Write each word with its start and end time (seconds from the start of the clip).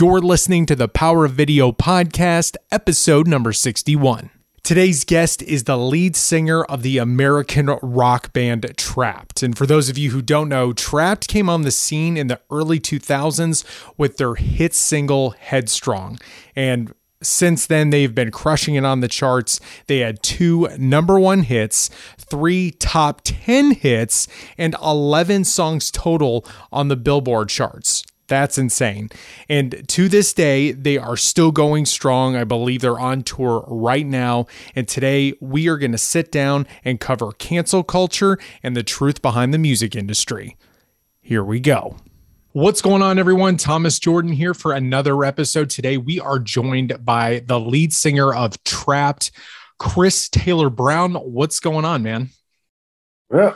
You're 0.00 0.20
listening 0.22 0.64
to 0.64 0.74
the 0.74 0.88
Power 0.88 1.26
of 1.26 1.32
Video 1.32 1.72
podcast, 1.72 2.56
episode 2.72 3.28
number 3.28 3.52
61. 3.52 4.30
Today's 4.62 5.04
guest 5.04 5.42
is 5.42 5.64
the 5.64 5.76
lead 5.76 6.16
singer 6.16 6.64
of 6.64 6.82
the 6.82 6.96
American 6.96 7.66
rock 7.82 8.32
band 8.32 8.62
Trapt. 8.78 9.42
And 9.42 9.58
for 9.58 9.66
those 9.66 9.90
of 9.90 9.98
you 9.98 10.12
who 10.12 10.22
don't 10.22 10.48
know, 10.48 10.72
Trapt 10.72 11.28
came 11.28 11.50
on 11.50 11.62
the 11.62 11.70
scene 11.70 12.16
in 12.16 12.28
the 12.28 12.40
early 12.50 12.80
2000s 12.80 13.62
with 13.98 14.16
their 14.16 14.36
hit 14.36 14.74
single 14.74 15.32
Headstrong. 15.32 16.18
And 16.56 16.94
since 17.22 17.66
then, 17.66 17.90
they've 17.90 18.14
been 18.14 18.30
crushing 18.30 18.76
it 18.76 18.86
on 18.86 19.00
the 19.00 19.08
charts. 19.08 19.60
They 19.86 19.98
had 19.98 20.22
two 20.22 20.66
number 20.78 21.20
one 21.20 21.42
hits, 21.42 21.90
three 22.16 22.70
top 22.70 23.20
10 23.24 23.72
hits, 23.72 24.28
and 24.56 24.74
11 24.82 25.44
songs 25.44 25.90
total 25.90 26.46
on 26.72 26.88
the 26.88 26.96
Billboard 26.96 27.50
charts. 27.50 28.02
That's 28.30 28.58
insane. 28.58 29.10
And 29.48 29.88
to 29.88 30.08
this 30.08 30.32
day, 30.32 30.70
they 30.70 30.96
are 30.96 31.16
still 31.16 31.50
going 31.50 31.84
strong. 31.84 32.36
I 32.36 32.44
believe 32.44 32.80
they're 32.80 32.98
on 32.98 33.24
tour 33.24 33.64
right 33.66 34.06
now. 34.06 34.46
And 34.76 34.86
today, 34.86 35.34
we 35.40 35.68
are 35.68 35.76
going 35.76 35.90
to 35.90 35.98
sit 35.98 36.30
down 36.30 36.68
and 36.84 37.00
cover 37.00 37.32
cancel 37.32 37.82
culture 37.82 38.38
and 38.62 38.76
the 38.76 38.84
truth 38.84 39.20
behind 39.20 39.52
the 39.52 39.58
music 39.58 39.96
industry. 39.96 40.56
Here 41.20 41.42
we 41.42 41.58
go. 41.58 41.96
What's 42.52 42.80
going 42.80 43.02
on, 43.02 43.18
everyone? 43.18 43.56
Thomas 43.56 43.98
Jordan 43.98 44.30
here 44.30 44.54
for 44.54 44.74
another 44.74 45.24
episode. 45.24 45.68
Today, 45.68 45.96
we 45.96 46.20
are 46.20 46.38
joined 46.38 47.04
by 47.04 47.42
the 47.44 47.58
lead 47.58 47.92
singer 47.92 48.32
of 48.32 48.62
Trapt, 48.62 49.32
Chris 49.80 50.28
Taylor 50.28 50.70
Brown. 50.70 51.14
What's 51.14 51.58
going 51.58 51.84
on, 51.84 52.04
man? 52.04 52.30
Yeah, 53.34 53.54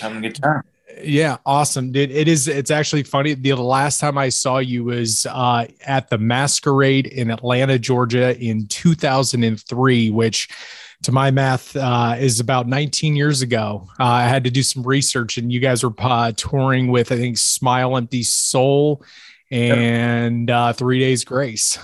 having 0.00 0.18
a 0.18 0.20
good 0.22 0.36
time 0.36 0.62
yeah 1.02 1.36
awesome 1.46 1.92
dude. 1.92 2.10
It 2.10 2.28
is 2.28 2.48
it's 2.48 2.70
actually 2.70 3.02
funny 3.02 3.34
the 3.34 3.54
last 3.54 4.00
time 4.00 4.18
i 4.18 4.28
saw 4.28 4.58
you 4.58 4.84
was 4.84 5.26
uh, 5.26 5.66
at 5.86 6.10
the 6.10 6.18
masquerade 6.18 7.06
in 7.06 7.30
atlanta 7.30 7.78
georgia 7.78 8.38
in 8.38 8.66
2003 8.68 10.10
which 10.10 10.48
to 11.02 11.12
my 11.12 11.30
math 11.30 11.74
uh, 11.76 12.14
is 12.18 12.40
about 12.40 12.68
19 12.68 13.16
years 13.16 13.40
ago. 13.40 13.88
Uh, 13.98 14.04
i 14.04 14.22
had 14.24 14.44
to 14.44 14.50
do 14.50 14.62
some 14.62 14.82
research 14.82 15.38
and 15.38 15.52
you 15.52 15.60
guys 15.60 15.82
were 15.82 15.94
uh, 15.98 16.32
touring 16.36 16.88
with 16.88 17.12
i 17.12 17.16
think 17.16 17.38
smile 17.38 17.96
empty 17.96 18.22
soul 18.22 19.02
and 19.50 20.48
uh, 20.48 20.72
three 20.72 21.00
days 21.00 21.24
grace. 21.24 21.76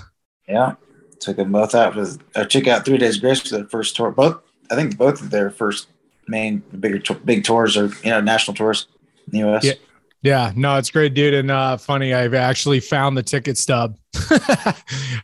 Yeah 0.46 0.74
took 1.18 1.36
them 1.36 1.52
both 1.52 1.74
out 1.74 1.96
with 1.96 2.20
i 2.34 2.44
took 2.44 2.66
out 2.66 2.84
three 2.84 2.98
days 2.98 3.16
grace 3.18 3.40
for 3.40 3.56
the 3.56 3.64
first 3.66 3.96
tour. 3.96 4.10
Both 4.10 4.40
i 4.70 4.74
think 4.74 4.96
both 4.96 5.20
of 5.20 5.30
their 5.30 5.50
first 5.50 5.88
main 6.28 6.58
bigger 6.78 7.00
big 7.24 7.44
tours 7.44 7.76
or 7.76 7.86
you 8.02 8.10
know 8.10 8.20
national 8.20 8.54
tours 8.54 8.86
in 9.32 9.40
the 9.40 9.48
US. 9.48 9.64
Yeah. 9.64 9.74
Yeah, 10.22 10.52
no, 10.56 10.76
it's 10.76 10.90
great, 10.90 11.14
dude. 11.14 11.34
And 11.34 11.52
uh, 11.52 11.76
funny, 11.76 12.12
I've 12.12 12.34
actually 12.34 12.80
found 12.80 13.16
the 13.16 13.22
ticket 13.22 13.56
stub. 13.56 13.96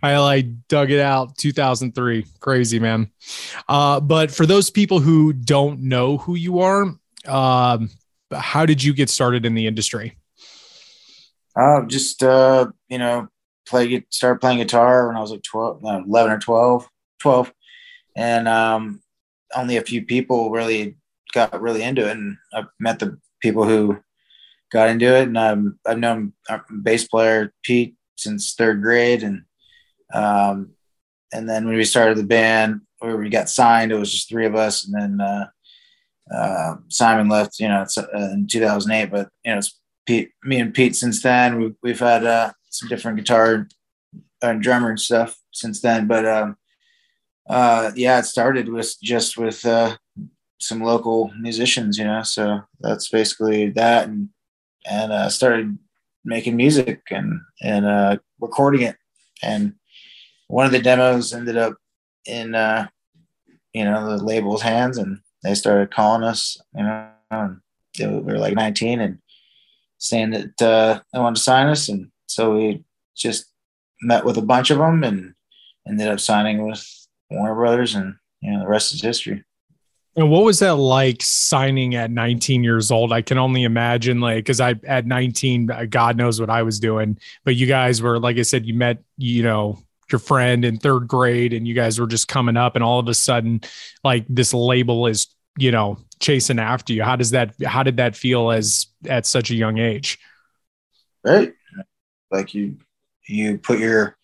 I 0.00 0.18
like 0.18 0.46
dug 0.68 0.92
it 0.92 1.00
out 1.00 1.36
2003. 1.38 2.24
Crazy, 2.38 2.78
man. 2.78 3.10
Uh, 3.68 3.98
but 3.98 4.30
for 4.30 4.46
those 4.46 4.70
people 4.70 5.00
who 5.00 5.32
don't 5.32 5.80
know 5.80 6.18
who 6.18 6.36
you 6.36 6.60
are, 6.60 6.94
um, 7.26 7.90
how 8.32 8.64
did 8.64 8.84
you 8.84 8.94
get 8.94 9.10
started 9.10 9.44
in 9.44 9.54
the 9.54 9.66
industry? 9.66 10.16
Uh, 11.56 11.82
just, 11.86 12.22
uh, 12.22 12.66
you 12.88 12.98
know, 12.98 13.26
play, 13.66 14.04
started 14.10 14.40
playing 14.40 14.58
guitar 14.58 15.08
when 15.08 15.16
I 15.16 15.20
was 15.20 15.32
like 15.32 15.42
12, 15.42 15.82
11 15.82 16.32
or 16.32 16.38
12, 16.38 16.88
12. 17.18 17.52
And 18.16 18.46
um, 18.46 19.02
only 19.54 19.78
a 19.78 19.82
few 19.82 20.04
people 20.04 20.50
really 20.50 20.96
got 21.32 21.60
really 21.60 21.82
into 21.82 22.06
it. 22.06 22.16
And 22.16 22.36
I 22.54 22.64
met 22.78 23.00
the 23.00 23.18
people 23.42 23.64
who 23.64 23.98
got 24.72 24.88
into 24.88 25.14
it. 25.14 25.28
And 25.28 25.36
um, 25.36 25.78
I've 25.86 25.98
known 25.98 26.32
bass 26.82 27.06
player 27.06 27.52
Pete 27.62 27.94
since 28.16 28.54
third 28.54 28.80
grade, 28.80 29.22
and 29.22 29.42
um, 30.14 30.70
and 31.32 31.48
then 31.48 31.66
when 31.66 31.76
we 31.76 31.84
started 31.84 32.16
the 32.16 32.24
band, 32.24 32.82
where 32.98 33.16
we 33.16 33.28
got 33.28 33.48
signed, 33.48 33.92
it 33.92 33.98
was 33.98 34.12
just 34.12 34.28
three 34.28 34.46
of 34.46 34.54
us, 34.54 34.86
and 34.86 34.94
then 34.94 35.20
uh, 35.20 35.46
uh, 36.34 36.76
Simon 36.88 37.28
left, 37.28 37.58
you 37.58 37.68
know, 37.68 37.84
uh, 37.96 38.30
in 38.32 38.46
2008. 38.46 39.10
But 39.10 39.28
you 39.44 39.52
know, 39.52 39.58
it's 39.58 39.78
Pete, 40.06 40.30
me 40.44 40.60
and 40.60 40.74
Pete 40.74 40.96
since 40.96 41.22
then. 41.22 41.60
We, 41.60 41.74
we've 41.82 42.00
had 42.00 42.24
uh, 42.24 42.52
some 42.70 42.88
different 42.88 43.18
guitar 43.18 43.68
and 44.40 44.62
drummer 44.62 44.90
and 44.90 45.00
stuff 45.00 45.36
since 45.52 45.80
then. 45.80 46.06
But 46.06 46.26
um, 46.26 46.56
uh, 47.48 47.92
yeah, 47.96 48.18
it 48.18 48.24
started 48.24 48.68
with 48.68 48.94
just 49.02 49.36
with 49.36 49.64
uh, 49.64 49.96
some 50.62 50.82
local 50.82 51.32
musicians, 51.38 51.98
you 51.98 52.04
know. 52.04 52.22
So 52.22 52.60
that's 52.80 53.08
basically 53.08 53.70
that, 53.70 54.08
and 54.08 54.28
and 54.86 55.12
uh, 55.12 55.28
started 55.28 55.78
making 56.24 56.56
music 56.56 57.02
and 57.10 57.40
and 57.62 57.86
uh, 57.86 58.16
recording 58.40 58.82
it. 58.82 58.96
And 59.42 59.74
one 60.48 60.66
of 60.66 60.72
the 60.72 60.78
demos 60.78 61.32
ended 61.32 61.56
up 61.56 61.76
in 62.26 62.54
uh, 62.54 62.88
you 63.72 63.84
know 63.84 64.16
the 64.16 64.24
label's 64.24 64.62
hands, 64.62 64.98
and 64.98 65.20
they 65.42 65.54
started 65.54 65.90
calling 65.90 66.22
us. 66.22 66.56
You 66.74 66.84
know, 66.84 67.08
and 67.30 67.60
we 67.98 68.32
were 68.32 68.38
like 68.38 68.54
19 68.54 69.00
and 69.00 69.18
saying 69.98 70.30
that 70.30 70.62
uh, 70.62 71.00
they 71.12 71.18
wanted 71.18 71.36
to 71.36 71.42
sign 71.42 71.66
us, 71.68 71.88
and 71.88 72.10
so 72.26 72.54
we 72.54 72.84
just 73.16 73.46
met 74.00 74.24
with 74.24 74.36
a 74.36 74.42
bunch 74.42 74.70
of 74.70 74.78
them 74.78 75.04
and 75.04 75.34
ended 75.88 76.08
up 76.08 76.20
signing 76.20 76.66
with 76.66 76.84
Warner 77.30 77.54
Brothers, 77.54 77.94
and 77.94 78.14
you 78.40 78.52
know 78.52 78.60
the 78.60 78.68
rest 78.68 78.94
is 78.94 79.02
history. 79.02 79.44
And 80.14 80.30
what 80.30 80.44
was 80.44 80.58
that 80.58 80.74
like 80.74 81.22
signing 81.22 81.94
at 81.94 82.10
19 82.10 82.62
years 82.62 82.90
old? 82.90 83.12
I 83.12 83.22
can 83.22 83.38
only 83.38 83.64
imagine, 83.64 84.20
like, 84.20 84.36
because 84.36 84.60
I 84.60 84.74
at 84.86 85.06
19, 85.06 85.70
uh, 85.70 85.86
God 85.88 86.16
knows 86.18 86.38
what 86.38 86.50
I 86.50 86.62
was 86.62 86.78
doing. 86.78 87.18
But 87.44 87.56
you 87.56 87.66
guys 87.66 88.02
were, 88.02 88.18
like 88.18 88.36
I 88.36 88.42
said, 88.42 88.66
you 88.66 88.74
met, 88.74 89.02
you 89.16 89.42
know, 89.42 89.78
your 90.10 90.18
friend 90.18 90.66
in 90.66 90.76
third 90.76 91.08
grade, 91.08 91.54
and 91.54 91.66
you 91.66 91.74
guys 91.74 91.98
were 91.98 92.06
just 92.06 92.28
coming 92.28 92.58
up, 92.58 92.74
and 92.74 92.84
all 92.84 92.98
of 92.98 93.08
a 93.08 93.14
sudden, 93.14 93.62
like, 94.04 94.26
this 94.28 94.52
label 94.52 95.06
is, 95.06 95.28
you 95.56 95.70
know, 95.70 95.98
chasing 96.20 96.58
after 96.58 96.92
you. 96.92 97.02
How 97.02 97.16
does 97.16 97.30
that? 97.30 97.54
How 97.64 97.82
did 97.82 97.96
that 97.96 98.14
feel 98.14 98.50
as 98.50 98.88
at 99.08 99.24
such 99.24 99.50
a 99.50 99.54
young 99.54 99.78
age? 99.78 100.18
Right, 101.24 101.54
like 102.30 102.52
you, 102.52 102.76
you 103.26 103.56
put 103.56 103.78
your, 103.78 104.18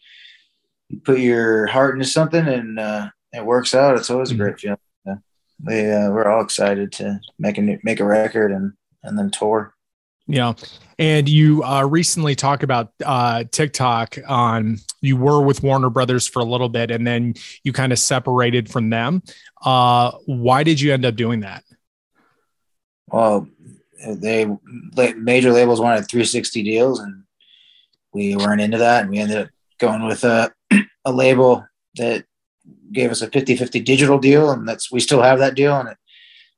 you 0.88 1.00
put 1.00 1.18
your 1.20 1.66
heart 1.66 1.94
into 1.94 2.06
something, 2.06 2.46
and 2.46 2.78
uh, 2.78 3.08
it 3.32 3.46
works 3.46 3.74
out. 3.74 3.96
It's 3.96 4.10
always 4.10 4.30
mm-hmm. 4.32 4.42
a 4.42 4.44
great 4.44 4.60
feeling 4.60 4.78
we 5.64 5.90
uh, 5.90 6.10
we're 6.10 6.28
all 6.28 6.42
excited 6.42 6.92
to 6.92 7.20
make 7.38 7.58
a 7.58 7.62
new, 7.62 7.78
make 7.82 8.00
a 8.00 8.04
record 8.04 8.52
and 8.52 8.72
and 9.02 9.18
then 9.18 9.30
tour. 9.30 9.74
Yeah, 10.26 10.52
and 10.98 11.26
you 11.28 11.64
uh, 11.64 11.84
recently 11.84 12.34
talked 12.34 12.62
about 12.62 12.92
uh, 13.04 13.44
TikTok. 13.50 14.18
On 14.28 14.78
you 15.00 15.16
were 15.16 15.40
with 15.40 15.62
Warner 15.62 15.90
Brothers 15.90 16.26
for 16.26 16.40
a 16.40 16.44
little 16.44 16.68
bit, 16.68 16.90
and 16.90 17.06
then 17.06 17.34
you 17.64 17.72
kind 17.72 17.92
of 17.92 17.98
separated 17.98 18.68
from 18.70 18.90
them. 18.90 19.22
Uh, 19.64 20.12
why 20.26 20.62
did 20.64 20.80
you 20.80 20.92
end 20.92 21.06
up 21.06 21.16
doing 21.16 21.40
that? 21.40 21.64
Well, 23.06 23.48
they 24.06 24.46
major 25.16 25.50
labels 25.50 25.80
wanted 25.80 26.08
360 26.08 26.62
deals, 26.62 27.00
and 27.00 27.24
we 28.12 28.36
weren't 28.36 28.60
into 28.60 28.78
that, 28.78 29.02
and 29.02 29.10
we 29.10 29.18
ended 29.18 29.38
up 29.38 29.48
going 29.78 30.04
with 30.04 30.24
a 30.24 30.52
a 31.04 31.12
label 31.12 31.66
that 31.96 32.24
gave 32.92 33.10
us 33.10 33.22
a 33.22 33.28
50-50 33.28 33.84
digital 33.84 34.18
deal 34.18 34.50
and 34.50 34.68
that's 34.68 34.90
we 34.90 35.00
still 35.00 35.22
have 35.22 35.38
that 35.38 35.54
deal 35.54 35.78
and 35.78 35.88
it 35.88 35.96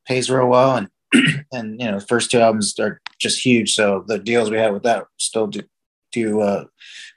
pays 0.06 0.30
real 0.30 0.48
well 0.48 0.76
and 0.76 0.88
and 1.52 1.80
you 1.80 1.86
know 1.86 1.98
the 1.98 2.06
first 2.06 2.30
two 2.30 2.40
albums 2.40 2.78
are 2.78 3.00
just 3.18 3.44
huge 3.44 3.74
so 3.74 4.04
the 4.06 4.18
deals 4.18 4.50
we 4.50 4.56
have 4.56 4.72
with 4.72 4.82
that 4.82 5.04
still 5.18 5.46
do 5.46 5.62
do 6.12 6.40
uh, 6.40 6.64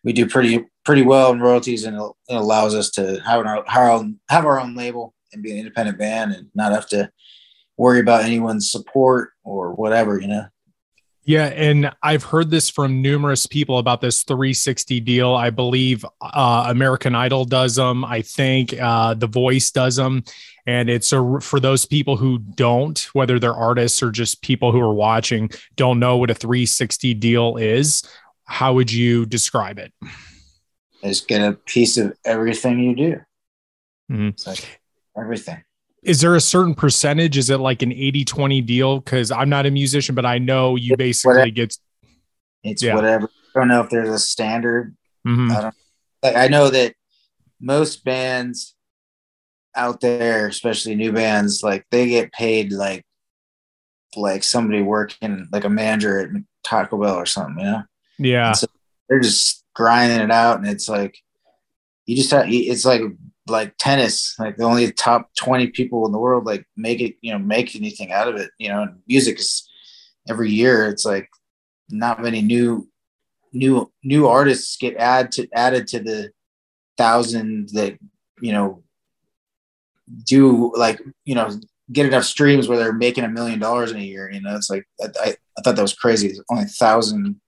we 0.03 0.13
do 0.13 0.27
pretty 0.27 0.65
pretty 0.85 1.01
well 1.01 1.31
in 1.31 1.39
royalties 1.39 1.83
and 1.83 1.97
it 1.97 2.11
allows 2.29 2.75
us 2.75 2.89
to 2.89 3.19
have 3.25 3.45
our, 3.45 3.65
our 3.67 3.91
own 3.91 4.19
have 4.29 4.45
our 4.45 4.59
own 4.59 4.75
label 4.75 5.13
and 5.31 5.43
be 5.43 5.51
an 5.51 5.57
independent 5.57 5.97
band 5.97 6.31
and 6.31 6.47
not 6.53 6.71
have 6.71 6.87
to 6.87 7.09
worry 7.77 7.99
about 7.99 8.23
anyone's 8.23 8.69
support 8.69 9.31
or 9.43 9.73
whatever 9.73 10.19
you 10.19 10.27
know 10.27 10.45
yeah, 11.25 11.45
and 11.45 11.91
I've 12.01 12.23
heard 12.23 12.49
this 12.49 12.69
from 12.69 13.01
numerous 13.01 13.47
people 13.47 13.77
about 13.77 14.01
this 14.01 14.23
360 14.23 14.99
deal. 14.99 15.33
I 15.33 15.51
believe 15.51 16.05
uh, 16.21 16.65
American 16.67 17.15
Idol 17.15 17.45
does 17.45 17.75
them. 17.75 18.03
I 18.03 18.21
think 18.21 18.73
uh, 18.79 19.13
The 19.13 19.27
Voice 19.27 19.71
does 19.71 19.95
them, 19.95 20.23
and 20.65 20.89
it's 20.89 21.13
a, 21.13 21.39
for 21.39 21.61
those 21.61 21.85
people 21.85 22.17
who 22.17 22.39
don't, 22.39 22.99
whether 23.13 23.39
they're 23.39 23.53
artists 23.53 24.03
or 24.03 24.11
just 24.11 24.41
people 24.41 24.73
who 24.73 24.81
are 24.81 24.93
watching, 24.93 25.49
don't 25.75 25.99
know 25.99 26.17
what 26.17 26.29
a 26.29 26.35
360 26.35 27.13
deal 27.13 27.55
is. 27.55 28.03
How 28.45 28.73
would 28.73 28.91
you 28.91 29.25
describe 29.25 29.79
it? 29.79 29.93
It's 31.01 31.21
get 31.21 31.41
a 31.41 31.53
piece 31.53 31.97
of 31.97 32.17
everything 32.25 32.79
you 32.79 32.95
do. 32.95 33.21
Mm-hmm. 34.11 34.49
Like 34.49 34.81
everything 35.17 35.63
is 36.03 36.21
there 36.21 36.35
a 36.35 36.41
certain 36.41 36.75
percentage? 36.75 37.37
Is 37.37 37.49
it 37.49 37.59
like 37.59 37.81
an 37.81 37.91
80 37.91 38.25
20 38.25 38.61
deal? 38.61 38.99
Because 38.99 39.31
I'm 39.31 39.49
not 39.49 39.65
a 39.65 39.71
musician, 39.71 40.15
but 40.15 40.25
I 40.25 40.37
know 40.37 40.75
you 40.75 40.95
basically 40.97 41.35
whatever. 41.35 41.51
get 41.51 41.77
it's 42.63 42.83
yeah. 42.83 42.95
whatever. 42.95 43.29
I 43.55 43.59
don't 43.59 43.67
know 43.67 43.81
if 43.81 43.89
there's 43.89 44.09
a 44.09 44.19
standard. 44.19 44.95
Mm-hmm. 45.27 45.51
I 45.51 45.61
don't 45.61 45.75
like 46.21 46.35
I 46.35 46.47
know 46.47 46.69
that 46.69 46.95
most 47.59 48.03
bands 48.03 48.75
out 49.75 50.01
there, 50.01 50.47
especially 50.47 50.95
new 50.95 51.11
bands, 51.11 51.63
like 51.63 51.85
they 51.91 52.07
get 52.07 52.31
paid 52.31 52.71
like 52.71 53.05
like 54.15 54.43
somebody 54.43 54.81
working 54.81 55.47
like 55.51 55.63
a 55.63 55.69
manager 55.69 56.19
at 56.19 56.29
Taco 56.63 56.97
Bell 56.97 57.15
or 57.15 57.25
something, 57.25 57.59
you 57.59 57.71
know? 57.71 57.83
Yeah. 58.19 58.51
So 58.53 58.67
they're 59.09 59.19
just 59.19 59.63
grinding 59.73 60.19
it 60.21 60.31
out, 60.31 60.59
and 60.59 60.67
it's 60.67 60.87
like 60.87 61.17
you 62.05 62.15
just 62.15 62.31
have 62.31 62.45
it's 62.47 62.85
like 62.85 63.01
like 63.47 63.75
tennis, 63.77 64.35
like 64.39 64.57
the 64.57 64.63
only 64.63 64.91
top 64.91 65.29
twenty 65.35 65.67
people 65.67 66.05
in 66.05 66.11
the 66.11 66.19
world 66.19 66.45
like 66.45 66.65
make 66.77 67.01
it, 67.01 67.15
you 67.21 67.31
know, 67.31 67.39
make 67.39 67.75
anything 67.75 68.11
out 68.11 68.27
of 68.27 68.35
it. 68.35 68.51
You 68.57 68.69
know, 68.69 68.83
and 68.83 68.99
music 69.07 69.39
is 69.39 69.69
every 70.29 70.51
year. 70.51 70.87
It's 70.87 71.05
like 71.05 71.29
not 71.89 72.21
many 72.21 72.41
new 72.41 72.87
new 73.51 73.91
new 74.03 74.27
artists 74.27 74.77
get 74.77 74.95
add 74.97 75.31
to 75.33 75.47
added 75.53 75.87
to 75.87 75.99
the 75.99 76.31
thousands 76.97 77.73
that 77.73 77.97
you 78.41 78.51
know 78.51 78.83
do 80.25 80.71
like 80.75 81.01
you 81.25 81.35
know 81.35 81.49
get 81.91 82.05
enough 82.05 82.23
streams 82.23 82.67
where 82.67 82.77
they're 82.77 82.93
making 82.93 83.23
a 83.23 83.29
million 83.29 83.59
dollars 83.59 83.91
in 83.91 83.97
a 83.97 84.03
year. 84.03 84.29
You 84.31 84.41
know, 84.41 84.55
it's 84.55 84.69
like 84.69 84.87
I, 85.01 85.35
I 85.57 85.61
thought 85.61 85.75
that 85.75 85.81
was 85.81 85.93
crazy. 85.93 86.27
There's 86.27 86.43
only 86.49 86.63
a 86.63 86.67
thousand 86.67 87.39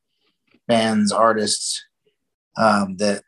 bands, 0.67 1.11
artists 1.11 1.83
um, 2.57 2.97
that 2.97 3.23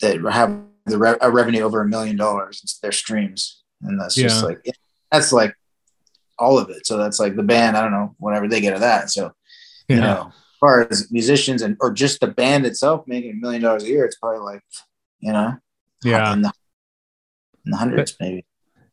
that 0.00 0.20
have 0.32 0.60
the 0.86 0.98
re- 0.98 1.16
a 1.20 1.30
revenue 1.30 1.62
over 1.62 1.80
a 1.80 1.88
million 1.88 2.16
dollars. 2.16 2.60
It's 2.62 2.78
their 2.78 2.92
streams, 2.92 3.62
and 3.82 4.00
that's 4.00 4.16
yeah. 4.16 4.24
just 4.24 4.44
like 4.44 4.64
that's 5.10 5.32
like 5.32 5.54
all 6.38 6.58
of 6.58 6.70
it. 6.70 6.86
So 6.86 6.96
that's 6.96 7.20
like 7.20 7.36
the 7.36 7.42
band. 7.42 7.76
I 7.76 7.82
don't 7.82 7.92
know 7.92 8.14
whatever 8.18 8.48
they 8.48 8.60
get 8.60 8.74
of 8.74 8.80
that. 8.80 9.10
So 9.10 9.32
yeah. 9.88 9.96
you 9.96 10.02
know, 10.02 10.26
as 10.28 10.58
far 10.60 10.86
as 10.90 11.10
musicians 11.10 11.62
and 11.62 11.76
or 11.80 11.92
just 11.92 12.20
the 12.20 12.28
band 12.28 12.66
itself 12.66 13.04
making 13.06 13.32
a 13.32 13.34
million 13.34 13.62
dollars 13.62 13.84
a 13.84 13.88
year, 13.88 14.04
it's 14.04 14.16
probably 14.16 14.40
like 14.40 14.62
you 15.20 15.32
know, 15.32 15.56
yeah, 16.04 16.32
in 16.32 16.42
the, 16.42 16.52
in 17.64 17.70
the 17.70 17.76
hundreds 17.76 18.12
but, 18.12 18.24
maybe. 18.24 18.44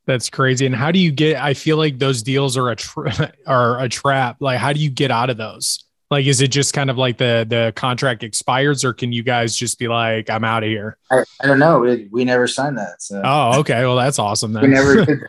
That's 0.06 0.30
crazy. 0.30 0.66
And 0.66 0.76
how 0.76 0.92
do 0.92 1.00
you 1.00 1.12
get? 1.12 1.38
I 1.38 1.54
feel 1.54 1.78
like 1.78 2.00
those 2.00 2.24
deals 2.24 2.58
are 2.58 2.70
a 2.70 2.76
tra- 2.76 3.32
are 3.48 3.80
a 3.80 3.90
trap. 3.90 4.38
Like, 4.40 4.60
how 4.60 4.74
do 4.74 4.80
you 4.80 4.90
get 4.90 5.12
out 5.12 5.30
of 5.30 5.38
those? 5.38 5.84
Like, 6.12 6.26
is 6.26 6.42
it 6.42 6.48
just 6.48 6.74
kind 6.74 6.90
of 6.90 6.98
like 6.98 7.18
the 7.18 7.46
the 7.48 7.72
contract 7.76 8.24
expires, 8.24 8.84
or 8.84 8.94
can 8.94 9.12
you 9.12 9.22
guys 9.22 9.56
just 9.56 9.78
be 9.78 9.88
like, 9.88 10.30
"I'm 10.30 10.44
out 10.44 10.64
of 10.64 10.70
here"? 10.70 10.98
I, 11.12 11.24
I 11.42 11.48
don't 11.48 11.60
know. 11.60 11.80
We, 11.80 12.08
we 12.12 12.26
never 12.26 12.48
signed 12.48 12.78
that. 12.80 13.02
So. 13.02 13.22
Oh, 13.24 13.60
okay. 13.60 13.82
Well, 13.84 13.96
that's 13.96 14.18
awesome. 14.18 14.54
Then. 14.54 14.64
we 14.64 14.70
never 14.70 15.06
did. 15.06 15.20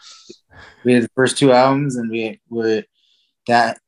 we 0.85 0.94
did 0.94 1.05
the 1.05 1.11
first 1.15 1.37
two 1.37 1.53
albums, 1.53 1.97
and 1.97 2.11
we 2.11 2.41
were 2.49 2.82
that 3.47 3.79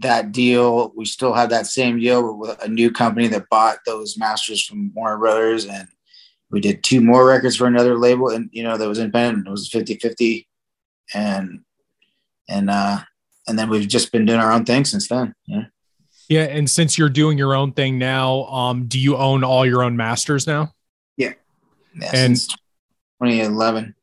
that 0.00 0.30
deal. 0.30 0.92
We 0.96 1.04
still 1.04 1.34
have 1.34 1.50
that 1.50 1.66
same 1.66 1.98
deal 1.98 2.36
with 2.38 2.62
a 2.62 2.68
new 2.68 2.92
company 2.92 3.26
that 3.28 3.48
bought 3.50 3.78
those 3.84 4.16
masters 4.16 4.64
from 4.64 4.92
Warner 4.94 5.18
Brothers, 5.18 5.66
and 5.66 5.88
we 6.50 6.60
did 6.60 6.84
two 6.84 7.00
more 7.00 7.26
records 7.26 7.56
for 7.56 7.66
another 7.66 7.98
label, 7.98 8.28
and 8.28 8.48
you 8.52 8.62
know 8.62 8.76
that 8.76 8.88
was 8.88 8.98
independent. 9.00 9.48
It 9.48 9.50
was 9.50 9.68
50-50. 9.68 10.46
and 11.12 11.60
and 12.48 12.70
uh, 12.70 13.00
and 13.48 13.58
then 13.58 13.68
we've 13.68 13.88
just 13.88 14.12
been 14.12 14.26
doing 14.26 14.38
our 14.38 14.52
own 14.52 14.64
thing 14.64 14.84
since 14.84 15.08
then. 15.08 15.34
Yeah. 15.46 15.64
Yeah, 16.30 16.42
and 16.42 16.70
since 16.70 16.96
you're 16.96 17.08
doing 17.08 17.36
your 17.36 17.56
own 17.56 17.72
thing 17.72 17.98
now, 17.98 18.44
um, 18.44 18.86
do 18.86 19.00
you 19.00 19.16
own 19.16 19.42
all 19.42 19.66
your 19.66 19.82
own 19.82 19.96
masters 19.96 20.46
now? 20.46 20.72
Yeah, 21.16 21.32
yeah 22.00 22.10
and 22.14 22.36
2011. 22.36 23.96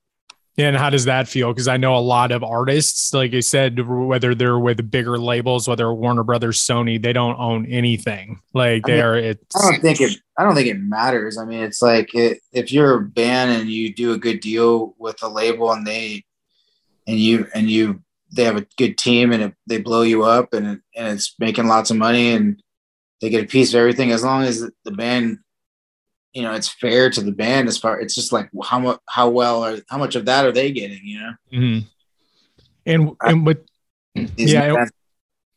Yeah, 0.58 0.68
and 0.68 0.76
how 0.76 0.90
does 0.90 1.06
that 1.06 1.30
feel? 1.30 1.54
Because 1.54 1.70
I 1.70 1.78
know 1.78 1.96
a 1.96 2.00
lot 2.00 2.34
of 2.34 2.44
artists, 2.44 3.14
like 3.14 3.34
I 3.34 3.40
said, 3.40 3.80
whether 3.80 4.36
they're 4.36 4.60
with 4.60 4.92
bigger 4.92 5.18
labels, 5.18 5.70
whether 5.70 5.94
Warner 5.94 6.24
Brothers, 6.24 6.60
Sony, 6.60 7.02
they 7.02 7.14
don't 7.14 7.40
own 7.40 7.66
anything. 7.68 8.42
Like 8.54 8.84
they 8.84 8.94
I 8.94 8.96
mean, 8.96 9.06
are. 9.06 9.18
It's, 9.18 9.56
I 9.56 9.72
don't 9.72 9.82
think 9.82 10.02
it. 10.02 10.20
I 10.38 10.44
don't 10.44 10.54
think 10.54 10.68
it 10.68 10.82
matters. 10.82 11.38
I 11.38 11.46
mean, 11.46 11.64
it's 11.64 11.82
like 11.82 12.14
it, 12.14 12.42
if 12.52 12.74
you're 12.74 12.96
a 12.96 13.02
band 13.04 13.52
and 13.52 13.70
you 13.70 13.94
do 13.94 14.12
a 14.12 14.18
good 14.18 14.42
deal 14.42 14.96
with 14.98 15.24
a 15.24 15.30
label 15.30 15.72
and 15.72 15.88
they, 15.88 16.26
and 17.08 17.18
you 17.18 17.48
and 17.54 17.70
you 17.70 18.02
they 18.32 18.44
have 18.44 18.58
a 18.58 18.68
good 18.78 18.98
team 18.98 19.32
and 19.32 19.44
it, 19.44 19.54
they 19.68 19.80
blow 19.80 20.02
you 20.02 20.24
up 20.24 20.54
and 20.54 20.68
it, 20.68 20.80
and 20.96 21.08
it's 21.16 21.36
making 21.40 21.68
lots 21.68 21.92
of 21.92 21.98
money 21.98 22.34
and 22.34 22.62
they 23.22 23.30
get 23.30 23.44
a 23.44 23.48
piece 23.48 23.74
of 23.74 23.80
everything 23.80 24.12
as 24.12 24.24
long 24.24 24.44
as 24.44 24.70
the 24.86 24.92
band 24.92 25.40
you 26.34 26.44
know 26.44 26.54
it's 26.54 26.70
fair 26.70 27.10
to 27.10 27.22
the 27.22 27.32
band 27.32 27.68
as 27.68 27.78
far 27.78 28.00
it's 28.00 28.14
just 28.14 28.32
like 28.32 28.50
how 28.64 28.80
much 28.80 29.00
how 29.10 29.30
well 29.30 29.64
are 29.64 29.78
how 29.90 29.98
much 29.98 30.16
of 30.16 30.26
that 30.26 30.46
are 30.46 30.52
they 30.52 30.72
getting 30.72 31.02
you 31.04 31.20
know? 31.20 31.34
Mm-hmm. 31.54 31.88
and 32.86 33.12
and 33.22 33.46
with 33.46 33.66
yeah 34.36 34.74
and, 34.74 34.92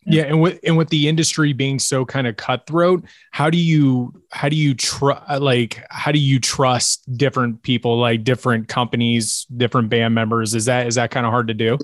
yeah 0.07 0.23
and 0.23 0.41
with 0.41 0.59
and 0.65 0.79
with 0.79 0.89
the 0.89 1.09
industry 1.09 1.53
being 1.53 1.79
so 1.79 2.05
kind 2.05 2.27
of 2.27 2.37
cutthroat 2.37 3.05
how 3.31 3.51
do 3.51 3.59
you 3.59 4.13
how 4.31 4.49
do 4.49 4.57
you 4.57 4.75
trust 4.75 5.43
like 5.43 5.85
how 5.91 6.13
do 6.13 6.19
you 6.19 6.41
trust 6.41 7.05
different 7.17 7.63
people 7.63 7.99
like 7.99 8.25
different 8.25 8.69
companies 8.69 9.47
different 9.57 9.91
band 9.91 10.15
members? 10.15 10.55
Is 10.55 10.65
that 10.67 10.87
is 10.87 10.95
that 10.95 11.11
kind 11.11 11.27
of 11.27 11.33
hard 11.33 11.49
to 11.49 11.55
do 11.55 11.77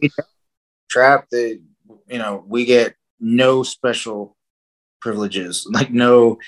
trap 0.89 1.27
that 1.31 1.61
you 2.09 2.19
know 2.19 2.45
we 2.47 2.65
get 2.65 2.95
no 3.21 3.63
special 3.63 4.37
privileges 5.01 5.67
like 5.71 5.91
no 5.91 6.39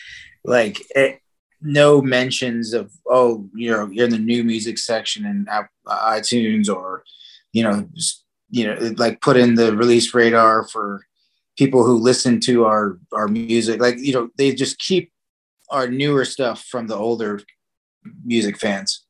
like 0.45 0.83
eh, 0.95 1.15
no 1.61 2.01
mentions 2.01 2.73
of 2.73 2.93
oh 3.09 3.49
you 3.55 3.71
know 3.71 3.89
you're 3.91 4.07
in 4.07 4.13
the 4.13 4.19
new 4.19 4.45
music 4.45 4.79
section 4.79 5.25
in 5.25 5.47
itunes 5.87 6.73
or 6.73 7.03
you 7.53 7.63
know 7.63 7.87
just, 7.95 8.25
you 8.51 8.67
know 8.67 8.95
like 8.97 9.21
put 9.21 9.37
in 9.37 9.55
the 9.55 9.77
release 9.77 10.15
radar 10.15 10.67
for 10.69 11.05
people 11.57 11.85
who 11.85 11.99
listen 11.99 12.39
to 12.39 12.65
our 12.65 12.99
our 13.13 13.29
music 13.29 13.81
like 13.81 13.99
you 13.99 14.13
know 14.13 14.29
they 14.37 14.55
just 14.55 14.79
keep 14.79 15.13
our 15.71 15.89
newer 15.89 16.25
stuff 16.25 16.65
from 16.65 16.87
the 16.87 16.97
older 16.97 17.41
music 18.25 18.57
fans 18.57 19.05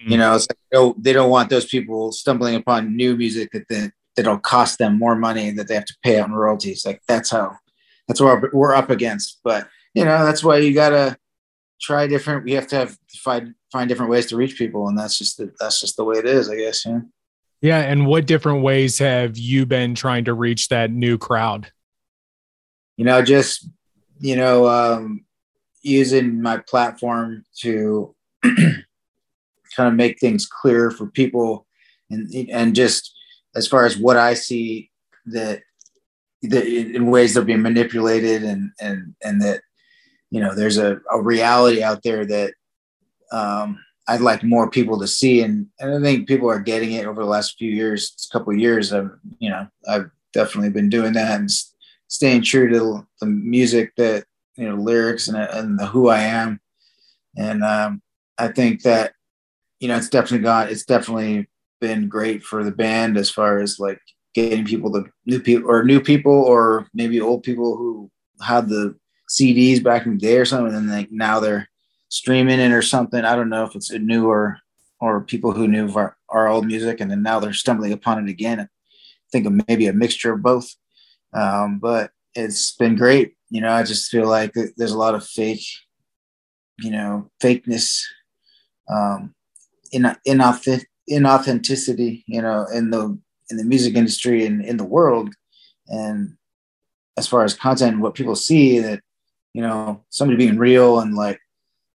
mm-hmm. 0.00 0.12
you 0.12 0.18
know 0.18 0.34
it's 0.34 0.46
like 0.48 0.58
oh 0.74 0.94
they 0.98 1.12
don't 1.12 1.30
want 1.30 1.50
those 1.50 1.66
people 1.66 2.12
stumbling 2.12 2.54
upon 2.54 2.96
new 2.96 3.16
music 3.16 3.50
that 3.52 3.66
that 3.68 3.92
it'll 4.18 4.38
cost 4.38 4.78
them 4.78 4.98
more 4.98 5.14
money 5.14 5.50
that 5.52 5.68
they 5.68 5.74
have 5.74 5.84
to 5.86 5.96
pay 6.02 6.18
out 6.18 6.28
in 6.28 6.34
royalties. 6.34 6.84
Like 6.84 7.00
that's 7.06 7.30
how 7.30 7.56
that's 8.08 8.20
what 8.20 8.52
we're 8.52 8.74
up 8.74 8.90
against. 8.90 9.38
But 9.44 9.68
you 9.94 10.04
know, 10.04 10.24
that's 10.24 10.42
why 10.42 10.58
you 10.58 10.74
gotta 10.74 11.16
try 11.80 12.06
different. 12.06 12.44
We 12.44 12.52
have 12.52 12.66
to 12.68 12.76
have 12.76 12.98
find 13.16 13.54
find 13.70 13.88
different 13.88 14.10
ways 14.10 14.26
to 14.26 14.36
reach 14.36 14.58
people, 14.58 14.88
and 14.88 14.98
that's 14.98 15.16
just 15.16 15.38
the, 15.38 15.52
that's 15.60 15.80
just 15.80 15.96
the 15.96 16.04
way 16.04 16.16
it 16.18 16.26
is, 16.26 16.50
I 16.50 16.56
guess. 16.56 16.84
Yeah. 16.84 17.00
Yeah. 17.60 17.80
And 17.80 18.06
what 18.06 18.26
different 18.26 18.62
ways 18.62 18.98
have 18.98 19.36
you 19.36 19.66
been 19.66 19.94
trying 19.94 20.26
to 20.26 20.34
reach 20.34 20.68
that 20.68 20.92
new 20.92 21.18
crowd? 21.18 21.72
You 22.96 23.04
know, 23.04 23.22
just 23.22 23.68
you 24.20 24.36
know, 24.36 24.68
um, 24.68 25.24
using 25.82 26.42
my 26.42 26.58
platform 26.58 27.44
to 27.60 28.14
kind 28.44 28.84
of 29.78 29.94
make 29.94 30.18
things 30.18 30.46
clear 30.46 30.90
for 30.90 31.06
people, 31.06 31.66
and 32.10 32.32
and 32.50 32.74
just 32.74 33.14
as 33.58 33.66
far 33.66 33.84
as 33.84 33.98
what 33.98 34.16
I 34.16 34.34
see 34.34 34.90
that 35.26 35.62
that 36.42 36.66
in 36.66 37.10
ways 37.10 37.34
they're 37.34 37.44
being 37.44 37.62
manipulated 37.62 38.42
and 38.44 38.70
and 38.80 39.14
and 39.22 39.42
that 39.42 39.60
you 40.30 40.40
know 40.40 40.54
there's 40.54 40.78
a, 40.78 41.00
a 41.10 41.20
reality 41.20 41.82
out 41.82 42.02
there 42.02 42.24
that 42.24 42.54
um, 43.32 43.78
I'd 44.06 44.20
like 44.20 44.42
more 44.42 44.70
people 44.70 44.98
to 45.00 45.06
see 45.06 45.42
and, 45.42 45.66
and 45.80 45.94
I 45.94 46.00
think 46.00 46.28
people 46.28 46.48
are 46.48 46.60
getting 46.60 46.92
it 46.92 47.06
over 47.06 47.22
the 47.22 47.28
last 47.28 47.58
few 47.58 47.70
years, 47.70 48.28
couple 48.32 48.52
of 48.52 48.58
years. 48.58 48.92
I've 48.92 49.10
you 49.38 49.50
know 49.50 49.66
I've 49.86 50.10
definitely 50.32 50.70
been 50.70 50.88
doing 50.88 51.12
that 51.14 51.40
and 51.40 51.50
staying 52.06 52.42
true 52.42 52.68
to 52.70 53.06
the 53.20 53.26
music 53.26 53.94
that 53.96 54.24
you 54.56 54.68
know 54.68 54.76
lyrics 54.76 55.28
and, 55.28 55.36
and 55.36 55.78
the 55.78 55.86
who 55.86 56.08
I 56.08 56.20
am 56.20 56.60
and 57.36 57.62
um, 57.62 58.02
I 58.36 58.48
think 58.48 58.82
that 58.82 59.12
you 59.80 59.88
know 59.88 59.96
it's 59.96 60.08
definitely 60.08 60.44
got 60.44 60.70
it's 60.70 60.84
definitely 60.84 61.48
been 61.80 62.08
great 62.08 62.42
for 62.42 62.64
the 62.64 62.72
band 62.72 63.16
as 63.16 63.30
far 63.30 63.60
as 63.60 63.78
like 63.78 64.00
getting 64.34 64.64
people 64.64 64.92
to 64.92 65.04
new 65.26 65.40
people 65.40 65.70
or 65.70 65.84
new 65.84 66.00
people 66.00 66.32
or 66.32 66.86
maybe 66.94 67.20
old 67.20 67.42
people 67.42 67.76
who 67.76 68.10
had 68.40 68.68
the 68.68 68.94
CDs 69.28 69.82
back 69.82 70.06
in 70.06 70.12
the 70.12 70.18
day 70.18 70.38
or 70.38 70.44
something, 70.44 70.74
and 70.74 70.90
like 70.90 71.10
now 71.10 71.40
they're 71.40 71.68
streaming 72.08 72.60
it 72.60 72.72
or 72.72 72.82
something. 72.82 73.24
I 73.24 73.36
don't 73.36 73.50
know 73.50 73.64
if 73.64 73.74
it's 73.74 73.90
a 73.90 73.98
new 73.98 74.28
or 74.28 74.58
or 75.00 75.20
people 75.20 75.52
who 75.52 75.68
knew 75.68 75.92
our, 75.94 76.16
our 76.28 76.48
old 76.48 76.66
music 76.66 77.00
and 77.00 77.10
then 77.10 77.22
now 77.22 77.38
they're 77.38 77.52
stumbling 77.52 77.92
upon 77.92 78.26
it 78.26 78.30
again. 78.30 78.60
I 78.60 78.66
think 79.30 79.46
of 79.46 79.68
maybe 79.68 79.86
a 79.86 79.92
mixture 79.92 80.32
of 80.32 80.42
both. 80.42 80.68
Um, 81.32 81.78
but 81.78 82.10
it's 82.34 82.72
been 82.72 82.96
great. 82.96 83.34
You 83.50 83.60
know, 83.60 83.70
I 83.72 83.82
just 83.82 84.10
feel 84.10 84.26
like 84.26 84.52
there's 84.76 84.92
a 84.92 84.98
lot 84.98 85.14
of 85.14 85.26
fake, 85.26 85.64
you 86.80 86.90
know, 86.90 87.30
fakeness, 87.42 88.02
um, 88.90 89.34
in 89.92 90.02
inauthentic, 90.26 90.84
inauthenticity, 91.10 92.24
you 92.26 92.42
know, 92.42 92.66
in 92.72 92.90
the 92.90 93.18
in 93.50 93.56
the 93.56 93.64
music 93.64 93.94
industry 93.94 94.44
and 94.44 94.64
in 94.64 94.76
the 94.76 94.84
world. 94.84 95.34
And 95.86 96.36
as 97.16 97.26
far 97.26 97.44
as 97.44 97.54
content, 97.54 98.00
what 98.00 98.14
people 98.14 98.36
see 98.36 98.78
that, 98.78 99.00
you 99.54 99.62
know, 99.62 100.04
somebody 100.10 100.36
being 100.36 100.58
real 100.58 101.00
and 101.00 101.14
like, 101.14 101.40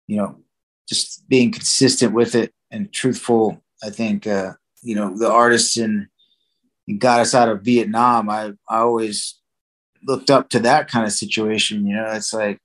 you 0.08 0.18
know, 0.18 0.40
just 0.88 1.28
being 1.30 1.52
consistent 1.52 2.14
with 2.14 2.36
it 2.36 2.54
and 2.72 2.92
truthful. 2.92 3.64
I 3.84 3.90
think, 3.90 4.26
uh, 4.26 4.54
you 4.82 4.96
know, 4.96 5.18
the 5.18 5.30
artists 5.30 5.78
in 5.78 6.08
got 6.98 7.20
us 7.20 7.34
out 7.34 7.50
of 7.50 7.62
Vietnam. 7.62 8.30
I, 8.30 8.54
I 8.70 8.80
always 8.80 9.40
looked 10.06 10.30
up 10.30 10.50
to 10.50 10.60
that 10.60 10.90
kind 10.90 11.06
of 11.06 11.14
situation. 11.14 11.86
You 11.86 11.96
know, 11.96 12.08
it's 12.12 12.34
like 12.34 12.60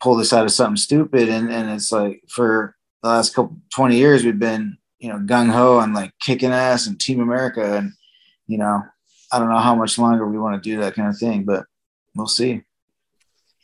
pull 0.00 0.16
this 0.16 0.32
out 0.32 0.44
of 0.44 0.52
something 0.52 0.76
stupid, 0.76 1.28
and 1.28 1.50
and 1.50 1.70
it's 1.70 1.90
like 1.90 2.22
for 2.28 2.76
the 3.02 3.08
last 3.08 3.34
couple 3.34 3.56
twenty 3.72 3.96
years 3.96 4.24
we've 4.24 4.38
been 4.38 4.78
you 4.98 5.08
know, 5.08 5.18
gung 5.18 5.50
ho 5.50 5.78
and 5.80 5.94
like 5.94 6.12
kicking 6.20 6.50
ass 6.50 6.86
and 6.86 6.98
Team 6.98 7.20
America. 7.20 7.76
And, 7.76 7.92
you 8.46 8.58
know, 8.58 8.82
I 9.32 9.38
don't 9.38 9.50
know 9.50 9.58
how 9.58 9.74
much 9.74 9.98
longer 9.98 10.26
we 10.26 10.38
want 10.38 10.62
to 10.62 10.70
do 10.70 10.80
that 10.80 10.94
kind 10.94 11.08
of 11.08 11.18
thing, 11.18 11.44
but 11.44 11.64
we'll 12.14 12.26
see. 12.26 12.62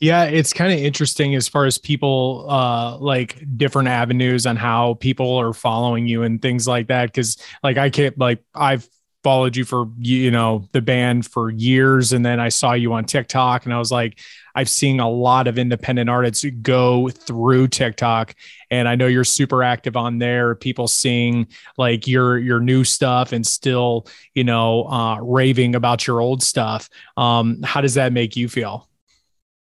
Yeah, 0.01 0.25
it's 0.25 0.53
kind 0.53 0.73
of 0.73 0.79
interesting 0.79 1.35
as 1.35 1.49
far 1.49 1.65
as 1.65 1.79
people 1.79 2.47
uh 2.49 2.99
like 2.99 3.43
different 3.57 3.89
avenues 3.89 4.45
on 4.45 4.57
how 4.57 4.95
people 4.95 5.37
are 5.37 5.53
following 5.53 6.07
you 6.07 6.25
and 6.25 6.43
things 6.43 6.69
like 6.69 6.89
that. 6.89 7.15
Cause 7.15 7.39
like 7.63 7.79
I 7.79 7.91
can't 7.91 8.19
like 8.19 8.43
I've 8.55 8.87
followed 9.25 9.57
you 9.57 9.65
for 9.65 9.89
you 9.99 10.31
know 10.31 10.69
the 10.73 10.83
band 10.83 11.27
for 11.27 11.51
years 11.51 12.13
and 12.13 12.25
then 12.25 12.39
I 12.39 12.51
saw 12.51 12.75
you 12.75 12.93
on 12.93 13.07
TikTok 13.07 13.65
and 13.65 13.73
I 13.73 13.79
was 13.79 13.91
like 13.91 14.21
I've 14.55 14.69
seen 14.69 15.01
a 15.01 15.11
lot 15.11 15.49
of 15.49 15.59
independent 15.59 16.11
artists 16.11 16.45
go 16.63 17.09
through 17.09 17.69
TikTok 17.69 18.35
and 18.71 18.87
I 18.87 18.95
know 18.95 19.07
you're 19.07 19.25
super 19.25 19.63
active 19.63 19.97
on 19.97 20.19
there. 20.19 20.55
People 20.55 20.87
seeing 20.87 21.49
like 21.79 22.07
your 22.07 22.39
your 22.39 22.61
new 22.61 22.85
stuff 22.85 23.33
and 23.33 23.47
still 23.47 24.07
you 24.35 24.45
know 24.45 24.85
uh 24.85 25.19
raving 25.21 25.75
about 25.75 26.07
your 26.07 26.21
old 26.21 26.43
stuff. 26.43 26.91
Um 27.17 27.63
how 27.63 27.81
does 27.81 27.95
that 27.95 28.13
make 28.13 28.37
you 28.37 28.49
feel? 28.49 28.89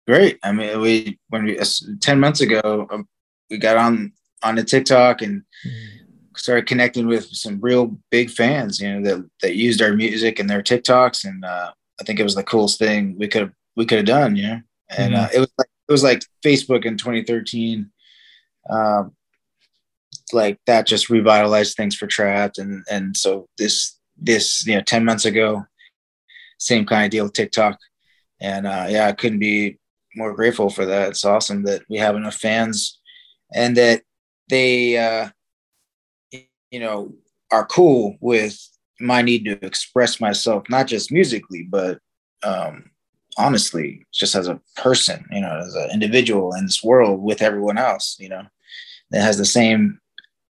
Great. 0.05 0.39
I 0.43 0.51
mean, 0.51 0.81
we 0.81 1.19
when 1.29 1.45
we 1.45 1.57
10 2.01 2.19
months 2.19 2.41
ago 2.41 2.85
um, 2.91 3.07
we 3.49 3.57
got 3.57 3.77
on 3.77 4.11
on 4.43 4.55
the 4.55 4.63
TikTok 4.63 5.21
and 5.21 5.43
started 6.35 6.67
connecting 6.67 7.07
with 7.07 7.27
some 7.27 7.59
real 7.61 7.97
big 8.09 8.29
fans, 8.29 8.79
you 8.79 8.91
know, 8.91 9.01
that 9.03 9.29
that 9.41 9.55
used 9.55 9.81
our 9.81 9.93
music 9.93 10.39
and 10.39 10.49
their 10.49 10.61
TikToks, 10.61 11.25
and 11.25 11.43
uh, 11.43 11.71
I 11.99 12.03
think 12.03 12.19
it 12.19 12.23
was 12.23 12.35
the 12.35 12.43
coolest 12.43 12.79
thing 12.79 13.15
we 13.17 13.27
could 13.27 13.51
we 13.75 13.85
could 13.85 13.99
have 13.99 14.07
done, 14.07 14.35
you 14.35 14.47
know. 14.47 14.61
And 14.89 15.13
mm-hmm. 15.13 15.23
uh, 15.23 15.29
it 15.33 15.39
was 15.39 15.51
like 15.57 15.67
it 15.87 15.91
was 15.91 16.03
like 16.03 16.23
Facebook 16.43 16.85
in 16.85 16.97
2013. 16.97 17.89
Um, 18.69 19.13
like 20.31 20.59
that 20.65 20.87
just 20.87 21.09
revitalized 21.09 21.75
things 21.75 21.95
for 21.95 22.07
Trapt, 22.07 22.57
and 22.57 22.83
and 22.89 23.15
so 23.15 23.47
this 23.57 23.99
this 24.17 24.65
you 24.65 24.75
know 24.75 24.81
10 24.81 25.05
months 25.05 25.25
ago, 25.25 25.65
same 26.59 26.85
kind 26.85 27.05
of 27.05 27.11
deal 27.11 27.25
with 27.25 27.33
TikTok, 27.33 27.77
and 28.39 28.65
uh, 28.65 28.87
yeah, 28.89 29.07
I 29.07 29.11
couldn't 29.11 29.39
be 29.39 29.77
more 30.15 30.33
grateful 30.33 30.69
for 30.69 30.85
that. 30.85 31.09
It's 31.09 31.25
awesome 31.25 31.63
that 31.63 31.83
we 31.89 31.97
have 31.97 32.15
enough 32.15 32.35
fans, 32.35 32.99
and 33.53 33.75
that 33.77 34.01
they 34.49 34.97
uh, 34.97 35.29
you 36.73 36.79
know, 36.79 37.13
are 37.51 37.67
cool 37.67 38.17
with 38.19 38.59
my 38.99 39.21
need 39.21 39.45
to 39.45 39.63
express 39.63 40.19
myself, 40.19 40.63
not 40.69 40.87
just 40.87 41.11
musically, 41.11 41.61
but 41.61 41.99
um, 42.41 42.89
honestly, 43.37 44.03
just 44.11 44.33
as 44.33 44.47
a 44.47 44.59
person, 44.75 45.23
you 45.29 45.39
know, 45.39 45.61
as 45.63 45.75
an 45.75 45.91
individual 45.91 46.55
in 46.55 46.65
this 46.65 46.83
world 46.83 47.21
with 47.21 47.43
everyone 47.43 47.77
else, 47.77 48.17
you 48.19 48.27
know, 48.27 48.41
that 49.11 49.21
has 49.21 49.37
the 49.37 49.45
same 49.45 49.99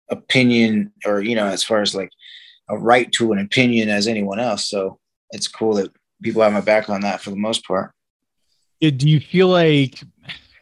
opinion 0.09 0.91
or, 1.05 1.21
you 1.21 1.37
know, 1.37 1.49
as 1.49 1.63
far 1.63 1.83
as 1.83 1.95
like 1.95 2.11
a 2.71 2.79
right 2.79 3.13
to 3.13 3.33
an 3.33 3.39
opinion 3.39 3.91
as 3.91 4.09
anyone 4.09 4.41
else. 4.41 4.71
So 4.71 4.99
it's 5.33 5.49
cool 5.49 5.75
that 5.75 5.93
people 6.23 6.41
have 6.41 6.55
my 6.55 6.63
back 6.63 6.89
on 6.89 7.03
that 7.03 7.21
for 7.21 7.29
the 7.29 7.37
most 7.37 7.67
part. 7.67 7.93
Do 8.81 9.07
you 9.07 9.21
feel 9.21 9.49
like 9.49 10.01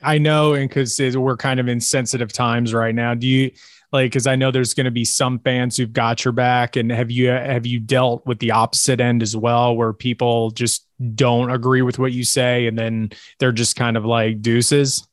I 0.03 0.19
know, 0.19 0.55
and 0.55 0.69
because 0.69 0.99
we're 1.17 1.37
kind 1.37 1.61
of 1.61 1.69
in 1.69 1.81
sensitive 1.81 2.33
times 2.33 2.75
right 2.75 2.95
now, 2.95 3.15
do 3.15 3.29
you 3.29 3.53
like 3.93 4.11
because 4.11 4.27
i 4.27 4.37
know 4.37 4.51
there's 4.51 4.75
going 4.75 4.85
to 4.85 4.91
be 4.91 5.05
some 5.05 5.39
fans 5.39 5.77
who've 5.77 5.93
got 5.93 6.25
your 6.25 6.33
back 6.33 6.77
and 6.77 6.91
have 6.91 7.11
you 7.11 7.29
have 7.29 7.67
you 7.67 7.81
dealt 7.81 8.25
with 8.27 8.39
the 8.39 8.51
opposite 8.51 9.01
end 9.01 9.23
as 9.23 9.37
well 9.37 9.77
where 9.77 9.93
people 9.93 10.51
just 10.51 10.87
don't 11.15 11.51
agree 11.51 11.83
with 11.83 11.99
what 11.99 12.13
you 12.13 12.25
say 12.25 12.67
and 12.67 12.79
then 12.79 13.11
they're 13.39 13.53
just 13.53 13.77
kind 13.77 13.97
of 13.97 14.05
like 14.05 14.41
deuces? 14.41 15.07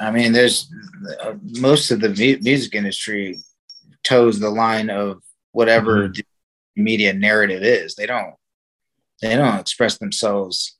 I 0.00 0.10
mean 0.10 0.32
there's 0.32 0.72
uh, 1.22 1.34
most 1.58 1.90
of 1.90 2.00
the 2.00 2.08
music 2.42 2.74
industry 2.74 3.38
toes 4.02 4.38
the 4.38 4.50
line 4.50 4.90
of 4.90 5.22
whatever 5.52 6.08
mm-hmm. 6.08 6.12
the 6.12 6.82
media 6.82 7.12
narrative 7.12 7.62
is. 7.62 7.94
They 7.94 8.06
don't 8.06 8.34
they 9.22 9.36
don't 9.36 9.60
express 9.60 9.98
themselves. 9.98 10.76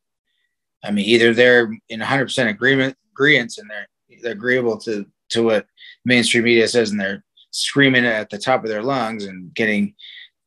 I 0.84 0.90
mean 0.90 1.06
either 1.06 1.32
they're 1.32 1.72
in 1.88 2.00
100% 2.00 2.48
agreement 2.48 2.96
agreements 3.12 3.58
and 3.58 3.70
they're 3.70 3.86
they're 4.22 4.32
agreeable 4.32 4.78
to 4.78 5.06
to 5.30 5.42
what 5.42 5.66
mainstream 6.04 6.44
media 6.44 6.68
says 6.68 6.90
and 6.90 7.00
they're 7.00 7.24
screaming 7.50 8.04
at 8.04 8.30
the 8.30 8.38
top 8.38 8.64
of 8.64 8.70
their 8.70 8.82
lungs 8.82 9.24
and 9.24 9.54
getting 9.54 9.94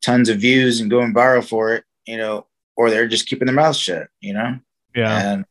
tons 0.02 0.30
of 0.30 0.40
views 0.40 0.80
and 0.80 0.90
going 0.90 1.14
viral 1.14 1.48
for 1.48 1.74
it, 1.74 1.84
you 2.06 2.18
know, 2.18 2.46
or 2.76 2.90
they're 2.90 3.08
just 3.08 3.28
keeping 3.28 3.46
their 3.46 3.56
mouths 3.56 3.80
shut, 3.80 4.08
you 4.20 4.34
know? 4.34 4.60
Yeah. 4.96 5.34
And 5.34 5.46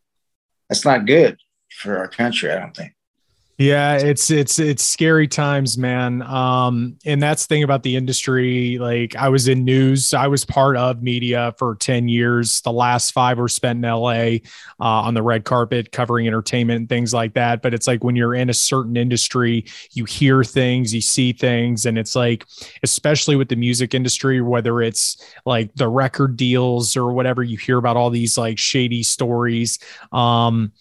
that's 0.68 0.84
not 0.84 1.06
good 1.06 1.38
for 1.70 1.98
our 1.98 2.08
country, 2.08 2.50
I 2.50 2.58
don't 2.58 2.76
think. 2.76 2.92
Yeah, 3.58 3.96
it's 3.96 4.30
it's 4.30 4.58
it's 4.58 4.84
scary 4.84 5.26
times, 5.26 5.78
man. 5.78 6.20
Um, 6.20 6.98
and 7.06 7.22
that's 7.22 7.46
the 7.46 7.54
thing 7.54 7.62
about 7.62 7.82
the 7.84 7.96
industry. 7.96 8.76
Like 8.78 9.16
I 9.16 9.30
was 9.30 9.48
in 9.48 9.64
news, 9.64 10.12
I 10.12 10.26
was 10.26 10.44
part 10.44 10.76
of 10.76 11.02
media 11.02 11.54
for 11.56 11.74
10 11.76 12.06
years. 12.06 12.60
The 12.60 12.72
last 12.72 13.12
five 13.12 13.38
were 13.38 13.48
spent 13.48 13.82
in 13.82 13.90
LA 13.90 14.40
uh, 14.78 15.00
on 15.08 15.14
the 15.14 15.22
red 15.22 15.44
carpet 15.46 15.90
covering 15.90 16.26
entertainment 16.26 16.80
and 16.80 16.88
things 16.90 17.14
like 17.14 17.32
that. 17.32 17.62
But 17.62 17.72
it's 17.72 17.86
like 17.86 18.04
when 18.04 18.14
you're 18.14 18.34
in 18.34 18.50
a 18.50 18.54
certain 18.54 18.94
industry, 18.94 19.64
you 19.92 20.04
hear 20.04 20.44
things, 20.44 20.92
you 20.94 21.00
see 21.00 21.32
things, 21.32 21.86
and 21.86 21.96
it's 21.96 22.14
like, 22.14 22.44
especially 22.82 23.36
with 23.36 23.48
the 23.48 23.56
music 23.56 23.94
industry, 23.94 24.42
whether 24.42 24.82
it's 24.82 25.16
like 25.46 25.74
the 25.76 25.88
record 25.88 26.36
deals 26.36 26.94
or 26.94 27.10
whatever, 27.14 27.42
you 27.42 27.56
hear 27.56 27.78
about 27.78 27.96
all 27.96 28.10
these 28.10 28.36
like 28.36 28.58
shady 28.58 29.02
stories. 29.02 29.78
Um, 30.12 30.72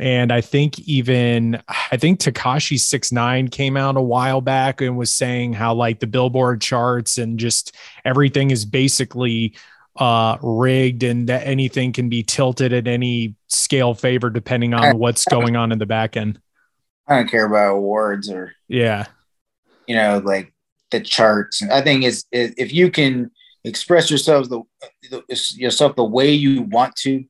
and 0.00 0.32
I 0.32 0.40
think 0.40 0.78
even 0.80 1.62
I 1.68 1.98
think 1.98 2.20
Tekashi 2.20 2.80
Six 2.80 3.12
Nine 3.12 3.48
came 3.48 3.76
out 3.76 3.96
a 3.96 4.00
while 4.00 4.40
back 4.40 4.80
and 4.80 4.96
was 4.96 5.12
saying 5.12 5.52
how 5.52 5.74
like 5.74 6.00
the 6.00 6.06
Billboard 6.06 6.62
charts 6.62 7.18
and 7.18 7.38
just 7.38 7.76
everything 8.04 8.50
is 8.50 8.64
basically 8.64 9.54
uh 9.96 10.38
rigged 10.40 11.02
and 11.02 11.28
that 11.28 11.46
anything 11.46 11.92
can 11.92 12.08
be 12.08 12.22
tilted 12.22 12.72
at 12.72 12.88
any 12.88 13.34
scale 13.48 13.92
favor 13.92 14.30
depending 14.30 14.72
on 14.72 14.96
what's 14.96 15.24
going 15.26 15.54
on 15.54 15.70
in 15.70 15.78
the 15.78 15.86
back 15.86 16.16
end. 16.16 16.40
I 17.06 17.16
don't 17.16 17.30
care 17.30 17.44
about 17.44 17.76
awards 17.76 18.30
or 18.30 18.54
yeah, 18.68 19.06
you 19.86 19.96
know, 19.96 20.22
like 20.24 20.54
the 20.90 21.00
charts. 21.00 21.62
I 21.62 21.82
think 21.82 22.04
is 22.04 22.24
if 22.32 22.72
you 22.72 22.90
can 22.90 23.30
express 23.64 24.08
yourselves 24.08 24.48
the, 24.48 24.62
the 25.10 25.22
yourself 25.56 25.94
the 25.94 26.04
way 26.04 26.32
you 26.32 26.62
want 26.62 26.96
to 26.96 27.24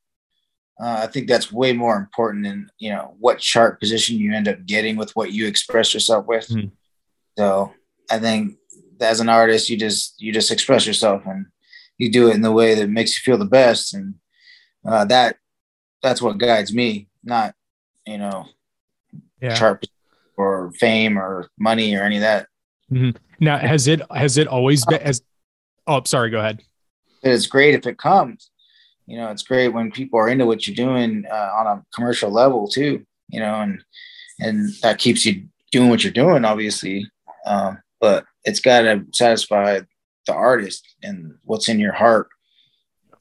uh, 0.80 1.00
I 1.02 1.06
think 1.08 1.28
that's 1.28 1.52
way 1.52 1.72
more 1.74 1.96
important 1.96 2.44
than 2.44 2.70
you 2.78 2.90
know 2.90 3.14
what 3.18 3.38
chart 3.38 3.78
position 3.80 4.16
you 4.16 4.32
end 4.32 4.48
up 4.48 4.64
getting 4.64 4.96
with 4.96 5.14
what 5.14 5.32
you 5.32 5.46
express 5.46 5.92
yourself 5.92 6.26
with. 6.26 6.48
Mm. 6.48 6.70
So 7.38 7.74
I 8.10 8.18
think 8.18 8.56
as 9.00 9.20
an 9.20 9.28
artist, 9.28 9.68
you 9.68 9.76
just 9.76 10.20
you 10.20 10.32
just 10.32 10.50
express 10.50 10.86
yourself 10.86 11.22
and 11.26 11.46
you 11.98 12.10
do 12.10 12.28
it 12.28 12.34
in 12.34 12.40
the 12.40 12.52
way 12.52 12.74
that 12.74 12.88
makes 12.88 13.10
you 13.10 13.22
feel 13.22 13.38
the 13.38 13.44
best, 13.44 13.92
and 13.92 14.14
uh, 14.86 15.04
that 15.06 15.36
that's 16.02 16.22
what 16.22 16.38
guides 16.38 16.72
me, 16.72 17.08
not 17.22 17.54
you 18.06 18.16
know 18.16 18.46
yeah. 19.42 19.54
chart 19.54 19.86
or 20.38 20.72
fame 20.72 21.18
or 21.18 21.50
money 21.58 21.94
or 21.94 22.04
any 22.04 22.16
of 22.16 22.22
that. 22.22 22.46
Mm-hmm. 22.90 23.18
Now, 23.38 23.58
has 23.58 23.86
it 23.86 24.00
has 24.10 24.38
it 24.38 24.48
always 24.48 24.86
been 24.86 25.02
as? 25.02 25.20
Oh, 25.86 26.02
sorry. 26.04 26.30
Go 26.30 26.38
ahead. 26.38 26.62
It's 27.22 27.46
great 27.46 27.74
if 27.74 27.86
it 27.86 27.98
comes 27.98 28.50
you 29.10 29.16
know, 29.16 29.28
it's 29.32 29.42
great 29.42 29.70
when 29.70 29.90
people 29.90 30.20
are 30.20 30.28
into 30.28 30.46
what 30.46 30.68
you're 30.68 30.76
doing 30.76 31.24
uh, 31.28 31.50
on 31.58 31.66
a 31.66 31.84
commercial 31.92 32.30
level 32.30 32.68
too, 32.68 33.04
you 33.28 33.40
know, 33.40 33.56
and, 33.56 33.82
and 34.38 34.70
that 34.82 35.00
keeps 35.00 35.26
you 35.26 35.48
doing 35.72 35.90
what 35.90 36.04
you're 36.04 36.12
doing, 36.12 36.44
obviously. 36.44 37.04
Um, 37.44 37.82
but 38.00 38.24
it's 38.44 38.60
got 38.60 38.82
to 38.82 39.04
satisfy 39.12 39.80
the 40.28 40.32
artist 40.32 40.86
and 41.02 41.34
what's 41.42 41.68
in 41.68 41.80
your 41.80 41.92
heart, 41.92 42.28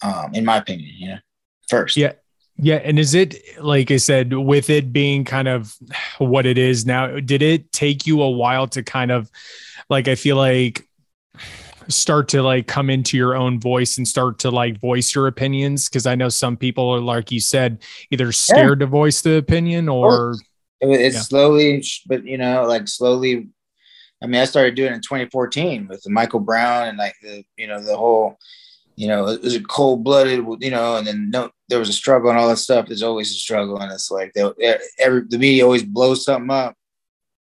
um, 0.04 0.36
in 0.36 0.46
my 0.46 0.58
opinion, 0.58 0.92
you 0.96 1.08
know, 1.08 1.18
first. 1.68 1.98
Yeah. 1.98 2.14
Yeah. 2.62 2.82
And 2.84 3.00
is 3.00 3.16
it, 3.16 3.36
like 3.60 3.90
I 3.90 3.98
said, 3.98 4.34
with 4.34 4.70
it 4.70 4.94
being 4.94 5.26
kind 5.26 5.48
of 5.48 5.76
what 6.20 6.46
it 6.46 6.60
is 6.60 6.86
now, 6.86 7.20
did 7.20 7.42
it 7.42 7.72
take 7.72 8.06
you 8.06 8.22
a 8.22 8.30
while 8.30 8.68
to 8.68 8.84
kind 8.84 9.10
of 9.10 9.32
like, 9.90 10.08
I 10.08 10.14
feel 10.14 10.36
like 10.36 10.88
start 11.90 12.28
to 12.30 12.42
like 12.42 12.68
come 12.68 12.90
into 12.90 13.18
your 13.18 13.36
own 13.36 13.60
voice 13.60 13.98
and 13.98 14.08
start 14.08 14.40
to 14.40 14.52
like 14.52 14.80
voice 14.80 15.14
your 15.14 15.28
opinions? 15.28 15.90
Because 15.90 16.06
I 16.06 16.16
know 16.16 16.30
some 16.30 16.56
people 16.58 16.90
are 16.90 17.00
like 17.00 17.32
you 17.32 17.40
said, 17.40 17.84
either 18.12 18.32
scared 18.32 18.80
yeah. 18.80 18.86
to 18.86 18.90
voice 18.90 19.22
the 19.22 19.36
opinion 19.36 19.90
oh, 19.90 19.98
or 19.98 20.36
it's 20.82 21.16
yeah. 21.16 21.22
slowly, 21.22 21.84
but 22.08 22.26
you 22.26 22.38
know, 22.38 22.66
like 22.66 22.88
slowly. 22.88 23.50
I 24.22 24.28
mean, 24.28 24.42
I 24.42 24.46
started 24.46 24.76
doing 24.76 24.92
it 24.92 24.96
in 24.96 25.02
2014 25.02 25.88
with 25.88 26.08
Michael 26.10 26.42
Brown 26.42 26.90
and 26.90 26.98
like 26.98 27.16
the 27.22 27.44
you 27.58 27.68
know 27.68 27.82
the 27.82 27.96
whole 27.96 28.38
you 28.96 29.08
know 29.08 29.28
it 29.30 29.42
was 29.42 29.56
a 29.56 29.64
cold 29.64 30.04
blooded 30.04 30.46
you 30.60 30.72
know 30.72 30.98
and 30.98 31.08
then 31.08 31.30
no 31.30 31.50
there 31.70 31.80
was 31.80 31.88
a 31.88 31.94
struggle 31.94 32.30
and 32.30 32.38
all 32.38 32.50
that 32.50 32.58
stuff. 32.58 32.88
There's 32.88 33.04
always 33.04 33.32
a 33.32 33.36
struggle 33.36 33.80
and 33.80 33.92
it's 33.92 34.12
like 34.12 34.34
every 35.00 35.24
the 35.28 35.38
media 35.38 35.64
always 35.64 35.84
blows 35.84 36.26
something 36.26 36.52
up 36.52 36.76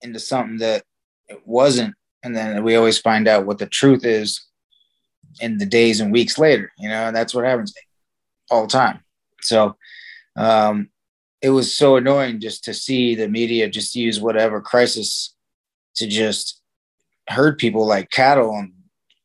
into 0.03 0.19
something 0.19 0.59
that 0.59 0.85
it 1.29 1.41
wasn't 1.47 1.95
and 2.23 2.37
then 2.37 2.63
we 2.63 2.77
always 2.77 2.99
find 2.99 3.29
out 3.29 3.47
what 3.47 3.59
the 3.59 3.67
truth 3.67 4.05
is 4.05 4.45
in 5.41 5.59
the 5.59 5.67
days 5.67 6.01
and 6.01 6.13
weeks 6.13 6.39
later 6.39 6.73
you 6.79 6.89
know 6.89 7.13
that's 7.13 7.35
what 7.35 7.45
happens 7.45 7.75
all 8.51 8.63
the 8.63 8.69
time. 8.69 9.01
So 9.41 9.77
um 10.37 10.91
it 11.41 11.51
was 11.51 11.77
so 11.77 11.97
annoying 11.97 12.41
just 12.41 12.65
to 12.65 12.75
see 12.75 13.15
the 13.15 13.29
media 13.29 13.69
just 13.69 13.95
use 13.95 14.21
whatever 14.21 14.61
crisis 14.61 15.35
to 15.95 16.07
just 16.07 16.61
herd 17.29 17.59
people 17.59 17.87
like 17.87 18.11
cattle 18.11 18.57
and 18.57 18.73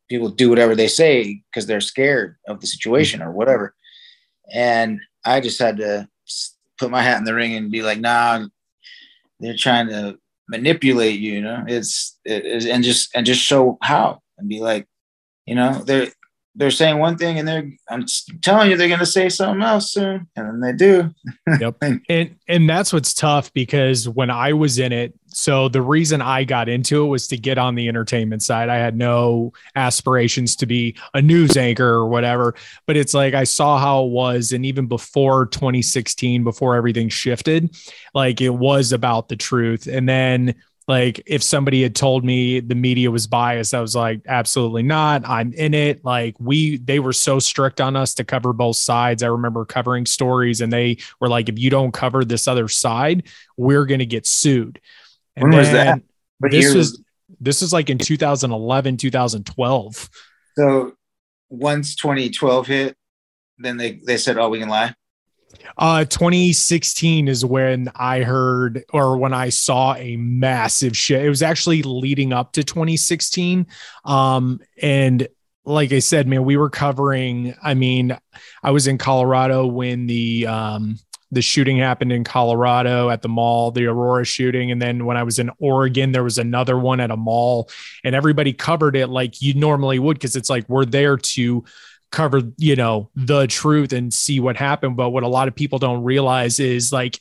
people 0.09 0.29
do 0.29 0.49
whatever 0.49 0.75
they 0.75 0.87
say 0.87 1.41
because 1.49 1.65
they're 1.65 1.81
scared 1.81 2.35
of 2.47 2.59
the 2.59 2.67
situation 2.67 3.21
or 3.21 3.31
whatever. 3.31 3.73
And 4.53 4.99
i 5.25 5.39
just 5.39 5.59
had 5.59 5.77
to 5.77 6.07
put 6.77 6.91
my 6.91 7.01
hat 7.01 7.17
in 7.17 7.23
the 7.23 7.33
ring 7.33 7.55
and 7.55 7.71
be 7.71 7.81
like, 7.81 7.99
nah, 7.99 8.45
they're 9.39 9.55
trying 9.57 9.87
to 9.87 10.19
manipulate 10.57 11.19
you, 11.23 11.33
you 11.37 11.43
know, 11.47 11.59
it's, 11.67 12.17
it 12.33 12.45
is, 12.45 12.65
and 12.73 12.83
just, 12.89 13.03
and 13.15 13.25
just 13.25 13.41
show 13.41 13.77
how 13.81 14.21
and 14.37 14.47
be 14.47 14.59
like, 14.69 14.85
you 15.49 15.55
know, 15.55 15.71
they're, 15.87 16.09
they're 16.55 16.71
saying 16.71 16.99
one 16.99 17.17
thing 17.17 17.39
and 17.39 17.47
they're 17.47 17.69
I'm 17.89 18.05
telling 18.41 18.69
you 18.69 18.77
they're 18.77 18.87
going 18.87 18.99
to 18.99 19.05
say 19.05 19.29
something 19.29 19.63
else 19.63 19.91
soon 19.91 20.27
and 20.35 20.47
then 20.47 20.59
they 20.59 20.73
do. 20.73 21.13
yep. 21.59 21.77
And 22.09 22.35
and 22.47 22.69
that's 22.69 22.93
what's 22.93 23.13
tough 23.13 23.51
because 23.53 24.07
when 24.07 24.29
I 24.29 24.53
was 24.53 24.77
in 24.77 24.91
it, 24.91 25.13
so 25.27 25.67
the 25.67 25.81
reason 25.81 26.21
I 26.21 26.43
got 26.43 26.69
into 26.69 27.03
it 27.03 27.07
was 27.07 27.27
to 27.29 27.37
get 27.37 27.57
on 27.57 27.73
the 27.73 27.87
entertainment 27.87 28.43
side. 28.43 28.69
I 28.69 28.75
had 28.75 28.95
no 28.95 29.53
aspirations 29.75 30.55
to 30.57 30.67
be 30.67 30.95
a 31.15 31.21
news 31.21 31.57
anchor 31.57 31.87
or 31.87 32.07
whatever, 32.07 32.53
but 32.85 32.97
it's 32.97 33.15
like 33.15 33.33
I 33.33 33.45
saw 33.45 33.79
how 33.79 34.05
it 34.05 34.11
was 34.11 34.51
and 34.51 34.65
even 34.65 34.85
before 34.85 35.47
2016 35.47 36.43
before 36.43 36.75
everything 36.75 37.09
shifted, 37.09 37.75
like 38.13 38.41
it 38.41 38.53
was 38.53 38.91
about 38.91 39.27
the 39.27 39.35
truth. 39.35 39.87
And 39.87 40.07
then 40.07 40.53
like 40.87 41.21
if 41.25 41.41
somebody 41.41 41.81
had 41.81 41.95
told 41.95 42.25
me 42.25 42.59
the 42.59 42.75
media 42.75 43.09
was 43.09 43.27
biased, 43.27 43.73
I 43.73 43.79
was 43.79 43.95
like, 43.95 44.21
absolutely 44.27 44.83
not. 44.83 45.27
I'm 45.27 45.53
in 45.53 45.73
it. 45.73 46.03
Like 46.03 46.35
we, 46.39 46.77
they 46.77 46.99
were 46.99 47.13
so 47.13 47.39
strict 47.39 47.79
on 47.79 47.95
us 47.95 48.13
to 48.15 48.23
cover 48.23 48.51
both 48.53 48.75
sides. 48.75 49.23
I 49.23 49.27
remember 49.27 49.65
covering 49.65 50.05
stories 50.05 50.61
and 50.61 50.73
they 50.73 50.97
were 51.19 51.29
like, 51.29 51.47
if 51.47 51.57
you 51.57 51.69
don't 51.69 51.93
cover 51.93 52.25
this 52.25 52.47
other 52.47 52.67
side, 52.67 53.23
we're 53.55 53.85
going 53.85 53.99
to 53.99 54.05
get 54.05 54.27
sued. 54.27 54.81
And 55.35 55.49
when 55.49 55.57
was 55.57 55.71
that? 55.71 56.01
What 56.39 56.51
this 56.51 56.73
was, 56.73 57.01
this 57.39 57.61
is 57.61 57.71
like 57.71 57.89
in 57.89 57.97
2011, 57.97 58.97
2012. 58.97 60.09
So 60.57 60.93
once 61.49 61.95
2012 61.95 62.67
hit, 62.67 62.97
then 63.57 63.77
they, 63.77 64.01
they 64.05 64.17
said, 64.17 64.37
oh, 64.37 64.49
we 64.49 64.59
can 64.59 64.69
lie. 64.69 64.93
Uh, 65.77 66.05
2016 66.05 67.27
is 67.27 67.43
when 67.43 67.91
I 67.95 68.21
heard 68.21 68.83
or 68.93 69.17
when 69.17 69.33
I 69.33 69.49
saw 69.49 69.95
a 69.95 70.15
massive 70.17 70.95
shit. 70.95 71.25
It 71.25 71.29
was 71.29 71.41
actually 71.41 71.83
leading 71.83 72.33
up 72.33 72.53
to 72.53 72.63
2016. 72.63 73.67
Um, 74.05 74.59
and 74.81 75.27
like 75.65 75.91
I 75.91 75.99
said, 75.99 76.27
man, 76.27 76.43
we 76.43 76.57
were 76.57 76.69
covering. 76.69 77.55
I 77.61 77.73
mean, 77.73 78.17
I 78.61 78.71
was 78.71 78.87
in 78.87 78.97
Colorado 78.97 79.65
when 79.65 80.07
the 80.07 80.47
um, 80.47 80.99
the 81.33 81.41
shooting 81.41 81.77
happened 81.77 82.11
in 82.11 82.23
Colorado 82.23 83.09
at 83.09 83.21
the 83.21 83.29
mall, 83.29 83.71
the 83.71 83.87
Aurora 83.87 84.25
shooting. 84.25 84.71
And 84.71 84.81
then 84.81 85.05
when 85.05 85.17
I 85.17 85.23
was 85.23 85.39
in 85.39 85.49
Oregon, 85.59 86.11
there 86.11 86.23
was 86.23 86.37
another 86.37 86.77
one 86.77 86.99
at 86.99 87.11
a 87.11 87.17
mall, 87.17 87.69
and 88.03 88.13
everybody 88.13 88.53
covered 88.53 88.95
it 88.95 89.07
like 89.07 89.41
you 89.41 89.53
normally 89.53 89.99
would 89.99 90.15
because 90.15 90.35
it's 90.35 90.49
like 90.49 90.67
we're 90.69 90.85
there 90.85 91.17
to 91.17 91.63
cover, 92.13 92.41
you 92.57 92.77
know, 92.77 93.09
the 93.15 93.47
truth 93.47 93.91
and 93.91 94.13
see 94.13 94.39
what 94.39 94.55
happened. 94.55 94.95
But 94.95 95.09
what 95.09 95.23
a 95.23 95.27
lot 95.27 95.49
of 95.49 95.55
people 95.55 95.79
don't 95.79 96.03
realize 96.03 96.61
is 96.61 96.93
like 96.93 97.19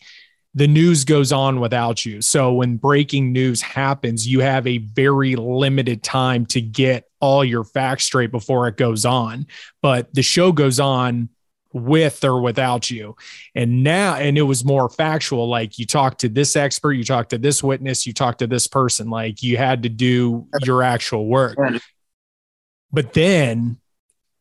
the 0.54 0.68
news 0.68 1.04
goes 1.04 1.32
on 1.32 1.58
without 1.58 2.04
you. 2.04 2.20
So 2.20 2.52
when 2.52 2.76
breaking 2.76 3.32
news 3.32 3.62
happens, 3.62 4.28
you 4.28 4.40
have 4.40 4.66
a 4.66 4.78
very 4.78 5.34
limited 5.34 6.02
time 6.02 6.46
to 6.46 6.60
get 6.60 7.08
all 7.20 7.44
your 7.44 7.64
facts 7.64 8.04
straight 8.04 8.30
before 8.30 8.68
it 8.68 8.76
goes 8.76 9.04
on. 9.04 9.46
But 9.80 10.14
the 10.14 10.22
show 10.22 10.52
goes 10.52 10.78
on 10.78 11.30
with 11.72 12.22
or 12.22 12.42
without 12.42 12.90
you. 12.90 13.16
And 13.54 13.82
now, 13.82 14.16
and 14.16 14.36
it 14.36 14.42
was 14.42 14.62
more 14.62 14.90
factual. 14.90 15.48
Like 15.48 15.78
you 15.78 15.86
talk 15.86 16.18
to 16.18 16.28
this 16.28 16.54
expert, 16.54 16.92
you 16.92 17.04
talk 17.04 17.30
to 17.30 17.38
this 17.38 17.62
witness, 17.62 18.06
you 18.06 18.12
talk 18.12 18.38
to 18.38 18.46
this 18.46 18.66
person. 18.66 19.08
Like 19.08 19.42
you 19.42 19.56
had 19.56 19.84
to 19.84 19.88
do 19.88 20.46
your 20.62 20.82
actual 20.82 21.26
work. 21.26 21.56
But 22.92 23.14
then 23.14 23.78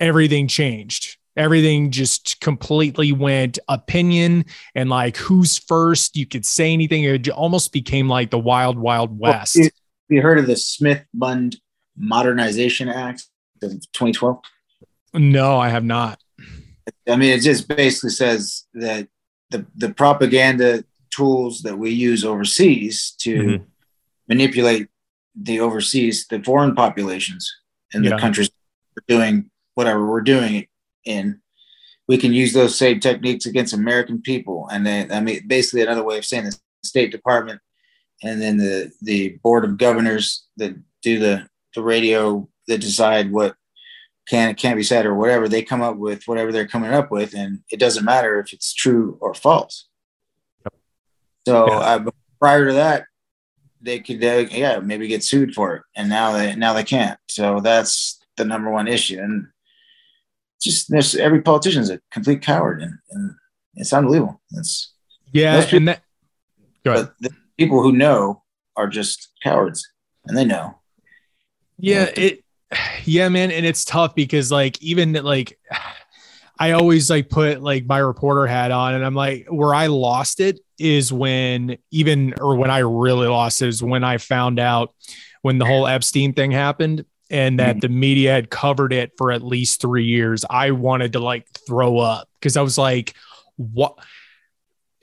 everything 0.01 0.47
changed. 0.47 1.17
Everything 1.37 1.91
just 1.91 2.41
completely 2.41 3.13
went 3.13 3.57
opinion 3.69 4.43
and 4.75 4.89
like 4.89 5.15
who's 5.15 5.57
first. 5.57 6.17
You 6.17 6.25
could 6.25 6.45
say 6.45 6.73
anything. 6.73 7.05
It 7.05 7.29
almost 7.29 7.71
became 7.71 8.09
like 8.09 8.31
the 8.31 8.39
wild, 8.39 8.77
wild 8.77 9.17
west. 9.17 9.55
Well, 9.57 9.69
you, 10.09 10.21
heard 10.21 10.39
of 10.39 10.47
the 10.47 10.57
Smith 10.57 11.05
Mundt 11.13 11.55
Modernization 11.95 12.89
Act 12.89 13.23
of 13.61 13.71
2012? 13.93 14.41
No, 15.13 15.57
I 15.57 15.69
have 15.69 15.85
not. 15.85 16.19
I 17.07 17.15
mean, 17.15 17.31
it 17.31 17.41
just 17.41 17.69
basically 17.69 18.09
says 18.09 18.65
that 18.73 19.07
the, 19.51 19.65
the 19.75 19.93
propaganda 19.93 20.83
tools 21.11 21.61
that 21.61 21.77
we 21.77 21.91
use 21.91 22.25
overseas 22.25 23.15
to 23.19 23.35
mm-hmm. 23.35 23.63
manipulate 24.27 24.89
the 25.33 25.61
overseas, 25.61 26.27
the 26.27 26.43
foreign 26.43 26.75
populations 26.75 27.49
in 27.93 28.03
the 28.03 28.17
countries 28.17 28.49
doing 29.07 29.49
whatever 29.75 30.05
we're 30.05 30.21
doing 30.21 30.67
in, 31.05 31.41
we 32.07 32.17
can 32.17 32.33
use 32.33 32.53
those 32.53 32.77
same 32.77 32.99
techniques 32.99 33.45
against 33.45 33.73
American 33.73 34.21
people. 34.21 34.67
And 34.71 34.85
then, 34.85 35.11
I 35.11 35.21
mean, 35.21 35.47
basically 35.47 35.81
another 35.81 36.03
way 36.03 36.17
of 36.17 36.25
saying 36.25 36.45
the 36.45 36.57
State 36.83 37.11
Department 37.11 37.61
and 38.23 38.41
then 38.41 38.57
the, 38.57 38.91
the 39.01 39.39
board 39.43 39.63
of 39.65 39.77
governors 39.77 40.45
that 40.57 40.75
do 41.01 41.19
the, 41.19 41.47
the 41.75 41.81
radio 41.81 42.47
that 42.67 42.79
decide 42.79 43.31
what 43.31 43.55
can 44.27 44.55
can't 44.55 44.77
be 44.77 44.83
said 44.83 45.05
or 45.05 45.15
whatever 45.15 45.49
they 45.49 45.61
come 45.61 45.81
up 45.81 45.97
with 45.97 46.27
whatever 46.27 46.51
they're 46.51 46.67
coming 46.67 46.93
up 46.93 47.11
with 47.11 47.33
and 47.33 47.59
it 47.71 47.79
doesn't 47.79 48.05
matter 48.05 48.39
if 48.39 48.53
it's 48.53 48.73
true 48.73 49.17
or 49.19 49.33
false 49.33 49.87
yep. 50.63 50.73
so 51.47 51.67
yeah. 51.67 51.79
uh, 51.79 52.05
prior 52.39 52.67
to 52.67 52.73
that 52.73 53.05
they 53.81 53.99
could 53.99 54.23
uh, 54.23 54.45
yeah 54.51 54.79
maybe 54.79 55.07
get 55.07 55.23
sued 55.23 55.53
for 55.53 55.75
it 55.75 55.83
and 55.95 56.07
now 56.07 56.31
they 56.31 56.55
now 56.55 56.73
they 56.73 56.83
can't 56.83 57.19
so 57.27 57.59
that's 57.59 58.19
the 58.37 58.45
number 58.45 58.69
one 58.69 58.87
issue 58.87 59.19
and 59.19 59.47
just 60.61 60.89
there's 60.89 61.15
every 61.15 61.41
politician 61.41 61.81
is 61.81 61.89
a 61.89 61.99
complete 62.11 62.41
coward, 62.41 62.81
and, 62.81 62.93
and 63.11 63.35
it's 63.75 63.93
unbelievable. 63.93 64.41
It's 64.51 64.93
yeah, 65.31 65.61
people, 65.63 65.77
and 65.77 65.87
that. 65.89 66.01
But 66.83 67.13
the 67.19 67.31
people 67.57 67.81
who 67.81 67.91
know 67.91 68.43
are 68.75 68.87
just 68.87 69.29
cowards, 69.43 69.87
and 70.25 70.37
they 70.37 70.45
know. 70.45 70.79
Yeah, 71.77 72.09
it. 72.15 72.43
Yeah, 73.03 73.27
man, 73.27 73.51
and 73.51 73.65
it's 73.65 73.83
tough 73.83 74.15
because 74.15 74.51
like 74.51 74.81
even 74.81 75.13
like. 75.13 75.57
I 76.59 76.73
always 76.73 77.09
like 77.09 77.27
put 77.27 77.63
like 77.63 77.87
my 77.87 77.97
reporter 77.97 78.45
hat 78.45 78.69
on 78.69 78.93
and 78.93 79.03
I'm 79.03 79.15
like 79.15 79.47
where 79.49 79.73
I 79.73 79.87
lost 79.87 80.39
it 80.39 80.59
is 80.77 81.11
when 81.11 81.79
even 81.89 82.35
or 82.39 82.55
when 82.55 82.69
I 82.69 82.79
really 82.79 83.27
lost 83.27 83.63
it 83.63 83.69
is 83.69 83.81
when 83.81 84.03
I 84.03 84.19
found 84.19 84.59
out 84.59 84.93
when 85.41 85.57
the 85.57 85.65
whole 85.65 85.87
Epstein 85.87 86.33
thing 86.33 86.51
happened 86.51 87.03
and 87.31 87.59
that 87.59 87.77
mm-hmm. 87.77 87.79
the 87.79 87.89
media 87.89 88.33
had 88.33 88.49
covered 88.49 88.91
it 88.91 89.13
for 89.17 89.31
at 89.31 89.41
least 89.41 89.81
three 89.81 90.03
years, 90.03 90.43
I 90.49 90.71
wanted 90.71 91.13
to 91.13 91.19
like 91.19 91.47
throw 91.65 91.97
up 91.97 92.27
because 92.39 92.57
I 92.57 92.61
was 92.61 92.77
like, 92.77 93.15
what? 93.55 93.97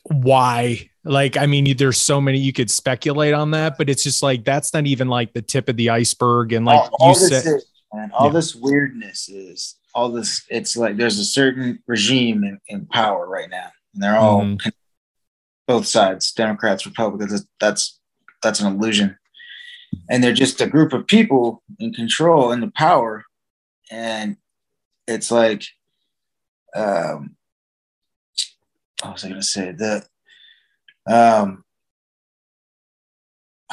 Why? 0.04 0.90
Like, 1.04 1.38
I 1.38 1.46
mean, 1.46 1.74
there's 1.76 1.98
so 1.98 2.20
many 2.20 2.38
you 2.38 2.52
could 2.52 2.70
speculate 2.70 3.32
on 3.32 3.52
that, 3.52 3.78
but 3.78 3.88
it's 3.88 4.02
just 4.02 4.22
like 4.22 4.44
that's 4.44 4.74
not 4.74 4.86
even 4.86 5.08
like 5.08 5.32
the 5.32 5.42
tip 5.42 5.70
of 5.70 5.76
the 5.76 5.88
iceberg. 5.90 6.52
And 6.52 6.66
like 6.66 6.78
all, 6.78 6.96
all 7.00 7.08
you 7.08 7.14
said, 7.14 7.46
is, 7.46 7.66
man, 7.94 8.10
all 8.12 8.26
yeah. 8.26 8.32
this 8.34 8.54
weirdness 8.54 9.30
is 9.30 9.76
all 9.94 10.10
this. 10.10 10.44
It's 10.50 10.76
like 10.76 10.98
there's 10.98 11.18
a 11.18 11.24
certain 11.24 11.82
regime 11.86 12.44
in, 12.44 12.60
in 12.68 12.86
power 12.86 13.26
right 13.26 13.48
now, 13.48 13.70
and 13.94 14.02
they're 14.02 14.16
all 14.16 14.42
mm-hmm. 14.42 14.68
both 15.66 15.86
sides, 15.86 16.30
Democrats, 16.32 16.84
Republicans. 16.84 17.46
That's 17.58 17.98
that's 18.42 18.60
an 18.60 18.74
illusion 18.74 19.16
and 20.08 20.22
they're 20.22 20.32
just 20.32 20.60
a 20.60 20.66
group 20.66 20.92
of 20.92 21.06
people 21.06 21.62
in 21.78 21.92
control 21.92 22.52
and 22.52 22.62
the 22.62 22.72
power. 22.76 23.24
And 23.90 24.36
it's 25.06 25.30
like 25.30 25.64
um 26.74 27.36
what 29.02 29.14
was 29.14 29.24
i 29.24 29.28
to 29.28 29.42
say? 29.42 29.72
The 29.72 30.04
um 31.06 31.64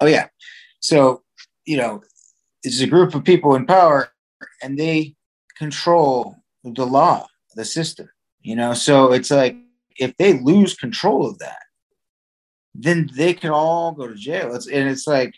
oh 0.00 0.06
yeah. 0.06 0.28
So 0.80 1.22
you 1.64 1.76
know 1.76 2.02
it's 2.62 2.80
a 2.80 2.86
group 2.86 3.14
of 3.14 3.24
people 3.24 3.54
in 3.54 3.66
power 3.66 4.12
and 4.62 4.78
they 4.78 5.14
control 5.58 6.36
the 6.64 6.86
law 6.86 7.26
the 7.54 7.64
system 7.64 8.08
you 8.42 8.56
know? 8.56 8.74
So 8.74 9.12
it's 9.12 9.30
like 9.30 9.56
if 9.96 10.16
they 10.16 10.38
lose 10.40 10.74
control 10.74 11.28
of 11.28 11.38
that 11.38 11.61
then 12.74 13.10
they 13.14 13.34
can 13.34 13.50
all 13.50 13.92
go 13.92 14.08
to 14.08 14.14
jail. 14.14 14.54
It's 14.54 14.66
and 14.66 14.88
it's 14.88 15.06
like 15.06 15.34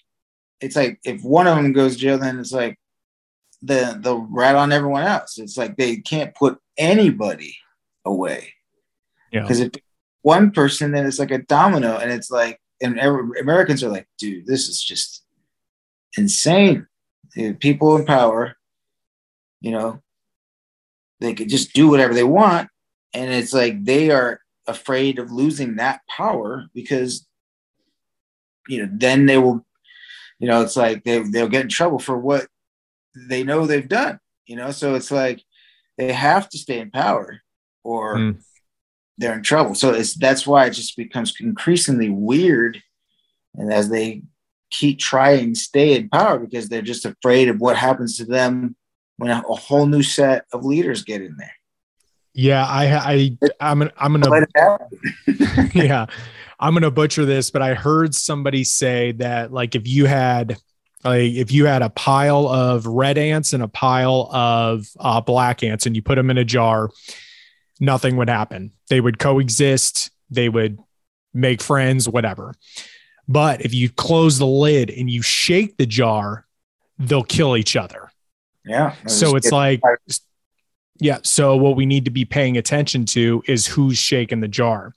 it's 0.60 0.76
like 0.76 1.00
if 1.04 1.22
one 1.22 1.46
of 1.46 1.56
them 1.56 1.72
goes 1.72 1.94
to 1.94 2.00
jail, 2.00 2.18
then 2.18 2.38
it's 2.38 2.52
like 2.52 2.78
the 3.62 3.98
the 4.00 4.16
rat 4.16 4.56
on 4.56 4.72
everyone 4.72 5.02
else. 5.02 5.38
It's 5.38 5.56
like 5.56 5.76
they 5.76 5.96
can't 5.96 6.34
put 6.34 6.58
anybody 6.76 7.56
away. 8.04 8.54
Yeah. 9.32 9.42
Because 9.42 9.60
if 9.60 9.72
one 10.22 10.52
person, 10.52 10.92
then 10.92 11.06
it's 11.06 11.18
like 11.18 11.30
a 11.30 11.38
domino, 11.38 11.98
and 11.98 12.10
it's 12.12 12.30
like 12.30 12.60
and 12.80 12.98
every, 12.98 13.40
Americans 13.40 13.82
are 13.82 13.90
like, 13.90 14.08
dude, 14.18 14.46
this 14.46 14.68
is 14.68 14.82
just 14.82 15.24
insane. 16.16 16.86
The 17.34 17.52
people 17.54 17.96
in 17.96 18.04
power, 18.04 18.56
you 19.60 19.72
know, 19.72 20.02
they 21.20 21.34
could 21.34 21.48
just 21.48 21.72
do 21.72 21.88
whatever 21.88 22.14
they 22.14 22.24
want, 22.24 22.68
and 23.12 23.32
it's 23.32 23.52
like 23.52 23.84
they 23.84 24.10
are 24.10 24.40
afraid 24.66 25.18
of 25.18 25.30
losing 25.32 25.76
that 25.76 26.00
power 26.08 26.66
because 26.74 27.26
you 28.68 28.82
know 28.82 28.88
then 28.92 29.26
they 29.26 29.38
will 29.38 29.64
you 30.38 30.48
know 30.48 30.62
it's 30.62 30.76
like 30.76 31.04
they, 31.04 31.18
they'll 31.20 31.48
get 31.48 31.62
in 31.62 31.68
trouble 31.68 31.98
for 31.98 32.16
what 32.16 32.46
they 33.14 33.42
know 33.42 33.66
they've 33.66 33.88
done 33.88 34.18
you 34.46 34.56
know 34.56 34.70
so 34.70 34.94
it's 34.94 35.10
like 35.10 35.42
they 35.96 36.12
have 36.12 36.48
to 36.48 36.58
stay 36.58 36.78
in 36.78 36.90
power 36.90 37.40
or 37.82 38.16
mm. 38.16 38.42
they're 39.18 39.34
in 39.34 39.42
trouble. 39.42 39.74
So 39.74 39.92
it's 39.92 40.14
that's 40.14 40.46
why 40.46 40.66
it 40.66 40.70
just 40.70 40.96
becomes 40.96 41.34
increasingly 41.40 42.08
weird, 42.08 42.82
and 43.54 43.72
as 43.72 43.88
they 43.88 44.22
keep 44.70 44.98
trying 44.98 45.54
to 45.54 45.60
stay 45.60 45.94
in 45.94 46.08
power 46.08 46.38
because 46.38 46.68
they're 46.68 46.82
just 46.82 47.04
afraid 47.04 47.48
of 47.48 47.60
what 47.60 47.76
happens 47.76 48.16
to 48.16 48.24
them 48.24 48.74
when 49.18 49.30
a, 49.30 49.40
a 49.48 49.54
whole 49.54 49.86
new 49.86 50.02
set 50.02 50.46
of 50.52 50.64
leaders 50.64 51.04
get 51.04 51.22
in 51.22 51.36
there. 51.36 51.54
Yeah, 52.34 52.66
I, 52.66 52.86
I, 52.96 53.38
I'm, 53.60 53.78
gonna, 53.78 53.92
I'm 53.96 54.20
gonna, 54.20 54.78
yeah, 55.74 56.06
I'm 56.58 56.74
gonna 56.74 56.90
butcher 56.90 57.24
this, 57.24 57.50
but 57.50 57.62
I 57.62 57.74
heard 57.74 58.14
somebody 58.14 58.64
say 58.64 59.12
that 59.12 59.52
like 59.52 59.76
if 59.76 59.86
you 59.86 60.06
had, 60.06 60.58
like 61.04 61.32
if 61.32 61.52
you 61.52 61.66
had 61.66 61.82
a 61.82 61.90
pile 61.90 62.48
of 62.48 62.86
red 62.86 63.18
ants 63.18 63.52
and 63.52 63.62
a 63.62 63.68
pile 63.68 64.28
of 64.32 64.86
uh, 64.98 65.20
black 65.20 65.62
ants 65.62 65.86
and 65.86 65.94
you 65.94 66.02
put 66.02 66.16
them 66.16 66.28
in 66.28 66.38
a 66.38 66.44
jar, 66.44 66.90
nothing 67.78 68.16
would 68.16 68.28
happen. 68.28 68.72
They 68.88 69.00
would 69.00 69.18
coexist. 69.18 70.10
They 70.30 70.48
would 70.48 70.78
make 71.32 71.60
friends, 71.60 72.08
whatever. 72.08 72.54
But 73.28 73.62
if 73.62 73.72
you 73.72 73.90
close 73.90 74.38
the 74.38 74.46
lid 74.46 74.90
and 74.90 75.08
you 75.08 75.22
shake 75.22 75.76
the 75.76 75.86
jar, 75.86 76.46
they'll 76.98 77.24
kill 77.24 77.56
each 77.56 77.76
other. 77.76 78.10
Yeah. 78.64 78.94
So 79.06 79.36
it's 79.36 79.52
like, 79.52 79.80
yeah. 81.00 81.18
So 81.22 81.56
what 81.56 81.76
we 81.76 81.86
need 81.86 82.04
to 82.04 82.10
be 82.10 82.24
paying 82.24 82.56
attention 82.56 83.04
to 83.06 83.42
is 83.46 83.66
who's 83.66 83.98
shaking 83.98 84.40
the 84.40 84.48
jar. 84.48 84.92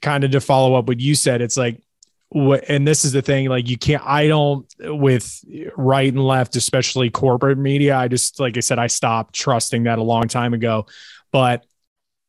Kind 0.00 0.24
of 0.24 0.30
to 0.32 0.40
follow 0.40 0.74
up 0.74 0.88
what 0.88 1.00
you 1.00 1.14
said, 1.14 1.40
it's 1.40 1.56
like, 1.56 1.80
what 2.28 2.64
and 2.68 2.86
this 2.86 3.04
is 3.04 3.12
the 3.12 3.22
thing, 3.22 3.48
like 3.48 3.68
you 3.68 3.78
can't, 3.78 4.02
I 4.04 4.26
don't, 4.26 4.66
with 4.80 5.44
right 5.76 6.12
and 6.12 6.22
left, 6.22 6.56
especially 6.56 7.08
corporate 7.08 7.56
media, 7.56 7.96
I 7.96 8.08
just, 8.08 8.40
like 8.40 8.56
I 8.56 8.60
said, 8.60 8.78
I 8.78 8.88
stopped 8.88 9.34
trusting 9.34 9.84
that 9.84 9.98
a 9.98 10.02
long 10.02 10.28
time 10.28 10.52
ago. 10.52 10.86
But 11.32 11.64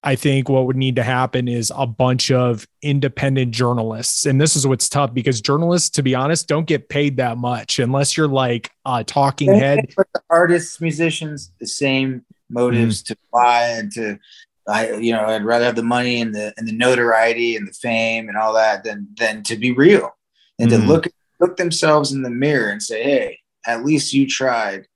I 0.04 0.16
think 0.16 0.48
what 0.48 0.68
would 0.68 0.78
need 0.78 0.98
to 0.98 1.04
happen 1.04 1.48
is 1.48 1.72
a 1.76 1.88
bunch 1.88 2.32
of 2.32 2.68
independent 2.82 3.52
journalists. 3.52 4.26
And 4.26 4.40
this 4.40 4.56
is 4.56 4.66
what's 4.66 4.88
tough 4.88 5.14
because 5.14 5.42
journalists, 5.42 5.90
to 5.92 6.04
be 6.04 6.16
honest, 6.16 6.48
don't 6.48 6.68
get 6.68 6.88
paid 6.88 7.18
that 7.18 7.38
much 7.38 7.80
unless 7.80 8.16
you're 8.16 8.28
like 8.28 8.72
a 8.86 9.04
talking 9.04 9.54
head. 9.54 9.94
artists, 10.30 10.80
musicians, 10.80 11.52
the 11.60 11.68
same 11.68 12.24
motives 12.50 13.04
mm-hmm. 13.04 13.14
to 13.14 13.20
fly 13.32 13.62
and 13.68 13.92
to 13.94 14.20
I 14.70 14.94
you 14.96 15.14
know, 15.14 15.26
I'd 15.26 15.46
rather 15.46 15.66
have 15.66 15.76
the 15.76 15.84
money 15.84 16.22
and 16.22 16.36
the 16.36 16.54
and 16.58 16.68
the 16.68 16.74
notoriety 16.74 17.56
and 17.56 17.68
the 17.68 17.74
fame 17.74 18.28
and 18.28 18.38
all 18.38 18.54
that 18.54 18.84
than 18.84 19.08
than 19.18 19.44
to 19.44 19.56
be 19.56 19.72
real 19.72 20.12
and 20.60 20.70
mm-hmm. 20.70 20.82
to 20.82 20.88
look 20.88 21.08
look 21.40 21.58
themselves 21.58 22.12
in 22.12 22.22
the 22.22 22.30
mirror 22.30 22.70
and 22.70 22.82
say, 22.82 23.04
Hey, 23.04 23.40
at 23.68 23.86
least 23.86 24.14
you 24.14 24.28
tried 24.28 24.88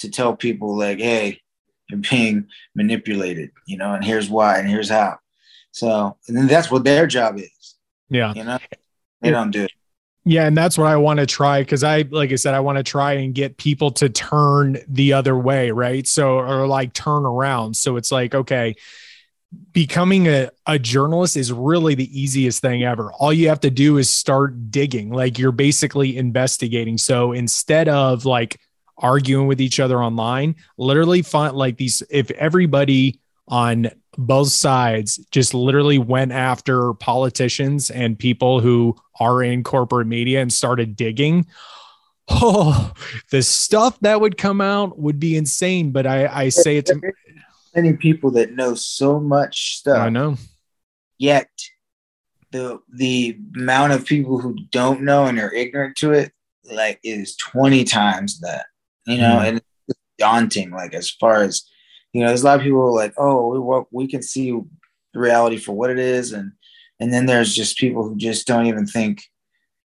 to 0.00 0.10
tell 0.10 0.36
people 0.36 0.76
like, 0.76 0.98
hey, 0.98 1.40
you're 1.88 2.00
being 2.10 2.48
manipulated, 2.74 3.50
you 3.66 3.78
know, 3.78 3.94
and 3.94 4.04
here's 4.04 4.28
why 4.28 4.58
and 4.58 4.68
here's 4.68 4.90
how. 4.90 5.18
So, 5.70 6.16
and 6.26 6.36
then 6.36 6.46
that's 6.48 6.70
what 6.70 6.84
their 6.84 7.06
job 7.06 7.38
is. 7.38 7.74
Yeah. 8.10 8.32
You 8.34 8.44
know, 8.44 8.58
they 9.20 9.30
don't 9.30 9.50
do 9.50 9.64
it. 9.64 9.72
Yeah, 10.28 10.46
and 10.46 10.56
that's 10.56 10.76
what 10.76 10.88
I 10.88 10.96
want 10.96 11.20
to 11.20 11.26
try 11.26 11.60
because 11.62 11.84
I, 11.84 12.02
like 12.10 12.32
I 12.32 12.34
said, 12.34 12.52
I 12.52 12.60
want 12.60 12.78
to 12.78 12.82
try 12.82 13.12
and 13.12 13.32
get 13.32 13.56
people 13.56 13.92
to 13.92 14.08
turn 14.08 14.78
the 14.88 15.12
other 15.12 15.38
way, 15.38 15.70
right? 15.70 16.06
So, 16.06 16.40
or 16.40 16.66
like 16.66 16.92
turn 16.92 17.24
around. 17.24 17.76
So 17.76 17.96
it's 17.96 18.10
like, 18.10 18.34
okay, 18.34 18.74
becoming 19.72 20.26
a, 20.26 20.50
a 20.66 20.80
journalist 20.80 21.36
is 21.36 21.52
really 21.52 21.94
the 21.94 22.20
easiest 22.20 22.60
thing 22.60 22.82
ever. 22.82 23.12
All 23.12 23.32
you 23.32 23.48
have 23.48 23.60
to 23.60 23.70
do 23.70 23.98
is 23.98 24.10
start 24.10 24.72
digging, 24.72 25.10
like 25.10 25.38
you're 25.38 25.52
basically 25.52 26.16
investigating. 26.16 26.98
So 26.98 27.30
instead 27.32 27.88
of 27.88 28.24
like 28.24 28.58
arguing 28.98 29.46
with 29.46 29.60
each 29.60 29.80
other 29.80 30.02
online. 30.02 30.56
Literally 30.78 31.22
find 31.22 31.54
like 31.54 31.76
these 31.76 32.02
if 32.10 32.30
everybody 32.32 33.20
on 33.48 33.90
both 34.18 34.48
sides 34.48 35.16
just 35.30 35.54
literally 35.54 35.98
went 35.98 36.32
after 36.32 36.94
politicians 36.94 37.90
and 37.90 38.18
people 38.18 38.60
who 38.60 38.96
are 39.20 39.42
in 39.42 39.62
corporate 39.62 40.06
media 40.06 40.40
and 40.40 40.52
started 40.52 40.96
digging 40.96 41.46
oh 42.28 42.92
the 43.30 43.42
stuff 43.42 43.98
that 44.00 44.20
would 44.20 44.36
come 44.36 44.60
out 44.60 44.98
would 44.98 45.20
be 45.20 45.36
insane 45.36 45.90
but 45.90 46.06
i 46.06 46.26
i 46.26 46.48
say 46.48 46.76
it 46.76 46.86
to 46.86 47.00
many 47.74 47.92
people 47.92 48.30
that 48.30 48.52
know 48.52 48.74
so 48.74 49.20
much 49.20 49.76
stuff 49.76 49.98
i 49.98 50.08
know 50.08 50.36
yet 51.18 51.48
the 52.50 52.80
the 52.92 53.38
amount 53.56 53.92
of 53.92 54.04
people 54.04 54.38
who 54.38 54.56
don't 54.70 55.02
know 55.02 55.26
and 55.26 55.38
are 55.38 55.52
ignorant 55.52 55.96
to 55.96 56.12
it 56.12 56.32
like 56.64 56.98
is 57.04 57.36
20 57.36 57.84
times 57.84 58.40
that 58.40 58.66
you 59.06 59.18
know, 59.18 59.38
mm. 59.38 59.48
and 59.48 59.62
it's 59.88 59.98
daunting. 60.18 60.70
Like 60.70 60.92
as 60.92 61.10
far 61.10 61.42
as 61.42 61.64
you 62.16 62.22
know, 62.22 62.28
there's 62.28 62.42
a 62.42 62.46
lot 62.46 62.58
of 62.58 62.64
people 62.64 62.94
like, 62.94 63.12
oh, 63.18 63.86
we 63.90 64.04
we 64.04 64.08
can 64.08 64.22
see 64.22 64.50
the 64.50 65.20
reality 65.20 65.58
for 65.58 65.72
what 65.72 65.90
it 65.90 65.98
is, 65.98 66.32
and 66.32 66.52
and 66.98 67.12
then 67.12 67.26
there's 67.26 67.54
just 67.54 67.76
people 67.76 68.08
who 68.08 68.16
just 68.16 68.46
don't 68.46 68.66
even 68.66 68.86
think 68.86 69.22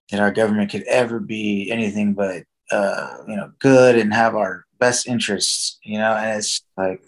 that 0.09 0.19
our 0.19 0.31
government 0.31 0.71
could 0.71 0.81
ever 0.83 1.19
be 1.19 1.69
anything 1.71 2.13
but 2.13 2.43
uh, 2.71 3.17
you 3.27 3.35
know 3.35 3.51
good 3.59 3.95
and 3.95 4.11
have 4.11 4.35
our 4.35 4.65
best 4.79 5.07
interests. 5.07 5.77
You 5.83 5.99
know, 5.99 6.13
and 6.13 6.39
it's 6.39 6.63
like 6.75 6.99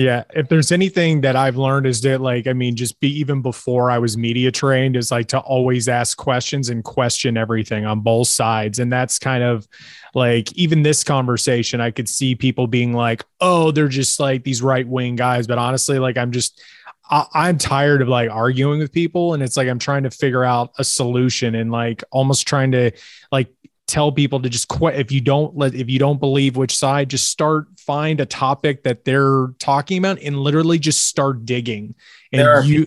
yeah. 0.00 0.24
If 0.34 0.48
there's 0.48 0.72
anything 0.72 1.20
that 1.20 1.36
I've 1.36 1.58
learned 1.58 1.86
is 1.86 2.00
that, 2.02 2.22
like, 2.22 2.46
I 2.46 2.54
mean, 2.54 2.74
just 2.74 2.98
be 3.00 3.08
even 3.18 3.42
before 3.42 3.90
I 3.90 3.98
was 3.98 4.16
media 4.16 4.50
trained, 4.50 4.96
is 4.96 5.10
like 5.10 5.28
to 5.28 5.38
always 5.40 5.88
ask 5.88 6.16
questions 6.16 6.70
and 6.70 6.82
question 6.82 7.36
everything 7.36 7.84
on 7.84 8.00
both 8.00 8.28
sides. 8.28 8.78
And 8.78 8.90
that's 8.90 9.18
kind 9.18 9.44
of 9.44 9.68
like, 10.14 10.50
even 10.54 10.82
this 10.82 11.04
conversation, 11.04 11.82
I 11.82 11.90
could 11.90 12.08
see 12.08 12.34
people 12.34 12.66
being 12.66 12.94
like, 12.94 13.24
oh, 13.42 13.72
they're 13.72 13.88
just 13.88 14.18
like 14.18 14.42
these 14.42 14.62
right 14.62 14.88
wing 14.88 15.16
guys. 15.16 15.46
But 15.46 15.58
honestly, 15.58 15.98
like, 15.98 16.16
I'm 16.16 16.32
just, 16.32 16.62
I, 17.10 17.50
am 17.50 17.58
tired 17.58 18.00
of 18.00 18.08
like 18.08 18.30
arguing 18.30 18.78
with 18.78 18.92
people 18.92 19.34
and 19.34 19.42
it's 19.42 19.56
like 19.56 19.68
I'm 19.68 19.80
trying 19.80 20.04
to 20.04 20.10
figure 20.10 20.44
out 20.44 20.72
a 20.78 20.84
solution 20.84 21.56
and 21.56 21.70
like 21.70 22.04
almost 22.10 22.46
trying 22.46 22.72
to 22.72 22.92
like 23.32 23.52
tell 23.90 24.12
people 24.12 24.40
to 24.40 24.48
just 24.48 24.68
quit. 24.68 24.94
If 24.94 25.12
you 25.12 25.20
don't 25.20 25.56
let 25.56 25.74
if 25.74 25.90
you 25.90 25.98
don't 25.98 26.20
believe 26.20 26.56
which 26.56 26.76
side 26.76 27.10
just 27.10 27.28
start 27.28 27.66
find 27.78 28.20
a 28.20 28.26
topic 28.26 28.84
that 28.84 29.04
they're 29.04 29.48
talking 29.58 29.98
about 29.98 30.20
and 30.20 30.38
literally 30.38 30.78
just 30.78 31.06
start 31.06 31.44
digging. 31.44 31.94
And 32.32 32.40
there 32.40 32.52
are 32.52 32.62
you 32.62 32.86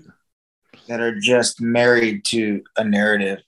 that 0.88 1.00
are 1.00 1.20
just 1.20 1.62
married 1.62 2.26
to 2.26 2.64
a 2.78 2.84
narrative 2.84 3.40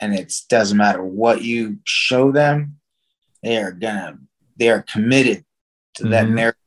and 0.00 0.14
it 0.14 0.34
doesn't 0.48 0.76
matter 0.76 1.04
what 1.04 1.42
you 1.42 1.78
show 1.84 2.32
them 2.32 2.76
they 3.42 3.58
are 3.58 3.72
gonna 3.72 4.18
they 4.56 4.70
are 4.70 4.82
committed 4.82 5.44
to 5.94 6.04
mm-hmm. 6.04 6.12
that 6.12 6.28
narrative 6.28 6.58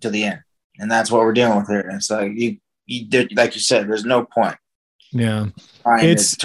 to 0.00 0.10
the 0.10 0.24
end. 0.24 0.40
And 0.78 0.90
that's 0.90 1.10
what 1.10 1.20
we're 1.20 1.32
dealing 1.32 1.58
with 1.58 1.68
here. 1.68 1.80
And 1.80 1.96
it's 1.96 2.10
like 2.10 2.32
you, 2.34 2.56
you 2.86 3.28
like 3.34 3.54
you 3.54 3.60
said 3.60 3.88
there's 3.88 4.04
no 4.04 4.24
point. 4.24 4.56
Yeah. 5.12 5.46
It's 5.86 6.38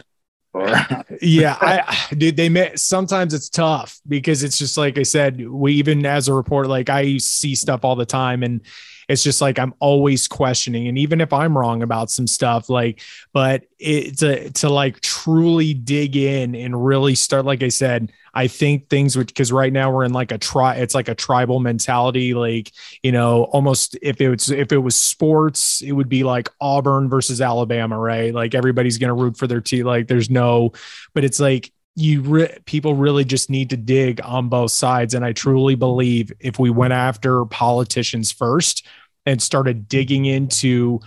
yeah, 1.22 1.58
I 1.60 2.14
dude, 2.16 2.38
they 2.38 2.50
may 2.50 2.76
sometimes 2.76 3.34
it's 3.34 3.50
tough 3.50 4.00
because 4.08 4.44
it's 4.44 4.58
just 4.58 4.78
like 4.78 4.98
I 4.98 5.04
said, 5.04 5.48
we 5.48 5.74
even 5.74 6.06
as 6.06 6.28
a 6.28 6.34
reporter, 6.34 6.68
like 6.68 6.90
I 6.90 7.18
see 7.18 7.56
stuff 7.56 7.84
all 7.84 7.96
the 7.96 8.06
time 8.06 8.44
and 8.44 8.62
it's 9.08 9.24
just 9.24 9.40
like 9.40 9.58
I'm 9.58 9.74
always 9.80 10.28
questioning. 10.28 10.88
And 10.88 10.98
even 10.98 11.22
if 11.22 11.32
I'm 11.32 11.58
wrong 11.58 11.82
about 11.82 12.12
some 12.12 12.28
stuff, 12.28 12.70
like, 12.70 13.02
but 13.34 13.64
it 13.80 14.18
to 14.20 14.50
to 14.52 14.70
like 14.70 15.00
truly 15.00 15.74
dig 15.74 16.16
in 16.18 16.56
and 16.56 16.86
really 16.86 17.16
start, 17.16 17.46
like 17.46 17.64
I 17.64 17.70
said, 17.70 18.12
I 18.34 18.48
think 18.48 18.90
things 18.90 19.16
would 19.16 19.28
because 19.28 19.52
right 19.52 19.72
now 19.72 19.92
we're 19.92 20.04
in 20.04 20.14
like 20.14 20.32
a 20.32 20.38
try 20.38 20.76
it's 20.76 20.94
like 20.94 21.08
a 21.08 21.16
tribal 21.16 21.60
mentality. 21.60 22.34
Like, 22.34 22.72
you 23.02 23.12
know, 23.12 23.46
almost 23.46 23.98
if 24.02 24.20
it 24.20 24.30
was 24.30 24.50
if 24.50 24.72
it 24.72 24.78
was 24.78 24.96
sports, 24.96 25.82
it 25.82 25.94
would 25.94 26.10
be 26.10 26.24
like 26.24 26.50
Auburn 26.60 27.10
versus 27.10 27.40
Alabama, 27.40 27.98
right? 27.98 28.34
Like 28.34 28.56
everybody's 28.56 28.98
gonna 28.98 29.16
root 29.16 29.38
for 29.38 29.48
their 29.48 29.62
team. 29.62 29.86
Like 29.86 30.08
there's 30.08 30.30
no, 30.30 30.74
but 31.14 31.24
it's 31.24 31.40
like 31.40 31.72
you 31.98 32.22
re- 32.22 32.58
people 32.66 32.94
really 32.94 33.26
just 33.26 33.50
need 33.50 33.72
to 33.72 33.78
dig 33.78 34.22
on 34.24 34.50
both 34.50 34.72
sides. 34.72 35.14
And 35.14 35.26
i 35.26 35.34
truly 35.34 35.76
believe 35.76 36.32
if 36.40 36.60
we 36.60 36.70
went 36.70 36.94
after 36.94 37.44
politicians 37.46 38.32
first 38.32 38.86
and 39.26 39.42
started 39.42 39.90
digging 39.90 40.26
into 40.26 41.00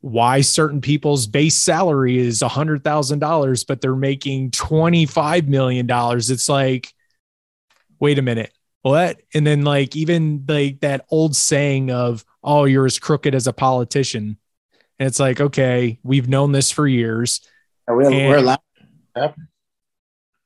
why 0.00 0.40
certain 0.40 0.80
people's 0.80 1.26
base 1.26 1.56
salary 1.56 2.16
is 2.16 2.40
$100,000 2.40 3.66
but 3.66 3.80
they're 3.80 3.94
making 3.94 4.50
$25 4.52 5.46
million 5.46 5.86
it's 5.90 6.48
like 6.48 6.94
wait 7.98 8.18
a 8.18 8.22
minute 8.22 8.52
what? 8.82 9.20
And 9.34 9.46
then 9.46 9.62
like 9.62 9.94
even 9.94 10.44
like 10.48 10.80
that 10.80 11.04
old 11.10 11.36
saying 11.36 11.90
of 11.90 12.24
oh 12.42 12.64
you're 12.64 12.86
as 12.86 12.98
crooked 12.98 13.34
as 13.34 13.46
a 13.46 13.52
politician. 13.52 14.38
And 14.98 15.06
it's 15.06 15.20
like 15.20 15.40
okay 15.40 15.98
we've 16.02 16.28
known 16.28 16.52
this 16.52 16.70
for 16.70 16.86
years. 16.86 17.40
We're, 17.86 18.10
we're 18.10 18.36
allowed 18.36 18.60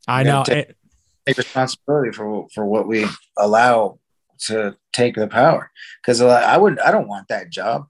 I 0.07 0.23
know. 0.23 0.43
Take, 0.45 0.75
take, 1.27 1.39
responsibility 1.39 2.13
for 2.13 2.47
for 2.55 2.65
what 2.65 2.87
we 2.87 3.07
allow 3.39 3.99
to 4.47 4.77
take 4.93 5.15
the 5.15 5.29
power. 5.29 5.71
Because 6.03 6.21
I 6.21 6.57
would, 6.57 6.79
I 6.81 6.91
don't 6.91 7.09
want 7.09 7.29
that 7.29 7.51
job. 7.51 7.87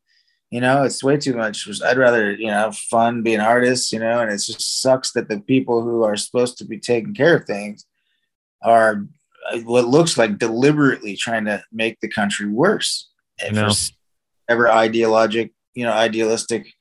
You 0.51 0.61
know, 0.61 0.85
it's 0.85 1.03
way 1.03 1.17
too 1.17 1.35
much. 1.35 1.69
I'd 1.83 1.99
rather 1.99 2.33
you 2.33 2.47
know 2.47 2.55
have 2.55 2.77
fun, 2.77 3.23
be 3.23 3.35
an 3.35 3.41
artist. 3.41 3.93
You 3.93 3.99
know, 3.99 4.21
and 4.21 4.31
it 4.31 4.37
just 4.39 4.81
sucks 4.81 5.13
that 5.13 5.29
the 5.29 5.41
people 5.41 5.83
who 5.83 6.05
are 6.05 6.17
supposed 6.17 6.59
to 6.59 6.65
be 6.65 6.79
taking 6.79 7.15
care 7.15 7.37
of 7.37 7.45
things 7.45 7.85
are 8.63 9.05
uh, 9.51 9.59
what 9.61 9.87
looks 9.87 10.17
like 10.17 10.39
deliberately 10.39 11.17
trying 11.17 11.45
to 11.47 11.63
make 11.73 11.99
the 12.01 12.09
country 12.09 12.47
worse. 12.47 13.11
Ever 14.49 14.71
ideologic 14.71 15.53
you 15.75 15.85
know, 15.85 15.93
idealistic, 15.93 16.73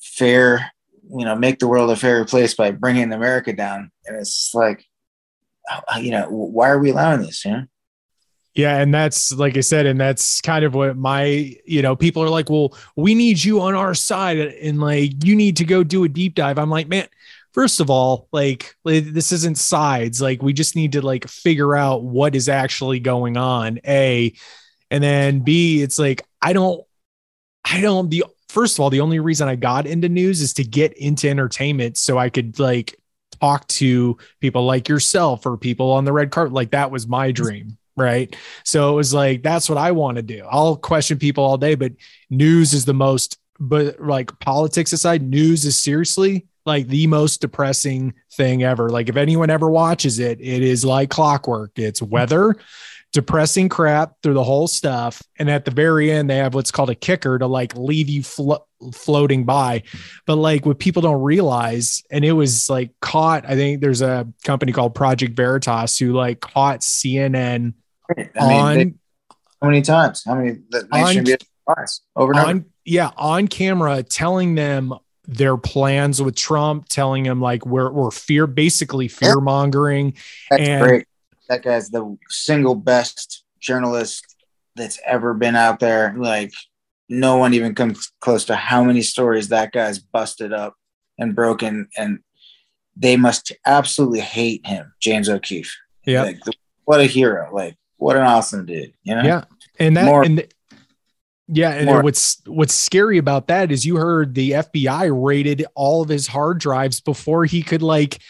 fair, 0.00 0.72
you 1.12 1.24
know, 1.24 1.34
make 1.34 1.58
the 1.58 1.68
world 1.68 1.90
a 1.90 1.96
fairer 1.96 2.24
place 2.24 2.54
by 2.54 2.70
bringing 2.70 3.12
America 3.12 3.52
down. 3.52 3.90
And 4.06 4.16
it's 4.16 4.52
like, 4.54 4.84
uh, 5.70 5.98
you 5.98 6.10
know, 6.10 6.28
why 6.28 6.70
are 6.70 6.78
we 6.78 6.90
allowing 6.90 7.22
this? 7.22 7.44
Know? 7.44 7.64
Yeah, 8.54 8.78
and 8.78 8.92
that's 8.92 9.32
like 9.32 9.56
I 9.56 9.60
said, 9.60 9.86
and 9.86 9.98
that's 9.98 10.40
kind 10.42 10.64
of 10.64 10.74
what 10.74 10.96
my, 10.96 11.54
you 11.64 11.80
know, 11.80 11.96
people 11.96 12.22
are 12.22 12.28
like, 12.28 12.50
well, 12.50 12.76
we 12.96 13.14
need 13.14 13.42
you 13.42 13.62
on 13.62 13.74
our 13.74 13.94
side, 13.94 14.38
and 14.38 14.80
like 14.80 15.24
you 15.24 15.34
need 15.36 15.56
to 15.58 15.64
go 15.64 15.82
do 15.82 16.04
a 16.04 16.08
deep 16.08 16.34
dive. 16.34 16.58
I'm 16.58 16.68
like, 16.68 16.88
man, 16.88 17.08
first 17.52 17.80
of 17.80 17.88
all, 17.88 18.28
like 18.30 18.76
this 18.84 19.32
isn't 19.32 19.56
sides. 19.56 20.20
Like 20.20 20.42
we 20.42 20.52
just 20.52 20.76
need 20.76 20.92
to 20.92 21.02
like 21.02 21.28
figure 21.28 21.74
out 21.74 22.04
what 22.04 22.34
is 22.34 22.48
actually 22.48 23.00
going 23.00 23.38
on. 23.38 23.80
A, 23.86 24.34
and 24.90 25.02
then 25.02 25.40
B, 25.40 25.80
it's 25.80 25.98
like 25.98 26.22
I 26.42 26.52
don't, 26.52 26.84
I 27.64 27.80
don't. 27.80 28.10
The 28.10 28.24
first 28.52 28.76
of 28.76 28.80
all, 28.80 28.90
the 28.90 29.00
only 29.00 29.18
reason 29.18 29.48
I 29.48 29.56
got 29.56 29.86
into 29.86 30.08
news 30.08 30.40
is 30.40 30.52
to 30.54 30.64
get 30.64 30.92
into 30.94 31.28
entertainment, 31.28 31.96
so 31.96 32.18
I 32.18 32.28
could 32.28 32.58
like 32.58 32.98
talk 33.40 33.66
to 33.66 34.16
people 34.40 34.64
like 34.64 34.88
yourself 34.88 35.46
or 35.46 35.56
people 35.56 35.90
on 35.90 36.04
the 36.04 36.12
red 36.12 36.30
carpet. 36.30 36.52
Like 36.52 36.70
that 36.70 36.90
was 36.90 37.06
my 37.06 37.32
dream 37.32 37.78
right? 37.96 38.34
So 38.64 38.90
it 38.90 38.94
was 38.96 39.12
like 39.12 39.42
that's 39.42 39.68
what 39.68 39.76
I 39.76 39.92
want 39.92 40.16
to 40.16 40.22
do. 40.22 40.46
I'll 40.50 40.76
question 40.76 41.18
people 41.18 41.44
all 41.44 41.58
day, 41.58 41.74
but 41.74 41.92
news 42.30 42.72
is 42.72 42.86
the 42.86 42.94
most 42.94 43.38
but 43.60 44.00
like 44.00 44.36
politics 44.40 44.92
aside, 44.92 45.22
news 45.22 45.64
is 45.64 45.76
seriously 45.76 46.46
like 46.64 46.88
the 46.88 47.06
most 47.06 47.40
depressing 47.40 48.14
thing 48.32 48.62
ever. 48.62 48.88
Like 48.88 49.08
if 49.08 49.16
anyone 49.16 49.50
ever 49.50 49.68
watches 49.68 50.18
it, 50.18 50.40
it 50.40 50.62
is 50.62 50.84
like 50.84 51.10
clockwork. 51.10 51.72
It's 51.76 52.02
weather, 52.02 52.56
depressing 53.12 53.68
crap 53.68 54.14
through 54.22 54.34
the 54.34 54.44
whole 54.44 54.66
stuff, 54.66 55.22
and 55.38 55.50
at 55.50 55.64
the 55.64 55.70
very 55.70 56.10
end 56.10 56.30
they 56.30 56.36
have 56.36 56.54
what's 56.54 56.70
called 56.70 56.90
a 56.90 56.94
kicker 56.94 57.38
to 57.38 57.46
like 57.46 57.76
leave 57.76 58.08
you 58.08 58.22
flo- 58.22 58.66
floating 58.92 59.44
by. 59.44 59.82
But 60.26 60.36
like 60.36 60.66
what 60.66 60.78
people 60.78 61.02
don't 61.02 61.22
realize, 61.22 62.02
and 62.10 62.24
it 62.24 62.32
was 62.32 62.68
like 62.70 62.90
caught. 63.00 63.44
I 63.48 63.54
think 63.54 63.80
there's 63.80 64.02
a 64.02 64.26
company 64.44 64.72
called 64.72 64.94
Project 64.94 65.36
Veritas 65.36 65.98
who 65.98 66.12
like 66.12 66.40
caught 66.40 66.80
CNN 66.80 67.74
I 68.10 68.48
mean, 68.48 68.60
on 68.60 68.76
they, 68.76 68.94
how 69.60 69.68
many 69.68 69.82
times? 69.82 70.24
How 70.26 70.34
many 70.34 70.58
the 70.70 70.88
on, 70.90 71.86
over 72.16 72.32
and 72.32 72.40
on, 72.40 72.48
over? 72.48 72.64
Yeah, 72.84 73.10
on 73.16 73.46
camera, 73.48 74.02
telling 74.02 74.54
them 74.54 74.94
their 75.26 75.56
plans 75.56 76.20
with 76.20 76.34
Trump, 76.34 76.88
telling 76.88 77.22
them 77.24 77.40
like 77.40 77.64
we're 77.64 77.90
we're 77.90 78.10
fear 78.10 78.46
basically 78.46 79.08
fear 79.08 79.40
mongering. 79.40 80.14
That's 80.50 80.62
and, 80.62 80.82
great. 80.82 81.06
That 81.52 81.62
guy's 81.62 81.90
the 81.90 82.16
single 82.30 82.74
best 82.74 83.44
journalist 83.60 84.24
that's 84.74 84.98
ever 85.04 85.34
been 85.34 85.54
out 85.54 85.80
there. 85.80 86.14
Like 86.16 86.50
no 87.10 87.36
one 87.36 87.52
even 87.52 87.74
comes 87.74 88.10
close 88.20 88.46
to 88.46 88.56
how 88.56 88.82
many 88.82 89.02
stories 89.02 89.48
that 89.48 89.70
guy's 89.70 89.98
busted 89.98 90.50
up 90.50 90.76
and 91.18 91.36
broken 91.36 91.88
and 91.94 92.20
they 92.96 93.18
must 93.18 93.52
absolutely 93.66 94.20
hate 94.20 94.66
him, 94.66 94.94
James 94.98 95.28
O'Keefe. 95.28 95.76
Yeah. 96.06 96.22
Like, 96.22 96.40
what 96.84 97.00
a 97.00 97.04
hero. 97.04 97.54
Like 97.54 97.76
what 97.98 98.16
an 98.16 98.22
awesome 98.22 98.64
dude. 98.64 98.94
You 99.02 99.16
know? 99.16 99.22
Yeah. 99.22 99.44
And 99.78 99.94
that 99.98 100.06
More, 100.06 100.24
and 100.24 100.48
yeah, 101.48 101.72
and 101.72 101.84
More. 101.84 102.02
what's 102.02 102.40
what's 102.46 102.72
scary 102.72 103.18
about 103.18 103.48
that 103.48 103.70
is 103.70 103.84
you 103.84 103.96
heard 103.96 104.34
the 104.34 104.52
FBI 104.52 105.10
raided 105.12 105.66
all 105.74 106.00
of 106.00 106.08
his 106.08 106.28
hard 106.28 106.60
drives 106.60 107.02
before 107.02 107.44
he 107.44 107.62
could 107.62 107.82
like 107.82 108.22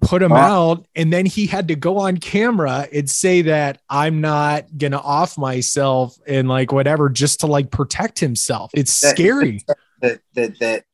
put 0.00 0.20
them 0.20 0.32
out 0.32 0.86
and 0.94 1.12
then 1.12 1.26
he 1.26 1.46
had 1.46 1.68
to 1.68 1.74
go 1.74 1.98
on 1.98 2.16
camera 2.16 2.88
and 2.92 3.08
say 3.08 3.42
that 3.42 3.80
I'm 3.88 4.20
not 4.20 4.66
to 4.78 5.00
off 5.00 5.38
myself 5.38 6.16
and 6.26 6.48
like 6.48 6.72
whatever 6.72 7.08
just 7.08 7.40
to 7.40 7.46
like 7.46 7.70
protect 7.70 8.18
himself. 8.18 8.70
It's 8.74 9.00
that, 9.00 9.16
scary 9.16 9.64
that 10.00 10.20
that 10.34 10.58
that 10.58 10.84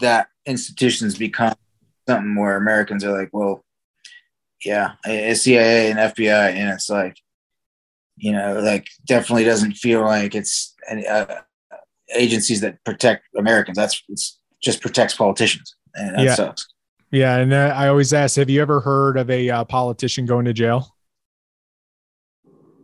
that 0.00 0.28
institutions 0.46 1.16
become 1.16 1.54
something 2.08 2.36
where 2.36 2.56
Americans 2.56 3.04
are 3.04 3.16
like, 3.16 3.30
well, 3.32 3.64
yeah, 4.64 4.92
it's 5.04 5.42
CIA 5.42 5.90
and 5.90 5.98
FBI, 5.98 6.52
and 6.52 6.70
it's 6.70 6.90
like, 6.90 7.16
you 8.16 8.32
know, 8.32 8.60
like 8.60 8.88
definitely 9.06 9.44
doesn't 9.44 9.72
feel 9.72 10.00
like 10.02 10.34
it's 10.34 10.74
any, 10.88 11.06
uh, 11.06 11.26
agencies 12.14 12.60
that 12.60 12.82
protect 12.84 13.24
Americans. 13.36 13.76
That's 13.76 14.02
it's 14.08 14.38
just 14.62 14.80
protects 14.80 15.14
politicians, 15.14 15.76
and 15.94 16.16
that 16.16 16.24
yeah. 16.24 16.34
sucks. 16.34 16.66
Yeah, 17.10 17.36
and 17.36 17.52
uh, 17.52 17.72
I 17.74 17.88
always 17.88 18.12
ask, 18.12 18.36
have 18.36 18.50
you 18.50 18.60
ever 18.60 18.80
heard 18.80 19.16
of 19.16 19.30
a 19.30 19.48
uh, 19.48 19.64
politician 19.64 20.26
going 20.26 20.44
to 20.44 20.52
jail? 20.52 20.94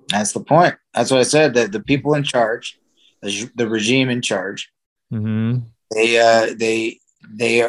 That's 0.09 0.33
the 0.33 0.41
point. 0.41 0.77
That's 0.95 1.11
what 1.11 1.21
I 1.21 1.25
said. 1.25 1.55
That 1.55 1.73
the 1.73 1.81
people 1.81 2.15
in 2.15 2.23
charge, 2.23 2.79
the, 3.23 3.51
the 3.55 3.69
regime 3.69 4.09
in 4.09 4.23
charge, 4.23 4.71
mm-hmm. 5.13 5.59
they 5.91 6.19
uh, 6.19 6.55
they 6.57 7.01
they 7.29 7.69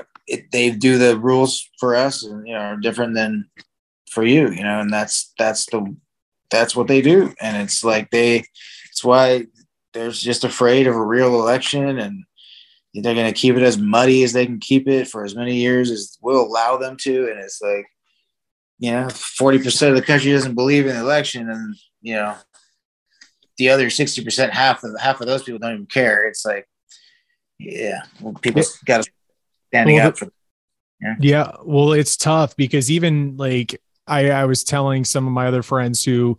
they 0.51 0.71
do 0.71 0.97
the 0.97 1.17
rules 1.17 1.69
for 1.79 1.95
us, 1.95 2.23
and 2.23 2.47
you 2.47 2.53
know, 2.53 2.59
are 2.59 2.77
different 2.77 3.15
than 3.15 3.49
for 4.09 4.23
you, 4.23 4.49
you 4.49 4.63
know, 4.63 4.79
and 4.79 4.91
that's 4.91 5.33
that's 5.37 5.65
the 5.67 5.95
that's 6.49 6.75
what 6.75 6.87
they 6.87 7.01
do. 7.01 7.33
And 7.41 7.57
it's 7.57 7.83
like 7.83 8.11
they 8.11 8.45
it's 8.89 9.03
why 9.03 9.47
they're 9.93 10.11
just 10.11 10.43
afraid 10.43 10.87
of 10.87 10.95
a 10.95 11.05
real 11.05 11.39
election 11.39 11.99
and 11.99 12.23
they're 13.01 13.13
going 13.13 13.31
to 13.31 13.39
keep 13.39 13.55
it 13.55 13.63
as 13.63 13.77
muddy 13.77 14.23
as 14.23 14.33
they 14.33 14.45
can 14.45 14.59
keep 14.59 14.87
it 14.87 15.07
for 15.07 15.23
as 15.23 15.35
many 15.35 15.55
years 15.55 15.91
as 15.91 16.17
we'll 16.21 16.45
allow 16.45 16.77
them 16.77 16.95
to. 16.97 17.29
And 17.29 17.39
it's 17.39 17.61
like, 17.61 17.85
you 18.79 18.91
know, 18.91 19.07
40% 19.07 19.89
of 19.89 19.95
the 19.95 20.01
country 20.01 20.31
doesn't 20.31 20.55
believe 20.55 20.87
in 20.87 20.95
the 20.95 21.01
election. 21.01 21.49
And, 21.49 21.75
you 22.01 22.15
know, 22.15 22.35
the 23.57 23.69
other 23.69 23.87
60%, 23.87 24.49
half 24.49 24.83
of 24.83 24.99
half 24.99 25.21
of 25.21 25.27
those 25.27 25.43
people 25.43 25.59
don't 25.59 25.73
even 25.73 25.85
care. 25.85 26.27
It's 26.27 26.45
like, 26.45 26.67
yeah, 27.59 28.03
well, 28.21 28.33
people 28.33 28.63
got 28.85 29.03
to 29.03 29.11
standing 29.69 29.95
well, 29.95 30.07
up 30.07 30.17
for. 30.17 30.27
Yeah. 31.01 31.15
yeah. 31.19 31.51
Well, 31.63 31.93
it's 31.93 32.17
tough 32.17 32.55
because 32.55 32.91
even 32.91 33.37
like 33.37 33.81
I, 34.07 34.29
I 34.29 34.45
was 34.45 34.63
telling 34.63 35.05
some 35.05 35.25
of 35.27 35.33
my 35.33 35.47
other 35.47 35.63
friends 35.63 36.03
who 36.03 36.37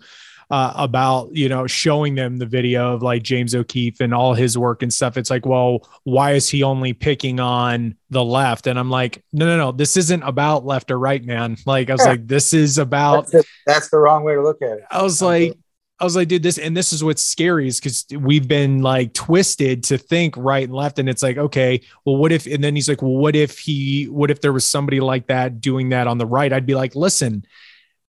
uh, 0.51 0.73
about 0.77 1.35
you 1.35 1.49
know 1.49 1.67
showing 1.67 2.15
them 2.15 2.39
the 2.39 2.47
video 2.47 2.95
of 2.95 3.03
like 3.03 3.23
James 3.23 3.55
O'Keefe 3.55 4.01
and 4.01 4.15
all 4.15 4.35
his 4.35 4.57
work 4.57 4.83
and 4.83 4.93
stuff. 4.93 5.17
It's 5.17 5.31
like, 5.31 5.45
well, 5.45 5.89
why 6.05 6.33
is 6.33 6.49
he 6.49 6.63
only 6.63 6.93
picking 6.93 7.41
on 7.41 7.97
the 8.11 8.25
left? 8.25 8.67
And 8.67 8.79
I'm 8.79 8.91
like, 8.91 9.25
no, 9.33 9.47
no, 9.47 9.57
no, 9.57 9.73
this 9.73 9.97
isn't 9.97 10.23
about 10.23 10.65
left 10.65 10.91
or 10.91 10.99
right, 10.99 11.25
man. 11.25 11.57
Like 11.67 11.91
I 11.91 11.95
was 11.95 12.03
yeah. 12.03 12.11
like, 12.11 12.27
this 12.29 12.55
is 12.55 12.79
about. 12.79 13.31
That's, 13.31 13.49
that's 13.67 13.91
the 13.91 13.99
wrong 13.99 14.23
way 14.23 14.35
to 14.35 14.43
look 14.43 14.63
at 14.63 14.79
it. 14.79 14.85
I 14.91 15.03
was 15.03 15.21
like, 15.21 15.57
I 15.99 16.05
was 16.05 16.15
like, 16.15 16.29
dude, 16.29 16.43
this 16.43 16.59
and 16.59 16.77
this 16.77 16.93
is 16.93 17.03
what's 17.03 17.23
scary 17.23 17.67
is 17.67 17.81
because 17.81 18.05
we've 18.13 18.47
been 18.47 18.83
like 18.83 19.15
twisted 19.15 19.83
to 19.85 19.97
think 19.97 20.37
right 20.37 20.65
and 20.65 20.75
left. 20.75 20.99
And 20.99 21.09
it's 21.09 21.23
like, 21.23 21.39
okay, 21.39 21.81
well, 22.05 22.17
what 22.17 22.33
if, 22.33 22.47
and 22.47 22.63
then 22.63 22.77
he's 22.77 22.89
like, 22.89 23.01
well, 23.01 23.17
what 23.17 23.35
if 23.35 23.59
he, 23.59 24.05
what 24.05 24.31
if 24.31 24.43
there 24.43 24.53
was 24.53 24.67
somebody 24.67 25.01
like 25.01 25.27
that 25.29 25.61
doing 25.61 25.89
that 25.89 26.07
on 26.07 26.19
the 26.19 26.27
right? 26.27 26.53
I'd 26.53 26.67
be 26.67 26.75
like, 26.75 26.95
listen, 26.95 27.47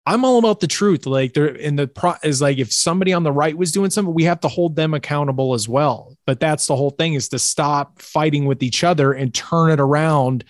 I'm 0.10 0.26
all 0.26 0.40
about 0.40 0.60
the 0.60 0.66
truth. 0.66 1.06
Like 1.06 1.34
there 1.34 1.46
in 1.46 1.76
the 1.76 1.88
pro 1.88 2.16
is 2.24 2.42
like 2.42 2.58
if 2.58 2.74
somebody 2.74 3.14
on 3.14 3.22
the 3.22 3.32
right 3.32 3.56
was 3.56 3.72
doing 3.72 3.92
something, 3.92 4.12
we 4.12 4.24
have 4.24 4.40
to 4.40 4.48
hold 4.48 4.76
them 4.76 4.96
accountable 4.96 5.54
as 5.54 5.70
well. 5.70 6.18
But 6.26 6.40
that's 6.40 6.66
the 6.66 6.76
whole 6.76 6.90
thing 6.90 7.14
is 7.14 7.30
to 7.30 7.38
stop 7.38 8.02
fighting 8.02 8.46
with 8.46 8.64
each 8.64 8.84
other 8.84 9.14
and 9.14 9.32
turn 9.32 9.70
it 9.70 9.80
around 9.80 10.46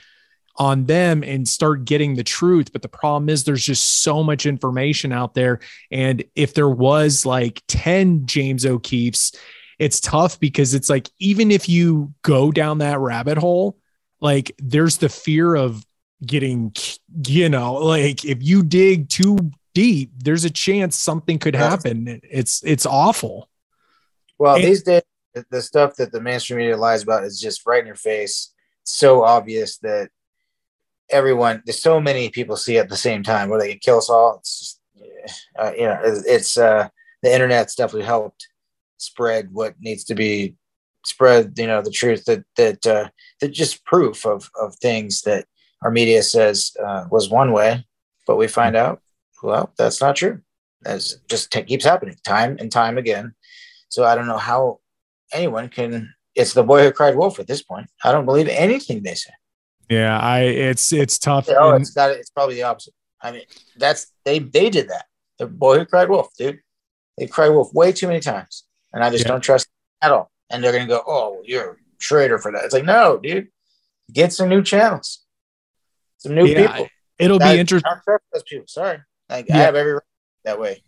on 0.55 0.85
them 0.85 1.25
and 1.25 1.45
start 1.45 1.83
getting 1.83 2.15
the 2.15 2.23
truth. 2.23 2.71
But 2.71 2.83
the 2.83 2.87
problem 2.87 3.27
is 3.27 3.43
there's 3.43 3.65
just 3.65 4.01
so 4.01 4.23
much 4.23 4.45
information 4.45 5.11
out 5.11 5.33
there. 5.33 5.59
And 5.91 6.23
if 6.35 6.53
there 6.53 6.69
was 6.69 7.25
like 7.25 7.61
10 7.67 8.27
James 8.27 8.65
O'Keefe's, 8.65 9.33
it's 9.77 9.99
tough 9.99 10.39
because 10.39 10.73
it's 10.73 10.89
like, 10.89 11.09
even 11.19 11.51
if 11.51 11.67
you 11.67 12.13
go 12.21 12.53
down 12.53 12.77
that 12.77 12.99
rabbit 12.99 13.37
hole, 13.37 13.77
like 14.21 14.53
there's 14.57 14.97
the 14.97 15.09
fear 15.09 15.53
of 15.53 15.85
getting, 16.25 16.73
you 17.25 17.49
know, 17.49 17.73
like 17.73 18.25
if 18.25 18.37
you 18.41 18.63
dig 18.63 19.09
too 19.09 19.37
deep, 19.73 20.11
there's 20.17 20.45
a 20.45 20.49
chance 20.49 20.95
something 20.95 21.39
could 21.39 21.55
happen. 21.55 22.21
It's, 22.23 22.63
it's 22.63 22.85
awful. 22.85 23.49
Well, 24.37 24.55
and, 24.55 24.63
these 24.63 24.83
days, 24.83 25.03
the 25.49 25.61
stuff 25.61 25.95
that 25.97 26.11
the 26.11 26.21
mainstream 26.21 26.59
media 26.59 26.77
lies 26.77 27.03
about 27.03 27.23
is 27.23 27.39
just 27.39 27.65
right 27.65 27.79
in 27.79 27.87
your 27.87 27.95
face. 27.95 28.53
so 28.83 29.23
obvious 29.23 29.77
that 29.77 30.09
everyone 31.09 31.61
there's 31.65 31.81
so 31.81 31.99
many 31.99 32.29
people 32.29 32.55
see 32.55 32.77
at 32.77 32.89
the 32.89 32.97
same 32.97 33.23
time 33.23 33.49
where 33.49 33.59
they 33.59 33.69
can 33.69 33.79
kill 33.79 33.97
us 33.97 34.09
all 34.09 34.37
it's 34.37 34.59
just, 34.59 34.81
uh, 35.57 35.71
you 35.75 35.83
know 35.83 35.99
it's, 36.03 36.25
it's 36.25 36.57
uh 36.57 36.87
the 37.23 37.33
internet's 37.33 37.75
definitely 37.75 38.05
helped 38.05 38.47
spread 38.97 39.49
what 39.51 39.73
needs 39.79 40.03
to 40.03 40.15
be 40.15 40.55
spread 41.05 41.53
you 41.57 41.67
know 41.67 41.81
the 41.81 41.91
truth 41.91 42.25
that 42.25 42.43
that 42.57 42.85
uh 42.85 43.09
that 43.41 43.49
just 43.49 43.83
proof 43.85 44.25
of 44.25 44.49
of 44.59 44.75
things 44.75 45.21
that 45.21 45.45
our 45.81 45.91
media 45.91 46.23
says 46.23 46.71
uh, 46.83 47.05
was 47.09 47.29
one 47.29 47.51
way 47.51 47.85
but 48.27 48.37
we 48.37 48.47
find 48.47 48.75
out 48.75 49.01
well 49.43 49.73
that's 49.77 50.01
not 50.01 50.15
true 50.15 50.41
as 50.85 51.19
just 51.29 51.51
t- 51.51 51.63
keeps 51.63 51.85
happening 51.85 52.15
time 52.23 52.57
and 52.59 52.71
time 52.71 52.97
again 52.97 53.33
so 53.89 54.05
i 54.05 54.15
don't 54.15 54.27
know 54.27 54.37
how 54.37 54.79
anyone 55.33 55.67
can 55.69 56.13
it's 56.35 56.53
the 56.53 56.63
boy 56.63 56.83
who 56.83 56.91
cried 56.91 57.15
wolf 57.15 57.39
at 57.39 57.47
this 57.47 57.61
point 57.61 57.87
i 58.03 58.11
don't 58.11 58.25
believe 58.25 58.47
anything 58.47 59.03
they 59.03 59.15
say 59.15 59.31
yeah, 59.89 60.19
I 60.19 60.41
it's 60.41 60.93
it's 60.93 61.17
tough. 61.17 61.49
Oh, 61.49 61.71
and, 61.71 61.81
it's 61.81 61.91
got 61.91 62.11
it's 62.11 62.29
probably 62.29 62.55
the 62.55 62.63
opposite. 62.63 62.93
I 63.21 63.31
mean, 63.31 63.41
that's 63.75 64.11
they 64.23 64.39
they 64.39 64.69
did 64.69 64.89
that. 64.89 65.05
The 65.39 65.47
boy 65.47 65.79
who 65.79 65.85
cried 65.85 66.09
wolf, 66.09 66.29
dude. 66.37 66.59
They 67.17 67.25
cried 67.25 67.49
wolf 67.49 67.73
way 67.73 67.91
too 67.91 68.07
many 68.07 68.19
times, 68.19 68.65
and 68.93 69.03
I 69.03 69.09
just 69.09 69.25
yeah. 69.25 69.31
don't 69.31 69.41
trust 69.41 69.67
at 70.01 70.11
all. 70.11 70.31
and 70.51 70.63
they're 70.63 70.71
gonna 70.71 70.87
go, 70.87 71.01
"Oh, 71.05 71.41
you're 71.43 71.71
a 71.71 71.75
traitor 71.97 72.37
for 72.37 72.51
that." 72.51 72.63
It's 72.63 72.73
like, 72.73 72.85
no, 72.85 73.17
dude, 73.17 73.47
get 74.13 74.31
some 74.31 74.47
new 74.47 74.61
channels, 74.61 75.25
some 76.19 76.35
new 76.35 76.45
Yeah, 76.45 76.71
people. 76.71 76.87
It'll 77.17 77.41
I- 77.43 77.53
be 77.53 77.59
interesting. 77.59 77.89
I 77.89 77.95
don't 77.95 78.03
trust 78.03 78.23
those 78.31 78.43
people. 78.43 78.67
Sorry, 78.67 78.99
like 79.29 79.49
I 79.51 79.57
have 79.57 79.75
every 79.75 79.99
that 80.45 80.59
way. 80.59 80.83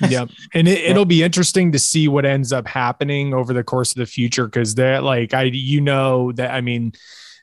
yep 0.08 0.28
and 0.54 0.66
it, 0.66 0.78
it'll 0.78 1.04
be 1.04 1.22
interesting 1.22 1.70
to 1.70 1.78
see 1.78 2.08
what 2.08 2.24
ends 2.24 2.52
up 2.52 2.66
happening 2.66 3.32
over 3.32 3.52
the 3.52 3.62
course 3.62 3.92
of 3.92 3.96
the 3.98 4.06
future 4.06 4.46
because 4.46 4.74
they're 4.74 5.00
like 5.00 5.34
i 5.34 5.42
you 5.42 5.80
know 5.80 6.32
that 6.32 6.50
i 6.50 6.60
mean 6.60 6.90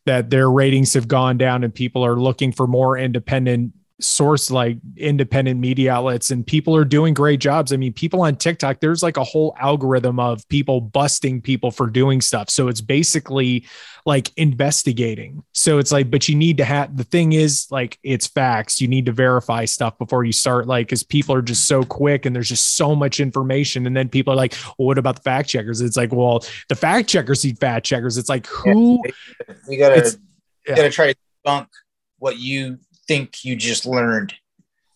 that 0.05 0.29
their 0.31 0.49
ratings 0.49 0.93
have 0.95 1.07
gone 1.07 1.37
down 1.37 1.63
and 1.63 1.73
people 1.73 2.03
are 2.03 2.19
looking 2.19 2.51
for 2.51 2.65
more 2.67 2.97
independent 2.97 3.71
source 4.01 4.51
like 4.51 4.77
independent 4.97 5.59
media 5.59 5.93
outlets 5.93 6.31
and 6.31 6.45
people 6.45 6.75
are 6.75 6.85
doing 6.85 7.13
great 7.13 7.39
jobs. 7.39 7.71
I 7.71 7.77
mean 7.77 7.93
people 7.93 8.21
on 8.21 8.35
tiktok 8.35 8.79
there's 8.79 9.03
like 9.03 9.17
a 9.17 9.23
whole 9.23 9.55
algorithm 9.59 10.19
of 10.19 10.47
people 10.49 10.81
busting 10.81 11.41
people 11.41 11.71
for 11.71 11.87
doing 11.87 12.21
stuff. 12.21 12.49
So 12.49 12.67
it's 12.67 12.81
basically 12.81 13.65
like 14.05 14.31
investigating. 14.37 15.43
So 15.53 15.77
it's 15.77 15.91
like 15.91 16.09
but 16.09 16.27
you 16.27 16.35
need 16.35 16.57
to 16.57 16.65
have 16.65 16.95
the 16.97 17.03
thing 17.03 17.33
is 17.33 17.67
like 17.71 17.99
it's 18.03 18.27
facts. 18.27 18.81
You 18.81 18.87
need 18.87 19.05
to 19.05 19.11
verify 19.11 19.65
stuff 19.65 19.97
before 19.97 20.23
you 20.23 20.31
start 20.31 20.67
like 20.67 20.87
because 20.87 21.03
people 21.03 21.35
are 21.35 21.41
just 21.41 21.67
so 21.67 21.83
quick 21.83 22.25
and 22.25 22.35
there's 22.35 22.49
just 22.49 22.75
so 22.75 22.95
much 22.95 23.19
information. 23.19 23.85
And 23.85 23.95
then 23.95 24.09
people 24.09 24.33
are 24.33 24.37
like 24.37 24.55
well, 24.77 24.87
what 24.87 24.97
about 24.97 25.17
the 25.17 25.21
fact 25.21 25.49
checkers? 25.49 25.81
It's 25.81 25.97
like 25.97 26.11
well 26.11 26.43
the 26.69 26.75
fact 26.75 27.09
checkers 27.09 27.45
need 27.45 27.59
fact 27.59 27.85
checkers. 27.85 28.17
It's 28.17 28.29
like 28.29 28.47
who 28.47 29.01
We 29.67 29.77
gotta, 29.77 30.17
gotta 30.67 30.89
try 30.89 31.13
to 31.13 31.19
debunk 31.45 31.67
what 32.17 32.37
you 32.37 32.77
think 33.11 33.43
you 33.43 33.57
just 33.57 33.85
learned, 33.85 34.33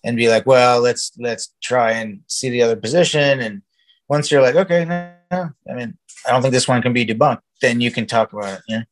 and 0.06 0.16
be 0.16 0.30
like, 0.30 0.46
well, 0.46 0.80
let's 0.80 1.12
let's 1.18 1.54
try 1.62 1.92
and 1.92 2.22
see 2.28 2.50
the 2.50 2.62
other 2.62 2.76
position. 2.76 3.42
And 3.42 3.62
once 4.08 4.32
you're 4.32 4.42
like, 4.42 4.56
okay, 4.56 4.86
no, 4.86 5.12
no, 5.32 5.50
I 5.70 5.74
mean, 5.74 5.98
I 6.26 6.32
don't 6.32 6.42
think 6.42 6.54
this 6.54 6.68
one 6.68 6.82
can 6.82 6.94
be 6.94 7.06
debunked. 7.06 7.42
Then 7.62 7.82
you 7.82 7.92
can 7.92 8.06
talk 8.06 8.32
about 8.32 8.54
it. 8.54 8.62
Yeah. 8.68 8.84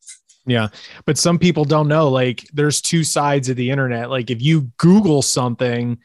Yeah. 0.46 0.68
But 1.06 1.16
some 1.16 1.38
people 1.38 1.64
don't 1.64 1.88
know. 1.88 2.10
Like, 2.10 2.46
there's 2.52 2.82
two 2.82 3.02
sides 3.04 3.48
of 3.48 3.56
the 3.56 3.70
internet. 3.70 4.10
Like, 4.10 4.30
if 4.30 4.42
you 4.42 4.72
Google 4.76 5.22
something, 5.22 5.98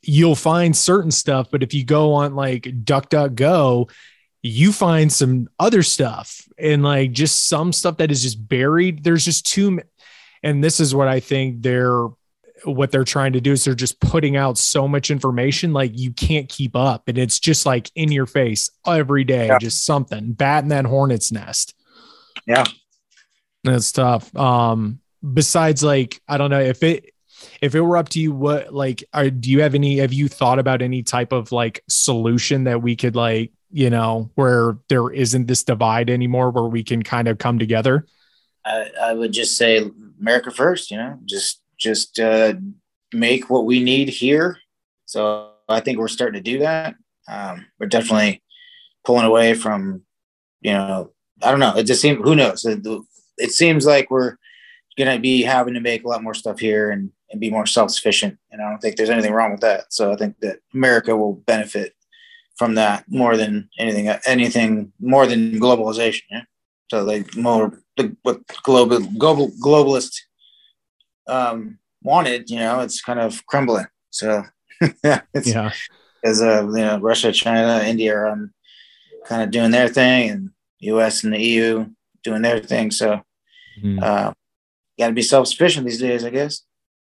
you'll 0.00 0.34
find 0.34 0.74
certain 0.74 1.10
stuff. 1.10 1.48
But 1.50 1.62
if 1.62 1.74
you 1.74 1.84
go 1.84 2.14
on 2.14 2.34
like 2.34 2.62
DuckDuckGo, 2.62 3.90
you 4.42 4.72
find 4.72 5.12
some 5.12 5.48
other 5.58 5.82
stuff 5.82 6.48
and 6.58 6.82
like 6.82 7.12
just 7.12 7.48
some 7.48 7.72
stuff 7.72 7.98
that 7.98 8.10
is 8.10 8.22
just 8.22 8.48
buried. 8.48 9.04
There's 9.04 9.24
just 9.24 9.44
too. 9.44 9.80
And 10.42 10.64
this 10.64 10.80
is 10.80 10.94
what 10.94 11.08
I 11.08 11.20
think 11.20 11.62
they're 11.62 12.08
what 12.64 12.90
they're 12.90 13.04
trying 13.04 13.32
to 13.32 13.40
do 13.40 13.52
is 13.52 13.64
they're 13.64 13.74
just 13.74 14.00
putting 14.00 14.36
out 14.36 14.56
so 14.58 14.86
much 14.86 15.10
information 15.10 15.72
like 15.72 15.90
you 15.98 16.12
can't 16.12 16.48
keep 16.48 16.76
up 16.76 17.08
and 17.08 17.18
it's 17.18 17.38
just 17.40 17.66
like 17.66 17.90
in 17.94 18.12
your 18.12 18.26
face 18.26 18.70
every 18.86 19.24
day 19.24 19.48
Yeah. 19.48 19.58
just 19.58 19.84
something 19.84 20.32
bat 20.32 20.62
in 20.62 20.68
that 20.68 20.84
hornet's 20.84 21.32
nest 21.32 21.74
Yeah. 22.46 22.64
that's 23.64 23.92
tough. 23.92 24.34
Um, 24.36 25.00
besides, 25.32 25.82
like, 25.82 26.20
I 26.28 26.36
don't 26.38 26.50
know 26.50 26.60
if 26.60 26.82
it 26.82 27.06
if 27.60 27.74
it 27.74 27.80
were 27.80 27.96
up 27.96 28.08
to 28.10 28.20
you, 28.20 28.32
what 28.32 28.72
like 28.72 29.02
are 29.12 29.28
do 29.30 29.50
you 29.50 29.62
have 29.62 29.74
any 29.74 29.98
have 29.98 30.12
you 30.12 30.28
thought 30.28 30.58
about 30.58 30.82
any 30.82 31.02
type 31.02 31.32
of 31.32 31.50
like 31.52 31.82
solution 31.88 32.64
that 32.64 32.82
we 32.82 32.94
could 32.96 33.16
like, 33.16 33.52
you 33.70 33.90
know, 33.90 34.30
where 34.34 34.76
there 34.88 35.10
isn't 35.10 35.46
this 35.46 35.64
divide 35.64 36.10
anymore 36.10 36.50
where 36.50 36.64
we 36.64 36.84
can 36.84 37.02
kind 37.02 37.26
of 37.28 37.38
come 37.38 37.58
together? 37.58 38.06
I, 38.64 38.90
I 39.00 39.14
would 39.14 39.32
just 39.32 39.56
say 39.56 39.90
America 40.20 40.50
first, 40.52 40.90
you 40.90 40.96
know, 40.96 41.18
just 41.24 41.61
just 41.82 42.18
uh, 42.18 42.54
make 43.12 43.50
what 43.50 43.66
we 43.66 43.82
need 43.82 44.08
here. 44.08 44.58
So 45.06 45.50
I 45.68 45.80
think 45.80 45.98
we're 45.98 46.08
starting 46.08 46.42
to 46.42 46.50
do 46.50 46.60
that. 46.60 46.94
Um, 47.28 47.66
we're 47.78 47.86
definitely 47.86 48.42
pulling 49.04 49.26
away 49.26 49.54
from, 49.54 50.02
you 50.60 50.72
know, 50.72 51.12
I 51.42 51.50
don't 51.50 51.60
know. 51.60 51.76
It 51.76 51.84
just 51.84 52.00
seems 52.00 52.20
who 52.22 52.34
knows. 52.34 52.64
It, 52.64 52.86
it 53.38 53.52
seems 53.52 53.84
like 53.86 54.10
we're 54.10 54.36
gonna 54.96 55.18
be 55.18 55.42
having 55.42 55.74
to 55.74 55.80
make 55.80 56.04
a 56.04 56.08
lot 56.08 56.22
more 56.22 56.34
stuff 56.34 56.58
here 56.58 56.90
and 56.90 57.10
and 57.30 57.40
be 57.40 57.50
more 57.50 57.66
self 57.66 57.90
sufficient. 57.90 58.38
And 58.50 58.62
I 58.62 58.68
don't 58.68 58.78
think 58.78 58.96
there's 58.96 59.10
anything 59.10 59.32
wrong 59.32 59.52
with 59.52 59.60
that. 59.60 59.92
So 59.92 60.12
I 60.12 60.16
think 60.16 60.38
that 60.40 60.58
America 60.74 61.16
will 61.16 61.34
benefit 61.34 61.94
from 62.56 62.74
that 62.74 63.04
more 63.08 63.36
than 63.36 63.68
anything 63.78 64.08
anything 64.26 64.92
more 65.00 65.26
than 65.26 65.58
globalization. 65.58 66.22
Yeah. 66.30 66.42
So 66.90 67.02
like 67.02 67.34
more 67.36 67.78
the 67.96 68.14
what 68.22 68.40
global 68.62 69.00
global 69.18 69.50
globalist 69.64 70.14
um 71.26 71.78
wanted, 72.02 72.50
you 72.50 72.58
know, 72.58 72.80
it's 72.80 73.00
kind 73.02 73.20
of 73.20 73.44
crumbling. 73.46 73.86
So 74.10 74.44
yeah, 75.04 75.22
it's 75.34 75.54
Yeah. 75.54 75.70
as 76.24 76.42
uh 76.42 76.62
you 76.68 76.84
know, 76.84 77.00
Russia, 77.00 77.32
China, 77.32 77.82
India 77.84 78.14
are 78.16 78.28
um, 78.28 78.52
kind 79.26 79.42
of 79.42 79.50
doing 79.50 79.70
their 79.70 79.88
thing 79.88 80.30
and 80.30 80.50
US 80.80 81.24
and 81.24 81.32
the 81.32 81.38
EU 81.42 81.86
doing 82.24 82.42
their 82.42 82.60
thing. 82.60 82.90
So 82.90 83.22
Mhm. 83.76 84.02
uh 84.02 84.32
gotta 84.98 85.12
be 85.14 85.22
self 85.22 85.48
sufficient 85.48 85.86
these 85.86 86.00
days, 86.00 86.24
I 86.24 86.30
guess. 86.30 86.62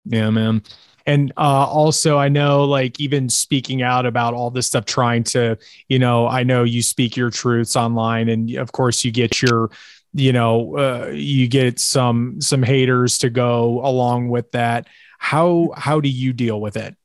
Yeah, 0.05 0.29
man. 0.29 0.61
And 1.05 1.31
uh, 1.37 1.65
also, 1.65 2.17
I 2.17 2.27
know, 2.27 2.65
like, 2.65 2.99
even 2.99 3.29
speaking 3.29 3.81
out 3.81 4.05
about 4.05 4.33
all 4.33 4.49
this 4.51 4.67
stuff, 4.67 4.85
trying 4.85 5.23
to, 5.25 5.57
you 5.87 5.99
know, 5.99 6.27
I 6.27 6.43
know 6.43 6.63
you 6.65 6.81
speak 6.81 7.15
your 7.15 7.29
truths 7.29 7.77
online, 7.77 8.27
and 8.27 8.53
of 8.55 8.73
course, 8.73 9.05
you 9.05 9.11
get 9.11 9.41
your, 9.41 9.69
you 10.17 10.33
know, 10.33 10.77
uh, 10.77 11.11
you 11.13 11.47
get 11.47 11.79
some 11.79 12.41
some 12.41 12.63
haters 12.63 13.19
to 13.19 13.29
go 13.29 13.81
along 13.85 14.29
with 14.29 14.51
that. 14.51 14.87
How 15.19 15.71
how 15.77 15.99
do 16.01 16.09
you 16.09 16.33
deal 16.33 16.59
with 16.59 16.75
it? 16.77 16.95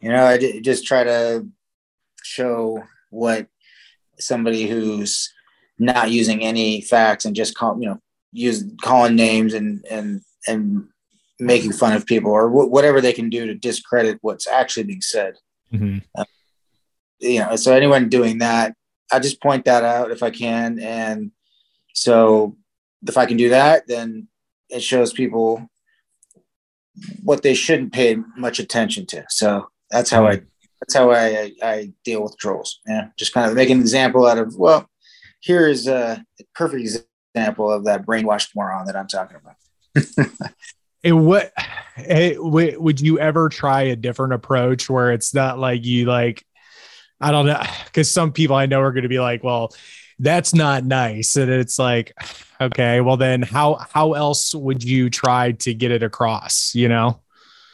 you 0.00 0.08
know 0.08 0.24
i 0.24 0.38
just 0.60 0.86
try 0.86 1.02
to 1.02 1.44
show 2.22 2.80
what 3.10 3.48
somebody 4.20 4.68
who's 4.68 5.28
not 5.80 6.08
using 6.08 6.40
any 6.40 6.80
facts 6.80 7.24
and 7.24 7.34
just 7.34 7.56
call 7.56 7.76
you 7.80 7.88
know 7.88 7.98
use 8.32 8.62
calling 8.80 9.16
names 9.16 9.54
and 9.54 9.84
and 9.90 10.20
and 10.46 10.86
making 11.40 11.72
fun 11.72 11.94
of 11.94 12.06
people 12.06 12.30
or 12.30 12.48
wh- 12.48 12.70
whatever 12.70 13.00
they 13.00 13.12
can 13.12 13.28
do 13.28 13.46
to 13.46 13.56
discredit 13.56 14.18
what's 14.22 14.46
actually 14.46 14.84
being 14.84 15.00
said 15.02 15.34
Mhm. 15.74 16.02
you 17.18 17.40
know 17.40 17.56
so 17.56 17.74
anyone 17.74 18.08
doing 18.08 18.38
that 18.38 18.76
i 19.10 19.18
just 19.18 19.42
point 19.42 19.64
that 19.64 19.82
out 19.82 20.12
if 20.12 20.22
i 20.22 20.30
can 20.30 20.78
and 20.78 21.32
so 21.98 22.56
if 23.06 23.16
i 23.16 23.26
can 23.26 23.36
do 23.36 23.48
that 23.48 23.86
then 23.86 24.28
it 24.68 24.82
shows 24.82 25.12
people 25.12 25.68
what 27.22 27.42
they 27.42 27.54
shouldn't 27.54 27.92
pay 27.92 28.16
much 28.36 28.58
attention 28.58 29.06
to. 29.06 29.24
So 29.28 29.68
that's 29.90 30.10
how 30.10 30.26
i 30.26 30.42
that's 30.80 30.94
how 30.94 31.10
i 31.10 31.26
i, 31.26 31.52
I 31.62 31.92
deal 32.04 32.22
with 32.22 32.36
trolls. 32.38 32.80
Yeah 32.86 33.08
just 33.18 33.32
kind 33.32 33.48
of 33.48 33.54
make 33.56 33.70
an 33.70 33.80
example 33.80 34.26
out 34.26 34.38
of 34.38 34.56
well 34.56 34.88
here 35.40 35.68
is 35.68 35.86
a 35.86 36.24
perfect 36.54 36.82
example 37.34 37.70
of 37.70 37.84
that 37.84 38.04
brainwashed 38.04 38.50
moron 38.54 38.86
that 38.86 38.96
i'm 38.96 39.08
talking 39.08 39.36
about. 39.36 40.28
And 41.04 41.26
what 41.26 41.52
w- 41.96 42.80
would 42.80 43.00
you 43.00 43.18
ever 43.20 43.48
try 43.48 43.82
a 43.82 43.96
different 43.96 44.32
approach 44.32 44.90
where 44.90 45.12
it's 45.12 45.32
not 45.32 45.58
like 45.58 45.84
you 45.84 46.06
like, 46.06 46.44
I 47.20 47.30
don't 47.30 47.46
know, 47.46 47.62
because 47.84 48.10
some 48.10 48.32
people 48.32 48.56
I 48.56 48.66
know 48.66 48.80
are 48.80 48.92
going 48.92 49.04
to 49.04 49.08
be 49.08 49.20
like, 49.20 49.44
well, 49.44 49.72
that's 50.18 50.54
not 50.54 50.84
nice, 50.84 51.36
and 51.36 51.50
it's 51.50 51.78
like, 51.78 52.12
okay, 52.60 53.00
well 53.00 53.16
then 53.16 53.42
how 53.42 53.74
how 53.92 54.14
else 54.14 54.54
would 54.54 54.82
you 54.82 55.10
try 55.10 55.52
to 55.52 55.74
get 55.74 55.90
it 55.90 56.02
across? 56.02 56.74
You 56.74 56.88
know? 56.88 57.20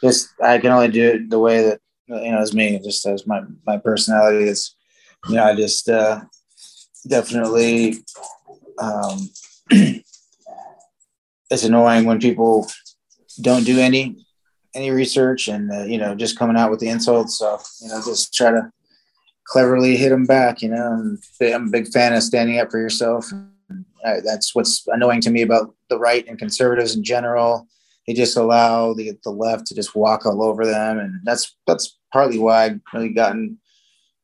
just 0.05 0.29
I 0.41 0.57
can 0.59 0.71
only 0.71 0.89
do 0.89 1.09
it 1.09 1.29
the 1.29 1.39
way 1.39 1.63
that 1.63 1.79
you 2.07 2.31
know 2.31 2.39
as 2.39 2.53
me, 2.53 2.79
just 2.79 3.05
as 3.05 3.25
my 3.25 3.41
my 3.65 3.77
personality 3.77 4.47
is. 4.47 4.75
You 5.27 5.35
know, 5.35 5.43
I 5.43 5.55
just 5.55 5.89
uh, 5.89 6.21
definitely 7.07 7.95
um, 8.79 9.29
it's 9.69 11.63
annoying 11.63 12.05
when 12.05 12.19
people 12.19 12.67
don't 13.41 13.65
do 13.65 13.79
any 13.79 14.23
any 14.75 14.91
research 14.91 15.47
and 15.47 15.71
uh, 15.71 15.83
you 15.83 15.97
know 15.97 16.13
just 16.13 16.37
coming 16.37 16.57
out 16.57 16.69
with 16.69 16.79
the 16.79 16.89
insults. 16.89 17.39
So 17.39 17.59
you 17.81 17.89
know, 17.89 18.01
just 18.05 18.33
try 18.33 18.51
to 18.51 18.71
cleverly 19.45 19.95
hit 19.95 20.09
them 20.09 20.25
back. 20.25 20.61
You 20.61 20.69
know, 20.69 20.93
and 20.93 21.23
I'm 21.53 21.67
a 21.67 21.71
big 21.71 21.87
fan 21.87 22.13
of 22.13 22.23
standing 22.23 22.59
up 22.59 22.71
for 22.71 22.79
yourself. 22.79 23.31
Uh, 24.05 24.21
that's 24.23 24.53
what's 24.53 24.83
annoying 24.87 25.21
to 25.21 25.31
me 25.31 25.41
about 25.41 25.73
the 25.89 25.97
right 25.97 26.27
and 26.27 26.37
conservatives 26.37 26.95
in 26.95 27.03
general 27.03 27.67
they 28.07 28.13
just 28.13 28.37
allow 28.37 28.93
the 28.93 29.17
the 29.23 29.31
left 29.31 29.65
to 29.65 29.73
just 29.73 29.95
walk 29.95 30.27
all 30.27 30.43
over 30.43 30.63
them, 30.63 30.99
and 30.99 31.21
that's 31.23 31.55
that's 31.65 31.97
partly 32.13 32.37
why 32.37 32.65
I 32.65 32.79
really 32.93 33.09
gotten 33.09 33.57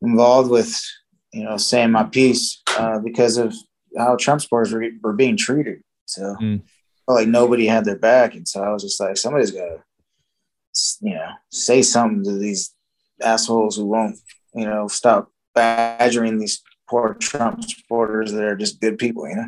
involved 0.03 0.51
with 0.51 0.80
you 1.34 1.43
know 1.43 1.57
saying 1.57 1.89
my 1.91 2.03
piece 2.03 2.61
uh, 2.78 2.99
because 2.99 3.38
of 3.38 3.55
how 3.97 4.15
Trump 4.17 4.41
supporters 4.41 4.72
were, 4.72 4.86
were 5.01 5.13
being 5.13 5.36
treated. 5.36 5.82
So 6.05 6.36
Mm. 6.39 6.61
like 7.07 7.28
nobody 7.28 7.65
had 7.65 7.86
their 7.86 7.97
back, 7.97 8.36
and 8.36 8.47
so 8.47 8.61
I 8.61 8.72
was 8.72 8.84
just 8.84 8.99
like, 8.99 9.17
somebody's 9.17 9.49
got 9.49 9.65
to 9.65 9.80
you 11.01 11.15
know 11.15 11.30
say 11.49 11.82
something 11.82 12.24
to 12.24 12.38
these 12.38 12.76
assholes 13.22 13.78
who 13.78 13.86
won't 13.88 14.15
you 14.54 14.66
know 14.66 14.88
stop 14.88 15.32
badgering 15.56 16.39
these 16.39 16.62
poor 16.89 17.14
Trump 17.16 17.64
supporters 17.64 18.32
that 18.32 18.43
are 18.43 18.56
just 18.56 18.82
good 18.82 18.97
people, 18.97 19.28
you 19.28 19.36
know. 19.36 19.47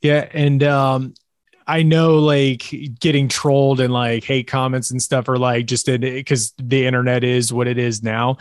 Yeah, 0.00 0.28
and 0.32 0.62
um, 0.62 1.14
I 1.66 1.82
know 1.82 2.18
like 2.18 2.72
getting 3.00 3.28
trolled 3.28 3.80
and 3.80 3.92
like 3.92 4.24
hate 4.24 4.46
comments 4.46 4.90
and 4.90 5.02
stuff 5.02 5.28
are 5.28 5.38
like 5.38 5.66
just 5.66 5.86
because 5.86 6.52
the 6.58 6.86
internet 6.86 7.24
is 7.24 7.52
what 7.52 7.66
it 7.66 7.78
is 7.78 8.02
now. 8.02 8.36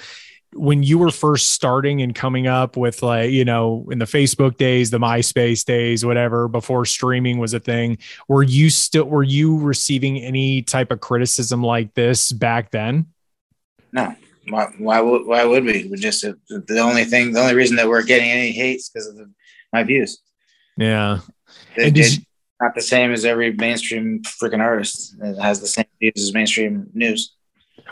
when 0.55 0.83
you 0.83 0.97
were 0.97 1.11
first 1.11 1.49
starting 1.51 2.01
and 2.01 2.13
coming 2.13 2.47
up 2.47 2.77
with 2.77 3.01
like 3.01 3.31
you 3.31 3.45
know 3.45 3.87
in 3.91 3.99
the 3.99 4.05
facebook 4.05 4.57
days 4.57 4.89
the 4.89 4.99
myspace 4.99 5.65
days 5.65 6.05
whatever 6.05 6.47
before 6.47 6.85
streaming 6.85 7.37
was 7.37 7.53
a 7.53 7.59
thing 7.59 7.97
were 8.27 8.43
you 8.43 8.69
still 8.69 9.05
were 9.05 9.23
you 9.23 9.57
receiving 9.57 10.19
any 10.19 10.61
type 10.61 10.91
of 10.91 10.99
criticism 10.99 11.63
like 11.63 11.93
this 11.93 12.31
back 12.31 12.71
then 12.71 13.07
no 13.91 14.15
why, 14.49 14.67
why 14.77 14.99
would 14.99 15.25
why 15.25 15.45
would 15.45 15.63
we? 15.63 15.87
We 15.89 15.97
just 15.97 16.21
the 16.21 16.79
only 16.79 17.05
thing 17.05 17.31
the 17.31 17.39
only 17.39 17.55
reason 17.55 17.75
that 17.77 17.87
we're 17.87 18.03
getting 18.03 18.29
any 18.29 18.51
hates 18.51 18.89
because 18.89 19.07
of 19.07 19.15
the, 19.15 19.31
my 19.71 19.83
views. 19.83 20.19
Yeah. 20.77 21.19
It, 21.75 21.97
it's 21.97 22.19
not 22.61 22.75
the 22.75 22.81
same 22.81 23.11
as 23.11 23.25
every 23.25 23.53
mainstream 23.53 24.21
freaking 24.23 24.59
artist. 24.59 25.15
It 25.21 25.39
has 25.39 25.61
the 25.61 25.67
same 25.67 25.85
views 25.99 26.13
as 26.17 26.33
mainstream 26.33 26.89
news. 26.93 27.35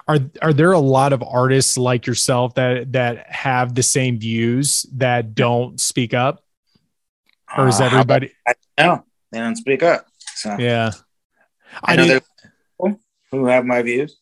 Are 0.08 0.20
are 0.42 0.54
there 0.54 0.72
a 0.72 0.80
lot 0.80 1.14
of 1.14 1.24
artists 1.24 1.78
like 1.78 2.06
yourself 2.08 2.56
that 2.56 2.92
that 2.94 3.30
have 3.32 3.76
the 3.76 3.84
same 3.84 4.20
views 4.20 4.86
that 4.94 5.36
don't 5.36 5.80
speak 5.80 6.14
up? 6.14 6.44
Or 7.58 7.68
is 7.68 7.82
uh, 7.82 7.86
everybody 7.86 8.32
no 8.78 9.04
they 9.32 9.40
don't 9.40 9.56
speak 9.56 9.84
up 9.84 10.06
so. 10.36 10.56
Yeah. 10.58 10.92
I, 11.84 11.94
I 11.94 11.96
know 11.96 12.06
there's 12.06 12.22
people 12.82 13.00
who 13.32 13.46
have 13.46 13.66
my 13.66 13.82
views 13.82 14.18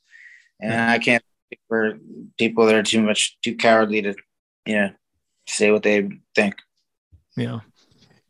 and 0.60 0.74
i 0.74 1.00
can't 1.00 1.24
for 1.68 2.00
people 2.38 2.66
that 2.66 2.76
are 2.76 2.84
too 2.84 3.02
much 3.02 3.38
too 3.44 3.56
cowardly 3.56 4.02
to 4.02 4.16
you 4.66 4.76
know 4.76 4.92
say 5.48 5.72
what 5.72 5.84
they 5.84 6.10
think. 6.36 6.56
Yeah. 7.36 7.60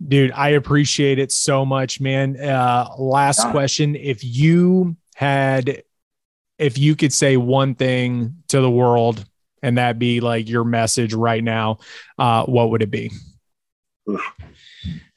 Dude 0.06 0.32
i 0.32 0.50
appreciate 0.50 1.20
it 1.20 1.32
so 1.32 1.66
much 1.66 2.00
man. 2.00 2.40
Uh 2.40 2.90
last 2.98 3.40
yeah. 3.46 3.52
question. 3.52 3.96
If 3.96 4.24
you 4.24 4.96
had 5.16 5.84
if 6.58 6.78
you 6.78 6.96
could 6.96 7.14
say 7.14 7.38
one 7.38 7.76
thing 7.76 8.44
to 8.50 8.62
the 8.62 8.70
world 8.70 9.26
and 9.62 9.78
that 9.78 10.00
be 10.00 10.20
like 10.20 10.48
your 10.48 10.64
message 10.64 11.14
right 11.14 11.44
now, 11.44 11.80
uh, 12.18 12.46
what 12.46 12.70
would 12.70 12.82
it 12.82 12.92
be? 12.92 13.12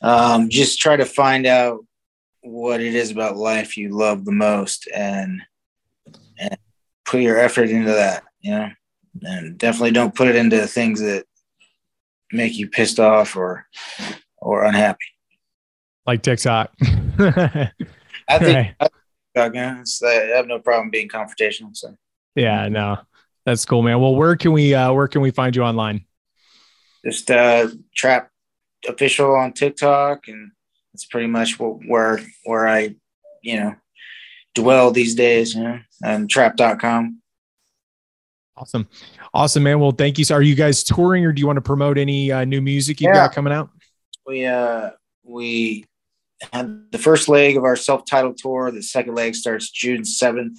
Um, 0.01 0.49
just 0.49 0.81
try 0.81 0.97
to 0.97 1.05
find 1.05 1.47
out 1.47 1.79
what 2.41 2.81
it 2.81 2.95
is 2.95 3.13
about 3.13 3.37
life 3.37 3.77
you 3.77 3.97
love 3.97 4.25
the 4.25 4.33
most 4.33 4.89
and 4.93 5.41
and 6.39 6.59
put 7.05 7.21
your 7.21 7.39
effort 7.39 7.71
into 7.71 7.93
that, 7.93 8.25
you 8.41 8.53
know, 8.53 8.69
and 9.23 9.59
definitely 9.59 9.93
don't 9.93 10.15
put 10.15 10.29
it 10.29 10.37
into 10.37 10.67
things 10.67 11.01
that 11.01 11.25
make 12.33 12.57
you 12.57 12.69
pissed 12.69 12.99
off 12.99 13.37
or 13.37 13.67
or 14.39 14.65
unhappy. 14.65 15.05
Like 16.07 16.23
TikTok. 16.23 16.73
I 17.19 18.39
think 18.39 18.75
right. 18.75 18.75
I 19.39 20.37
have 20.37 20.47
no 20.47 20.59
problem 20.59 20.91
being 20.91 21.09
confrontational. 21.09 21.77
So 21.77 21.97
yeah, 22.35 22.69
no, 22.69 22.99
that's 23.45 23.65
cool, 23.65 23.83
man. 23.83 24.01
Well, 24.01 24.15
where 24.15 24.37
can 24.37 24.53
we 24.53 24.75
uh, 24.75 24.93
where 24.93 25.09
can 25.09 25.21
we 25.21 25.31
find 25.31 25.55
you 25.55 25.63
online? 25.63 26.05
Just 27.05 27.31
uh, 27.31 27.69
Trapt 27.97 28.29
official 28.89 29.35
on 29.35 29.53
TikTok, 29.53 30.29
and 30.29 30.53
it's 30.95 31.05
pretty 31.07 31.27
much 31.27 31.59
where 31.59 32.21
where 32.45 32.67
I, 32.67 32.95
you 33.43 33.59
know, 33.59 33.75
dwell 34.55 34.91
these 34.91 35.15
days. 35.15 35.55
You 35.55 35.63
know, 35.63 35.79
and 36.05 36.29
trapt.com. 36.29 37.21
Awesome, 38.57 38.89
awesome, 39.33 39.63
man. 39.63 39.81
Well, 39.81 39.93
thank 39.93 40.19
you. 40.19 40.25
So, 40.25 40.35
are 40.35 40.43
you 40.43 40.55
guys 40.55 40.85
touring, 40.85 41.25
or 41.25 41.33
do 41.33 41.41
you 41.41 41.47
want 41.47 41.57
to 41.57 41.63
promote 41.63 41.99
any 41.99 42.31
uh, 42.31 42.45
new 42.45 42.61
music 42.61 43.01
you 43.01 43.09
yeah. 43.09 43.15
got 43.15 43.35
coming 43.35 43.53
out? 43.53 43.71
We 44.27 44.47
uh 44.47 44.91
we 45.25 45.85
had 46.53 46.91
the 46.91 46.99
first 46.99 47.29
leg 47.29 47.57
of 47.57 47.65
our 47.65 47.77
self-titled 47.77 48.39
tour. 48.39 48.71
The 48.71 48.83
second 48.83 49.15
leg 49.15 49.35
starts 49.35 49.71
June 49.71 50.05
seventh, 50.05 50.59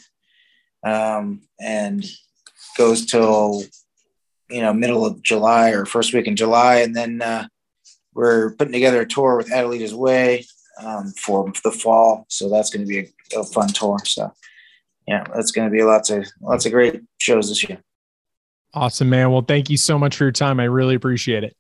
um, 0.83 1.41
and 1.59 2.03
goes 2.77 3.05
till 3.05 3.63
you 4.49 4.61
know 4.61 4.73
middle 4.73 5.05
of 5.05 5.21
July 5.21 5.71
or 5.71 5.85
first 5.85 6.13
week 6.13 6.27
in 6.27 6.35
July, 6.35 6.77
and 6.77 6.95
then 6.95 7.21
uh, 7.21 7.47
we're 8.13 8.55
putting 8.55 8.73
together 8.73 9.01
a 9.01 9.07
tour 9.07 9.37
with 9.37 9.51
Adelita's 9.51 9.93
Way 9.93 10.45
um, 10.81 11.11
for 11.11 11.51
the 11.63 11.71
fall. 11.71 12.25
So 12.29 12.49
that's 12.49 12.69
going 12.69 12.85
to 12.85 12.87
be 12.87 12.99
a, 12.99 13.07
a, 13.35 13.43
fun 13.43 13.67
tour. 13.69 13.99
So 14.05 14.31
yeah, 15.07 15.23
that's 15.33 15.51
going 15.51 15.69
to 15.69 15.71
be 15.71 15.83
lots 15.83 16.09
of 16.09 16.27
lots 16.41 16.65
of 16.65 16.71
great 16.71 17.01
shows 17.17 17.49
this 17.49 17.67
year. 17.67 17.81
Awesome, 18.73 19.09
man. 19.09 19.31
Well, 19.31 19.43
thank 19.43 19.69
you 19.69 19.77
so 19.77 19.99
much 19.99 20.15
for 20.15 20.23
your 20.23 20.31
time. 20.31 20.59
I 20.59 20.65
really 20.65 20.95
appreciate 20.95 21.43
it. 21.43 21.55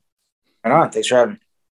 Right 0.63 0.71
on. 0.71 0.91
Thanks 0.91 1.09
for 1.09 1.15
having 1.15 1.33
me. 1.33 1.39